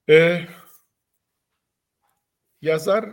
Ee, 0.09 0.47
yazar 2.61 3.05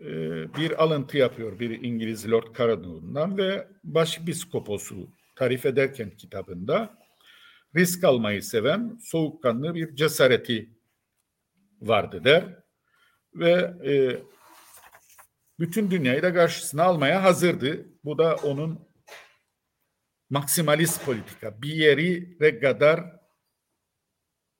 e, 0.00 0.08
bir 0.54 0.82
alıntı 0.82 1.18
yapıyor 1.18 1.58
bir 1.58 1.70
İngiliz 1.70 2.30
Lord 2.30 2.56
Caradon'dan 2.58 3.38
ve 3.38 3.68
başpiskoposu 3.84 5.10
tarif 5.36 5.66
ederken 5.66 6.10
kitabında 6.10 6.98
risk 7.76 8.04
almayı 8.04 8.42
seven 8.42 8.98
soğukkanlı 9.02 9.74
bir 9.74 9.96
cesareti 9.96 10.70
vardı 11.80 12.24
der 12.24 12.61
ve 13.34 13.52
e, 13.86 13.92
bütün 15.60 15.90
dünyayı 15.90 16.22
da 16.22 16.34
karşısına 16.34 16.82
almaya 16.82 17.22
hazırdı. 17.22 17.86
Bu 18.04 18.18
da 18.18 18.36
onun 18.36 18.88
maksimalist 20.30 21.04
politika, 21.04 21.62
bir 21.62 21.74
yeri 21.74 22.38
kadar 22.60 23.00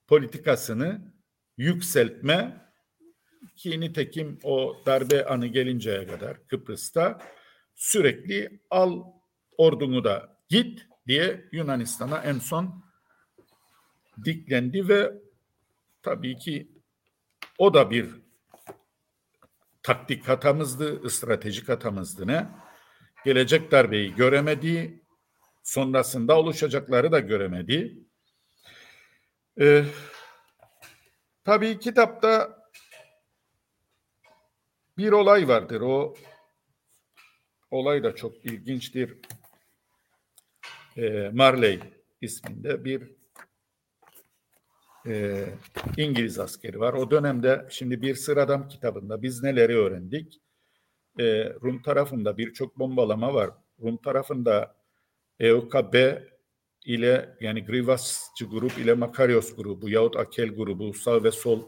politikasını 0.06 1.12
yükseltme 1.56 2.62
ki 3.56 3.80
nitekim 3.80 4.38
o 4.42 4.76
darbe 4.86 5.26
anı 5.26 5.46
gelinceye 5.46 6.06
kadar 6.06 6.46
Kıbrıs'ta 6.46 7.20
sürekli 7.74 8.60
al 8.70 9.02
ordunu 9.56 10.04
da 10.04 10.38
git 10.48 10.86
diye 11.06 11.48
Yunanistan'a 11.52 12.18
en 12.22 12.38
son 12.38 12.84
diklendi 14.24 14.88
ve 14.88 15.12
tabii 16.02 16.36
ki 16.36 16.72
o 17.58 17.74
da 17.74 17.90
bir 17.90 18.21
taktik 19.82 20.28
hatamızdı, 20.28 21.10
stratejik 21.10 21.68
hatamızdı 21.68 22.26
ne? 22.26 22.46
Gelecek 23.24 23.70
darbeyi 23.70 24.14
göremedi, 24.14 25.02
sonrasında 25.62 26.38
oluşacakları 26.38 27.12
da 27.12 27.20
göremedi. 27.20 27.98
Ee, 29.60 29.84
tabii 31.44 31.78
kitapta 31.78 32.62
bir 34.98 35.12
olay 35.12 35.48
vardır. 35.48 35.80
O 35.80 36.14
olay 37.70 38.02
da 38.02 38.14
çok 38.14 38.46
ilginçtir. 38.46 39.18
Ee, 40.96 41.30
Marley 41.32 41.80
isminde 42.20 42.84
bir 42.84 43.21
e, 45.06 45.44
İngiliz 45.96 46.38
askeri 46.38 46.80
var. 46.80 46.92
O 46.92 47.10
dönemde 47.10 47.66
şimdi 47.70 48.02
bir 48.02 48.14
sıradan 48.14 48.68
kitabında 48.68 49.22
biz 49.22 49.42
neleri 49.42 49.76
öğrendik? 49.76 50.40
E, 51.18 51.24
Rum 51.62 51.82
tarafında 51.82 52.38
birçok 52.38 52.78
bombalama 52.78 53.34
var. 53.34 53.50
Rum 53.82 53.96
tarafında 53.96 54.74
EOKB 55.40 55.94
ile 56.84 57.36
yani 57.40 57.64
Grivasçı 57.64 58.44
grup 58.44 58.78
ile 58.78 58.94
Makarios 58.94 59.56
grubu 59.56 59.88
yahut 59.88 60.16
Akel 60.16 60.48
grubu 60.48 60.94
sağ 60.94 61.24
ve 61.24 61.30
sol 61.30 61.62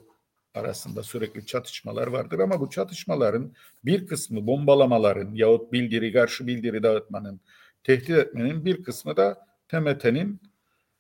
arasında 0.55 1.03
sürekli 1.03 1.47
çatışmalar 1.47 2.07
vardır 2.07 2.39
ama 2.39 2.61
bu 2.61 2.71
çatışmaların 2.71 3.55
bir 3.85 4.07
kısmı 4.07 4.47
bombalamaların 4.47 5.35
yahut 5.35 5.73
bildiri 5.73 6.13
karşı 6.13 6.47
bildiri 6.47 6.83
dağıtmanın 6.83 7.41
tehdit 7.85 8.11
etmenin 8.11 8.65
bir 8.65 8.83
kısmı 8.83 9.17
da 9.17 9.47
TMT'nin 9.69 10.41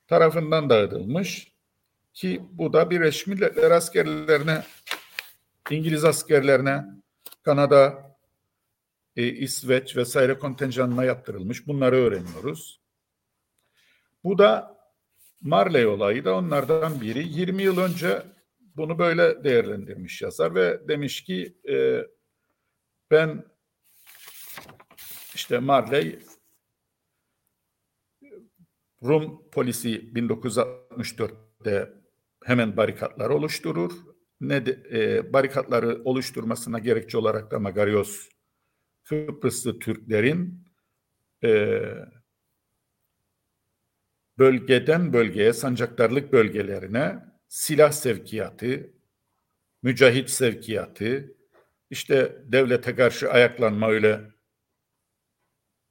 tarafından 0.07 0.71
dağıtılmış 0.71 1.54
ki 2.15 2.43
bu 2.53 2.73
da 2.73 2.91
Birleşmiş 2.91 3.27
Milletler 3.27 3.71
askerlerine 3.71 4.63
İngiliz 5.71 6.05
askerlerine 6.05 6.85
Kanada, 7.43 8.05
e, 9.17 9.27
İsveç 9.27 9.97
vesaire 9.97 10.39
kontenjanına 10.39 11.05
yaptırılmış. 11.05 11.67
Bunları 11.67 11.97
öğreniyoruz. 11.97 12.81
Bu 14.25 14.39
da 14.39 14.79
Marley 15.41 15.87
olayı 15.87 16.25
da 16.25 16.35
onlardan 16.35 17.01
biri. 17.01 17.29
20 17.29 17.63
yıl 17.63 17.79
önce 17.79 18.23
bunu 18.61 18.99
böyle 18.99 19.45
değerlendirmiş 19.45 20.23
yazar 20.23 20.55
ve 20.55 20.89
demiş 20.89 21.25
ki 21.25 21.57
e, 21.69 22.07
ben 23.11 23.45
işte 25.35 25.59
Marley 25.59 26.19
Rum 29.03 29.51
polisi 29.51 30.13
1964'te 30.13 32.04
hemen 32.45 32.77
barikatlar 32.77 33.31
oluşturur. 33.31 33.93
Ne 34.41 34.67
de, 34.67 34.83
e, 34.93 35.33
barikatları 35.33 36.03
oluşturmasına 36.05 36.79
gerekçe 36.79 37.19
olarak 37.19 37.51
da 37.51 37.59
Magarios 37.59 38.29
Kıbrıslı 39.05 39.79
Türklerin 39.79 40.65
e, 41.45 41.81
bölgeden 44.39 45.13
bölgeye, 45.13 45.53
sancaktarlık 45.53 46.33
bölgelerine 46.33 47.25
silah 47.49 47.93
sevkiyatı, 47.93 48.91
mücahit 49.83 50.31
sevkiyatı, 50.31 51.35
işte 51.91 52.43
devlete 52.45 52.95
karşı 52.95 53.31
ayaklanma 53.31 53.91
öyle 53.91 54.21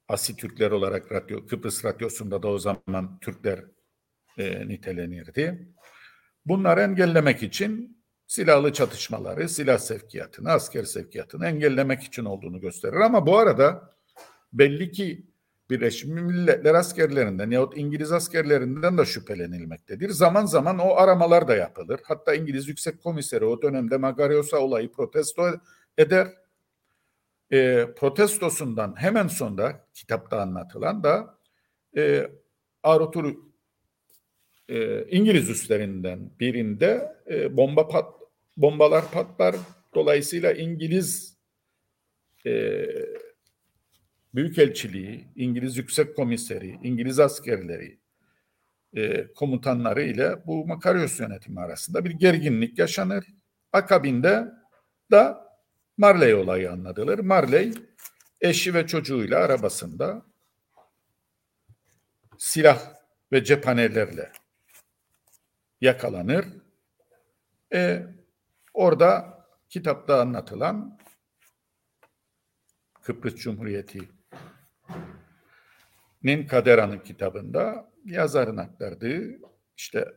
Asi 0.08 0.36
Türkler 0.36 0.72
olarak 0.72 1.12
radyo, 1.12 1.46
Kıbrıs 1.46 1.86
Radyosu'nda 1.86 2.44
da 2.44 2.48
o 2.48 2.58
zaman 2.58 3.20
Türkler 3.20 3.66
e, 4.38 4.68
nitelenirdi. 4.68 5.73
Bunları 6.46 6.82
engellemek 6.82 7.44
için 7.44 7.98
silahlı 8.28 8.74
çatışmaları, 8.74 9.50
silah 9.50 9.78
sevkiyatını, 9.78 10.52
asker 10.52 10.84
sevkiyatını 10.84 11.46
engellemek 11.46 12.04
için 12.04 12.26
olduğunu 12.26 12.60
gösterir. 12.60 12.96
Ama 12.96 13.26
bu 13.26 13.38
arada 13.38 13.94
belli 14.54 14.92
ki 14.92 15.34
Birleşmiş 15.70 16.22
Milletler 16.22 16.74
askerlerinden 16.74 17.52
yahut 17.52 17.78
İngiliz 17.78 18.12
askerlerinden 18.12 18.98
de 18.98 19.06
şüphelenilmektedir. 19.06 20.10
Zaman 20.10 20.46
zaman 20.46 20.80
o 20.80 20.96
aramalar 20.96 21.48
da 21.48 21.56
yapılır. 21.56 22.00
Hatta 22.04 22.34
İngiliz 22.34 22.68
Yüksek 22.68 23.04
Komiseri 23.04 23.46
o 23.46 23.62
dönemde 23.62 23.98
Magarios'a 23.98 24.60
olayı 24.60 24.92
protesto 24.92 25.44
eder. 25.98 26.28
E, 27.52 27.88
protestosundan 27.98 28.96
hemen 28.98 29.28
sonra 29.28 29.88
kitapta 29.94 30.42
anlatılan 30.42 31.04
da 31.04 31.38
e, 31.98 32.32
Arthur 32.84 33.36
e, 34.70 35.06
İngiliz 35.06 35.50
üslerinden 35.50 36.32
birinde 36.40 37.16
e, 37.30 37.58
bomba 37.58 37.88
pat 37.88 38.14
bombalar 38.58 39.12
patlar. 39.12 39.56
Dolayısıyla 39.96 40.54
İngiliz 40.54 41.38
e, 42.46 42.86
Büyükelçiliği, 44.36 45.28
İngiliz 45.36 45.78
Yüksek 45.78 46.16
Komiseri, 46.16 46.80
İngiliz 46.84 47.20
askerleri, 47.20 48.00
e, 48.96 49.28
komutanları 49.34 50.04
ile 50.04 50.46
bu 50.46 50.68
Makarios 50.68 51.20
yönetimi 51.20 51.60
arasında 51.60 52.06
bir 52.06 52.12
gerginlik 52.12 52.80
yaşanır. 52.80 53.26
Akabinde 53.74 54.48
da 55.12 55.48
Marley 55.98 56.34
olayı 56.36 56.72
anlatılır. 56.72 57.20
Marley 57.20 57.72
eşi 58.42 58.74
ve 58.74 58.88
çocuğuyla 58.88 59.40
arabasında 59.40 60.26
silah 62.38 62.94
ve 63.32 63.44
cephanelerle 63.44 64.32
yakalanır. 65.84 66.46
E, 67.74 68.08
orada 68.74 69.40
kitapta 69.70 70.22
anlatılan 70.22 71.00
Kıbrıs 73.02 73.36
Cumhuriyeti 73.36 74.00
Nin 76.24 76.48
Kaderan'ın 76.48 77.00
kitabında 77.00 77.92
yazarın 78.06 78.58
aktardığı 78.58 79.40
işte 79.78 80.14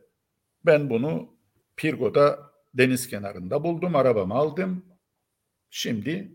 ben 0.65 0.89
bunu 0.89 1.37
Pirgo'da 1.75 2.53
deniz 2.73 3.07
kenarında 3.07 3.63
buldum, 3.63 3.95
arabamı 3.95 4.33
aldım. 4.33 4.85
Şimdi 5.69 6.31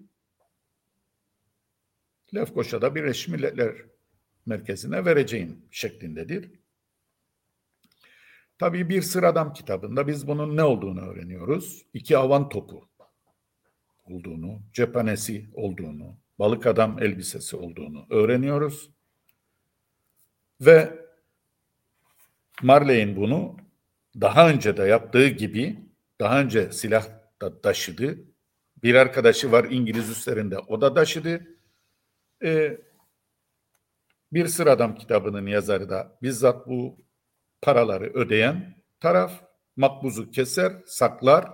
Lefkoşa'da 2.34 2.94
Birleşmiş 2.94 3.28
Milletler 3.28 3.76
Merkezi'ne 4.46 5.04
vereceğim 5.04 5.68
şeklindedir. 5.70 6.61
Tabii 8.62 8.88
bir 8.88 9.02
sıradan 9.02 9.52
kitabında 9.52 10.06
biz 10.06 10.26
bunun 10.26 10.56
ne 10.56 10.62
olduğunu 10.62 11.00
öğreniyoruz. 11.00 11.86
İki 11.94 12.18
avan 12.18 12.48
topu 12.48 12.88
olduğunu, 14.04 14.62
cephanesi 14.72 15.50
olduğunu, 15.54 16.16
balık 16.38 16.66
adam 16.66 17.02
elbisesi 17.02 17.56
olduğunu 17.56 18.06
öğreniyoruz. 18.10 18.90
Ve 20.60 20.98
Marley'in 22.62 23.16
bunu 23.16 23.56
daha 24.20 24.48
önce 24.48 24.76
de 24.76 24.82
yaptığı 24.82 25.28
gibi 25.28 25.78
daha 26.20 26.40
önce 26.40 26.72
silah 26.72 27.06
da 27.40 27.60
taşıdı. 27.60 28.18
Bir 28.82 28.94
arkadaşı 28.94 29.52
var 29.52 29.64
İngiliz 29.70 30.10
üstlerinde 30.10 30.58
o 30.58 30.80
da 30.80 30.94
taşıdı. 30.94 31.46
Ee, 32.42 32.78
bir 34.32 34.46
sıradan 34.46 34.94
kitabının 34.94 35.46
yazarı 35.46 35.90
da 35.90 36.18
bizzat 36.22 36.68
bu 36.68 36.96
paraları 37.62 38.04
ödeyen 38.04 38.82
taraf 39.00 39.32
makbuzu 39.76 40.30
keser, 40.30 40.72
saklar, 40.86 41.50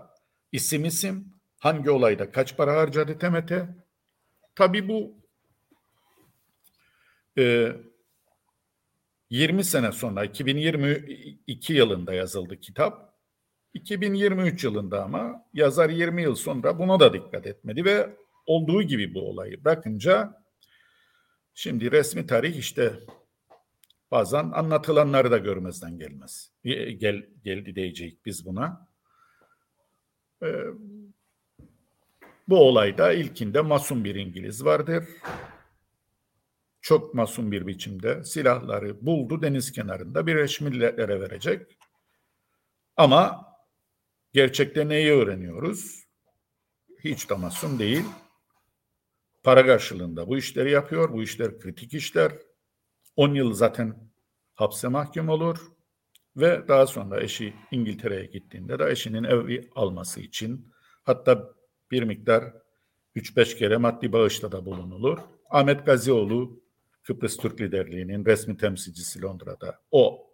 isim 0.53 0.85
isim, 0.85 1.35
hangi 1.59 1.91
olayda 1.91 2.31
kaç 2.31 2.57
para 2.57 2.77
harcadı 2.77 3.19
temete. 3.19 3.69
Tabi 4.55 4.89
bu 4.89 5.15
e, 7.39 7.73
20 9.31 9.65
sene 9.65 9.93
sonra 9.93 10.25
2022 10.25 11.73
yılında 11.73 12.15
yazıldı 12.15 12.61
kitap. 12.61 13.09
2023 13.75 14.65
yılında 14.65 15.05
ama 15.05 15.45
yazar 15.55 15.91
20 15.91 16.23
yıl 16.23 16.35
sonra 16.35 16.79
buna 16.79 17.01
da 17.01 17.13
dikkat 17.13 17.47
etmedi 17.47 17.85
ve 17.85 18.17
olduğu 18.47 18.83
gibi 18.83 19.15
bu 19.15 19.31
olayı 19.31 19.65
bırakınca 19.65 20.43
şimdi 21.55 21.93
resmi 21.93 22.27
tarih 22.27 22.57
işte 22.57 22.93
bazen 24.11 24.51
anlatılanları 24.51 25.31
da 25.31 25.39
görmezden 25.39 25.99
gelmez. 25.99 26.53
Gel, 26.65 27.27
geldi 27.45 27.75
diyecek 27.75 28.27
biz 28.27 28.47
buna. 28.47 28.89
Ee, 30.43 30.65
bu 32.49 32.61
olayda 32.61 33.13
ilkinde 33.13 33.61
masum 33.61 34.05
bir 34.05 34.15
İngiliz 34.15 34.65
vardır 34.65 35.05
çok 36.81 37.15
masum 37.15 37.53
bir 37.53 37.67
biçimde 37.67 38.25
silahları 38.25 39.07
buldu 39.07 39.43
deniz 39.43 39.73
kenarında 39.73 40.27
Birleşmiş 40.27 40.73
Milletler'e 40.73 41.21
verecek. 41.21 41.79
Ama 42.97 43.47
gerçekte 44.33 44.89
neyi 44.89 45.13
öğreniyoruz? 45.13 46.09
hiç 47.05 47.31
de 47.31 47.35
masum 47.35 47.79
değil. 47.79 48.05
Para 49.43 49.67
karşılığında 49.67 50.29
bu 50.29 50.39
işleri 50.39 50.71
yapıyor. 50.71 51.13
Bu 51.13 51.23
işler 51.23 51.59
kritik 51.59 51.95
işler. 51.95 52.33
10 53.19 53.35
yıl 53.35 53.53
zaten 53.53 53.95
hapse 54.55 54.89
mahkum 54.89 55.29
olur 55.29 55.59
ve 56.37 56.69
daha 56.69 56.87
sonra 56.87 57.21
eşi 57.21 57.55
İngiltere'ye 57.71 58.27
gittiğinde 58.27 58.79
de 58.79 58.91
eşinin 58.91 59.25
evi 59.25 59.71
alması 59.75 60.21
için 60.21 60.73
hatta 61.03 61.55
bir 61.91 62.03
miktar 62.03 62.45
3-5 63.17 63.57
kere 63.57 63.77
maddi 63.77 64.13
bağışta 64.13 64.53
da 64.53 64.65
bulunulur. 64.65 65.19
Ahmet 65.51 65.87
Gazioğlu 65.87 66.63
Kıbrıs 67.03 67.37
Türk 67.37 67.61
liderliğinin 67.61 68.25
resmi 68.25 68.57
temsilcisi 68.57 69.23
Londra'da. 69.23 69.81
O 69.91 70.27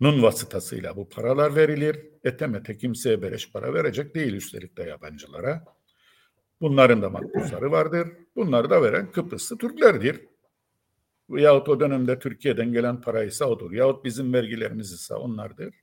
nun 0.00 0.22
vasıtasıyla 0.22 0.96
bu 0.96 1.08
paralar 1.08 1.56
verilir. 1.56 2.06
Etemete 2.24 2.76
kimseye 2.76 3.22
beleş 3.22 3.52
para 3.52 3.74
verecek 3.74 4.14
değil 4.14 4.34
üstelik 4.34 4.76
de 4.76 4.82
yabancılara. 4.82 5.64
Bunların 6.60 7.02
da 7.02 7.10
makbuzları 7.10 7.70
vardır. 7.70 8.08
Bunları 8.36 8.70
da 8.70 8.82
veren 8.82 9.12
Kıbrıslı 9.12 9.58
Türklerdir. 9.58 10.33
Yahut 11.28 11.68
o 11.68 11.80
dönemde 11.80 12.18
Türkiye'den 12.18 12.72
gelen 12.72 13.00
paraysa 13.00 13.44
odur. 13.44 13.72
Yahut 13.72 14.04
bizim 14.04 14.32
vergilerimiz 14.32 14.92
ise 14.92 15.14
onlardır. 15.14 15.74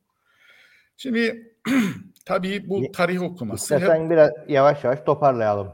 Şimdi 0.97 1.53
tabii 2.25 2.69
bu 2.69 2.91
tarih 2.91 3.21
okuması... 3.21 3.75
İstersen 3.75 4.03
hep, 4.03 4.09
biraz 4.09 4.31
yavaş 4.47 4.83
yavaş 4.83 4.99
toparlayalım. 5.01 5.73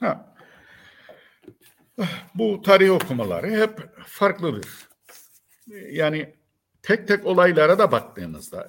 Ha, 0.00 0.34
bu 2.34 2.62
tarih 2.62 2.90
okumaları 2.90 3.50
hep 3.50 3.88
farklıdır. 4.06 4.66
Yani 5.90 6.34
tek 6.82 7.08
tek 7.08 7.26
olaylara 7.26 7.78
da 7.78 7.92
baktığımızda 7.92 8.68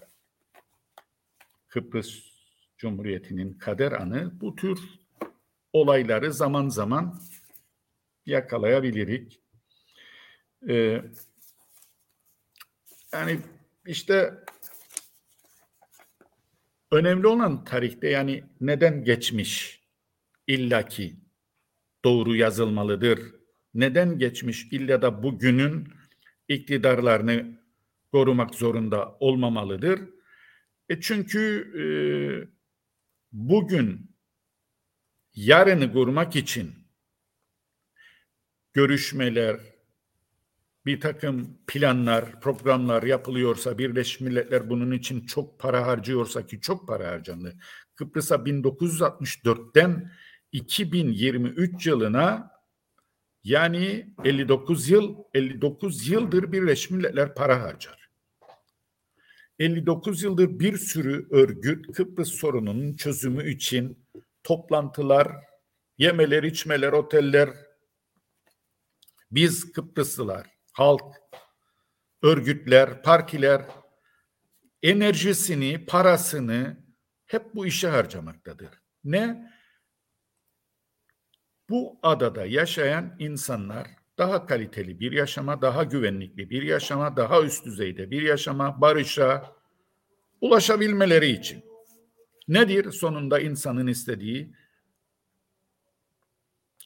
Kıbrıs 1.67 2.09
Cumhuriyeti'nin 2.77 3.53
kader 3.53 3.91
anı 3.91 4.41
bu 4.41 4.55
tür 4.55 4.79
olayları 5.73 6.33
zaman 6.33 6.69
zaman 6.69 7.19
yakalayabilirik. 8.25 9.41
Ee, 10.67 11.01
yani 13.13 13.39
işte 13.85 14.43
önemli 16.91 17.27
olan 17.27 17.63
tarihte 17.63 18.09
yani 18.09 18.43
neden 18.61 19.03
geçmiş 19.03 19.83
illaki 20.47 21.15
doğru 22.03 22.35
yazılmalıdır. 22.35 23.19
Neden 23.73 24.19
geçmiş 24.19 24.63
illa 24.71 25.01
da 25.01 25.23
bugünün 25.23 25.87
iktidarlarını 26.47 27.59
korumak 28.11 28.55
zorunda 28.55 29.17
olmamalıdır. 29.19 30.01
E 30.89 31.01
çünkü 31.01 31.71
e, 31.79 31.83
bugün 33.31 34.15
yarını 35.35 35.93
korumak 35.93 36.35
için 36.35 36.75
görüşmeler, 38.73 39.59
bir 40.89 40.99
takım 40.99 41.57
planlar, 41.67 42.41
programlar 42.41 43.03
yapılıyorsa, 43.03 43.77
Birleşmiş 43.77 44.19
Milletler 44.21 44.69
bunun 44.69 44.91
için 44.91 45.25
çok 45.25 45.59
para 45.59 45.87
harcıyorsa 45.87 46.45
ki 46.45 46.61
çok 46.61 46.87
para 46.87 47.07
harcandı. 47.07 47.55
Kıbrıs'a 47.95 48.35
1964'ten 48.35 50.11
2023 50.51 51.87
yılına 51.87 52.51
yani 53.43 54.13
59 54.25 54.89
yıl 54.89 55.15
59 55.33 56.07
yıldır 56.07 56.51
Birleşmiş 56.51 56.91
Milletler 56.91 57.35
para 57.35 57.61
harcar. 57.61 58.09
59 59.59 60.23
yıldır 60.23 60.59
bir 60.59 60.77
sürü 60.77 61.27
örgüt 61.31 61.91
Kıbrıs 61.93 62.29
sorununun 62.29 62.95
çözümü 62.95 63.51
için 63.51 64.05
toplantılar, 64.43 65.31
yemeler, 65.97 66.43
içmeler, 66.43 66.91
oteller 66.91 67.49
biz 69.31 69.71
Kıbrıslılar, 69.71 70.58
halk, 70.73 71.15
örgütler, 72.21 73.03
partiler 73.03 73.65
enerjisini, 74.83 75.85
parasını 75.85 76.77
hep 77.25 77.55
bu 77.55 77.65
işe 77.65 77.87
harcamaktadır. 77.87 78.69
Ne? 79.03 79.51
Bu 81.69 81.99
adada 82.03 82.45
yaşayan 82.45 83.15
insanlar 83.19 83.87
daha 84.17 84.45
kaliteli 84.45 84.99
bir 84.99 85.11
yaşama, 85.11 85.61
daha 85.61 85.83
güvenlikli 85.83 86.49
bir 86.49 86.63
yaşama, 86.63 87.17
daha 87.17 87.41
üst 87.41 87.65
düzeyde 87.65 88.11
bir 88.11 88.21
yaşama, 88.21 88.81
barışa 88.81 89.55
ulaşabilmeleri 90.41 91.29
için. 91.29 91.63
Nedir 92.47 92.91
sonunda 92.91 93.39
insanın 93.39 93.87
istediği? 93.87 94.53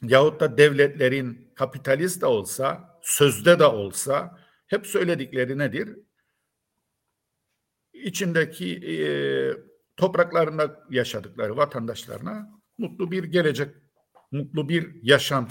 Yahut 0.02 0.40
da 0.40 0.58
devletlerin 0.58 1.52
kapitalist 1.56 2.22
de 2.22 2.26
olsa, 2.26 2.93
sözde 3.04 3.60
de 3.60 3.66
olsa 3.66 4.38
hep 4.68 4.88
söyledikleri 4.88 5.58
nedir? 5.58 5.98
İçindeki 7.94 8.76
e, 8.76 8.98
topraklarında 9.98 10.84
yaşadıkları 10.90 11.58
vatandaşlarına 11.58 12.50
mutlu 12.78 13.12
bir 13.12 13.24
gelecek 13.24 13.76
mutlu 14.32 14.70
bir 14.70 15.04
yaşam 15.04 15.50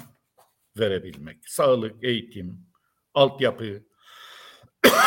verebilmek. 0.79 1.49
Sağlık, 1.49 2.05
eğitim, 2.05 2.67
altyapı, 3.15 3.83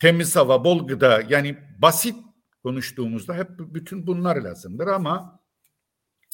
temiz 0.00 0.36
hava, 0.36 0.64
bol 0.64 0.86
gıda 0.86 1.22
yani 1.28 1.58
basit 1.78 2.16
konuştuğumuzda 2.62 3.34
hep 3.34 3.48
bütün 3.58 4.06
bunlar 4.06 4.36
lazımdır 4.36 4.86
ama 4.86 5.40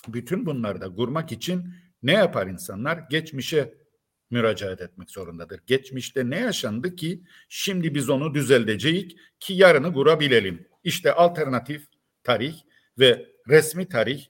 bütün 0.09 0.47
bunları 0.47 0.81
da 0.81 0.95
kurmak 0.95 1.33
için 1.33 1.75
ne 2.03 2.13
yapar 2.13 2.47
insanlar? 2.47 2.99
Geçmişe 3.11 3.86
müracaat 4.31 4.81
etmek 4.81 5.11
zorundadır. 5.11 5.61
Geçmişte 5.67 6.31
ne 6.31 6.39
yaşandı 6.39 6.97
ki 6.97 7.23
şimdi 7.49 7.95
biz 7.95 8.11
onu 8.11 8.35
düzelteceğiz 8.35 9.15
ki 9.41 9.55
yarını 9.55 9.93
kurabilelim. 9.93 10.69
İşte 10.85 11.13
alternatif 11.13 11.87
tarih 12.25 12.55
ve 12.99 13.27
resmi 13.49 13.89
tarih 13.89 14.27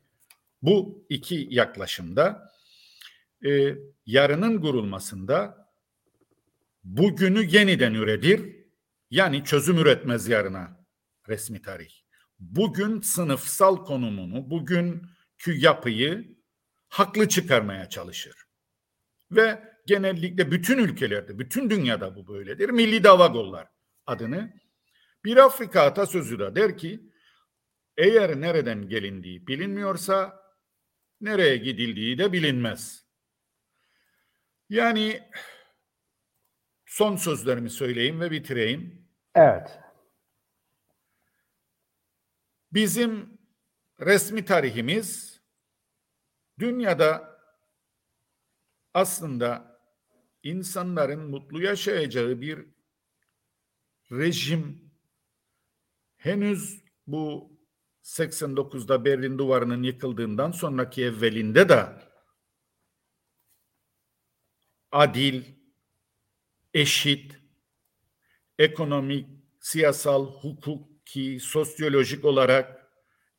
bu 0.62 1.06
iki 1.08 1.46
yaklaşımda 1.50 2.52
e, 3.46 3.74
yarının 4.06 4.60
kurulmasında 4.60 5.66
bugünü 6.84 7.56
yeniden 7.56 7.94
üretir, 7.94 8.56
yani 9.10 9.44
çözüm 9.44 9.78
üretmez 9.78 10.28
yarına 10.28 10.86
resmi 11.28 11.62
tarih. 11.62 11.90
Bugün 12.38 13.00
sınıfsal 13.00 13.84
konumunu, 13.84 14.50
bugünkü 14.50 15.52
yapıyı 15.54 16.36
haklı 16.88 17.28
çıkarmaya 17.28 17.88
çalışır. 17.88 18.34
Ve 19.30 19.75
genellikle 19.86 20.50
bütün 20.50 20.78
ülkelerde, 20.78 21.38
bütün 21.38 21.70
dünyada 21.70 22.16
bu 22.16 22.28
böyledir. 22.28 22.70
Milli 22.70 23.04
dava 23.04 23.26
gollar 23.26 23.68
adını. 24.06 24.52
Bir 25.24 25.36
Afrika 25.36 25.82
atasözü 25.82 26.38
de 26.38 26.56
der 26.56 26.78
ki, 26.78 27.10
eğer 27.96 28.40
nereden 28.40 28.88
gelindiği 28.88 29.46
bilinmiyorsa 29.46 30.42
nereye 31.20 31.56
gidildiği 31.56 32.18
de 32.18 32.32
bilinmez. 32.32 33.06
Yani 34.68 35.30
son 36.86 37.16
sözlerimi 37.16 37.70
söyleyeyim 37.70 38.20
ve 38.20 38.30
bitireyim. 38.30 39.08
Evet. 39.34 39.78
Bizim 42.72 43.38
resmi 44.00 44.44
tarihimiz 44.44 45.40
dünyada 46.58 47.38
aslında 48.94 49.75
insanların 50.46 51.30
mutlu 51.30 51.62
yaşayacağı 51.62 52.40
bir 52.40 52.66
rejim. 54.12 54.90
Henüz 56.16 56.82
bu 57.06 57.52
89'da 58.02 59.04
Berlin 59.04 59.38
Duvarı'nın 59.38 59.82
yıkıldığından 59.82 60.50
sonraki 60.50 61.04
evvelinde 61.04 61.68
de 61.68 61.86
adil, 64.92 65.42
eşit, 66.74 67.40
ekonomik, 68.58 69.28
siyasal, 69.60 70.26
hukuki, 70.26 71.38
sosyolojik 71.40 72.24
olarak 72.24 72.90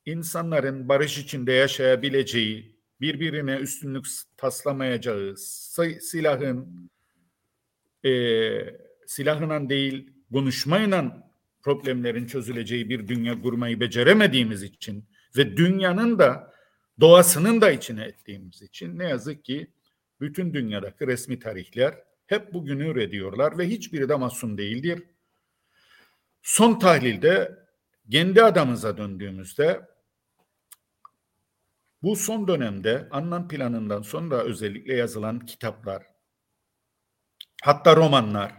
insanların 0.04 0.88
barış 0.88 1.18
içinde 1.18 1.52
yaşayabileceği, 1.52 2.78
birbirine 3.00 3.56
üstünlük 3.56 4.06
taslamayacağı, 4.36 5.36
silahın, 6.00 6.90
e, 8.04 8.10
silahından 9.06 9.68
değil 9.68 10.10
konuşmayla 10.32 11.30
problemlerin 11.62 12.26
çözüleceği 12.26 12.88
bir 12.88 13.08
dünya 13.08 13.42
kurmayı 13.42 13.80
beceremediğimiz 13.80 14.62
için 14.62 15.04
ve 15.36 15.56
dünyanın 15.56 16.18
da 16.18 16.54
doğasının 17.00 17.60
da 17.60 17.70
içine 17.70 18.04
ettiğimiz 18.04 18.62
için 18.62 18.98
ne 18.98 19.08
yazık 19.08 19.44
ki 19.44 19.70
bütün 20.20 20.54
dünyadaki 20.54 21.06
resmi 21.06 21.38
tarihler 21.38 21.94
hep 22.26 22.54
bugünü 22.54 22.88
üretiyorlar 22.88 23.58
ve 23.58 23.68
hiçbiri 23.68 24.08
de 24.08 24.14
masum 24.14 24.58
değildir. 24.58 25.02
Son 26.42 26.78
tahlilde 26.78 27.58
kendi 28.10 28.42
adamıza 28.42 28.96
döndüğümüzde 28.96 29.80
Bu 32.02 32.16
son 32.16 32.48
dönemde 32.48 33.08
Annan 33.10 33.48
planından 33.48 34.02
sonra 34.02 34.42
özellikle 34.42 34.94
yazılan 34.94 35.40
kitaplar, 35.40 36.06
hatta 37.62 37.96
romanların 37.96 38.52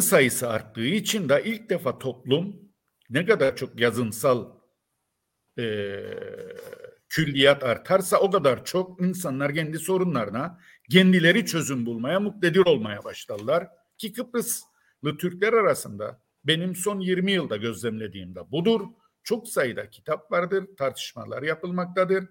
sayısı 0.00 0.48
arttığı 0.48 0.86
için 0.86 1.28
de 1.28 1.42
ilk 1.44 1.70
defa 1.70 1.98
toplum 1.98 2.56
ne 3.10 3.26
kadar 3.26 3.56
çok 3.56 3.80
yazınsal 3.80 4.56
e, 5.58 5.96
külliyat 7.08 7.64
artarsa 7.64 8.18
o 8.18 8.30
kadar 8.30 8.64
çok 8.64 9.00
insanlar 9.00 9.54
kendi 9.54 9.78
sorunlarına 9.78 10.60
kendileri 10.90 11.46
çözüm 11.46 11.86
bulmaya, 11.86 12.20
muktedir 12.20 12.66
olmaya 12.66 13.04
başlarlar. 13.04 13.68
Ki 13.98 14.12
Kıbrıslı 14.12 15.16
Türkler 15.18 15.52
arasında 15.52 16.20
benim 16.44 16.76
son 16.76 17.00
20 17.00 17.32
yılda 17.32 17.56
gözlemlediğimde 17.56 18.50
budur. 18.50 18.80
Çok 19.22 19.48
sayıda 19.48 19.90
kitap 19.90 20.32
vardır, 20.32 20.66
tartışmalar 20.78 21.42
yapılmaktadır. 21.42 22.24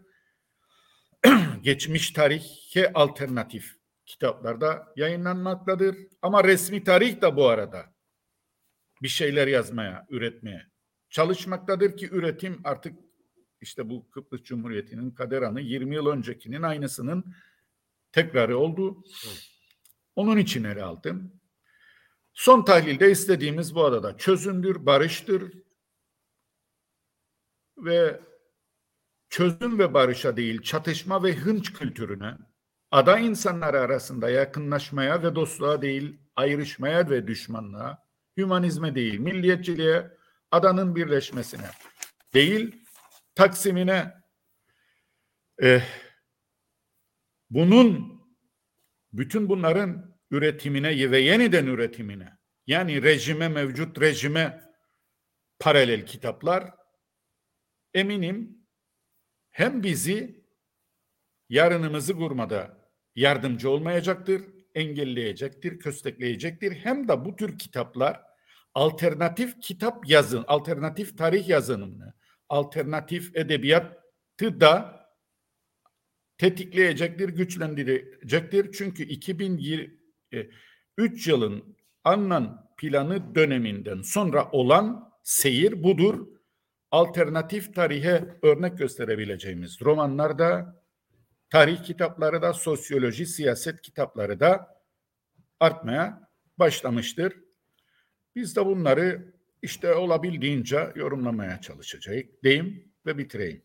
Geçmiş 1.62 2.12
tarihe 2.12 2.94
alternatif 2.94 3.76
kitaplarda 4.06 4.94
yayınlanmaktadır. 4.96 5.98
Ama 6.22 6.44
resmi 6.44 6.84
tarih 6.84 7.22
de 7.22 7.36
bu 7.36 7.48
arada 7.48 7.94
bir 9.02 9.08
şeyler 9.08 9.48
yazmaya, 9.48 10.08
üretmeye 10.10 10.68
çalışmaktadır 11.10 11.98
ki 11.98 12.10
üretim 12.12 12.62
artık 12.64 13.00
işte 13.62 13.90
bu 13.90 14.10
Kıbrıs 14.12 14.44
Cumhuriyeti'nin 14.44 15.12
kader 15.12 15.42
anı 15.42 15.62
20 15.62 15.96
yıl 15.96 16.08
öncekinin 16.08 16.62
aynısının 16.62 17.36
tekrarı 18.12 18.58
oldu. 18.58 19.04
Onun 20.16 20.38
için 20.38 20.64
ele 20.64 20.84
aldım. 20.84 21.42
Son 22.34 22.66
tahlilde 22.66 23.12
istediğimiz 23.12 23.76
bu 23.76 23.86
adada 23.86 24.18
çözümdür, 24.18 24.86
barıştır 24.86 25.54
ve 27.78 28.22
çözüm 29.30 29.80
ve 29.80 29.94
barışa 29.94 30.38
değil 30.38 30.62
çatışma 30.62 31.24
ve 31.24 31.36
hınç 31.36 31.74
kültürüne, 31.74 32.38
ada 32.96 33.20
insanları 33.20 33.80
arasında 33.80 34.30
yakınlaşmaya 34.30 35.24
ve 35.24 35.36
dostluğa 35.36 35.82
değil 35.82 36.20
ayrışmaya 36.36 37.10
ve 37.10 37.28
düşmanlığa, 37.28 38.06
hümanizme 38.38 38.96
değil 38.96 39.20
milliyetçiliğe, 39.20 40.12
adanın 40.52 40.96
birleşmesine 40.96 41.70
değil 42.34 42.86
taksimine 43.36 44.14
e, 45.64 45.82
bunun 47.50 48.22
bütün 49.14 49.50
bunların 49.50 50.18
üretimine 50.32 51.12
ve 51.12 51.20
yeniden 51.20 51.66
üretimine 51.66 52.38
yani 52.68 53.04
rejime 53.04 53.48
mevcut 53.48 54.02
rejime 54.02 54.62
paralel 55.60 56.06
kitaplar 56.06 56.74
eminim 57.94 58.68
hem 59.52 59.84
bizi 59.84 60.46
yarınımızı 61.50 62.14
kurmada 62.18 62.85
yardımcı 63.16 63.70
olmayacaktır, 63.70 64.42
engelleyecektir, 64.76 65.80
köstekleyecektir. 65.80 66.72
Hem 66.72 67.08
de 67.08 67.26
bu 67.26 67.36
tür 67.36 67.58
kitaplar 67.58 68.22
alternatif 68.74 69.62
kitap 69.62 70.10
yazın, 70.10 70.44
alternatif 70.48 71.18
tarih 71.18 71.48
yazınını, 71.48 72.14
alternatif 72.50 73.36
edebiyatı 73.36 74.62
da 74.62 75.06
tetikleyecektir, 76.38 77.30
güçlendirecektir. 77.30 78.72
Çünkü 78.72 79.04
2023 79.04 81.28
yılın 81.28 81.76
Annan 82.04 82.72
planı 82.78 83.36
döneminden 83.36 84.02
sonra 84.02 84.52
olan 84.52 85.14
seyir 85.24 85.84
budur. 85.84 86.28
Alternatif 86.92 87.76
tarihe 87.76 88.38
örnek 88.42 88.78
gösterebileceğimiz 88.78 89.82
romanlarda, 89.82 90.85
tarih 91.56 91.84
kitapları 91.84 92.42
da, 92.42 92.54
sosyoloji, 92.54 93.26
siyaset 93.26 93.82
kitapları 93.82 94.40
da 94.40 94.78
artmaya 95.60 96.30
başlamıştır. 96.60 97.34
Biz 98.36 98.56
de 98.56 98.66
bunları 98.66 99.34
işte 99.62 99.94
olabildiğince 99.94 100.80
yorumlamaya 100.96 101.62
çalışacağız 101.62 102.22
diyeyim 102.44 102.84
ve 103.06 103.18
bitireyim. 103.18 103.62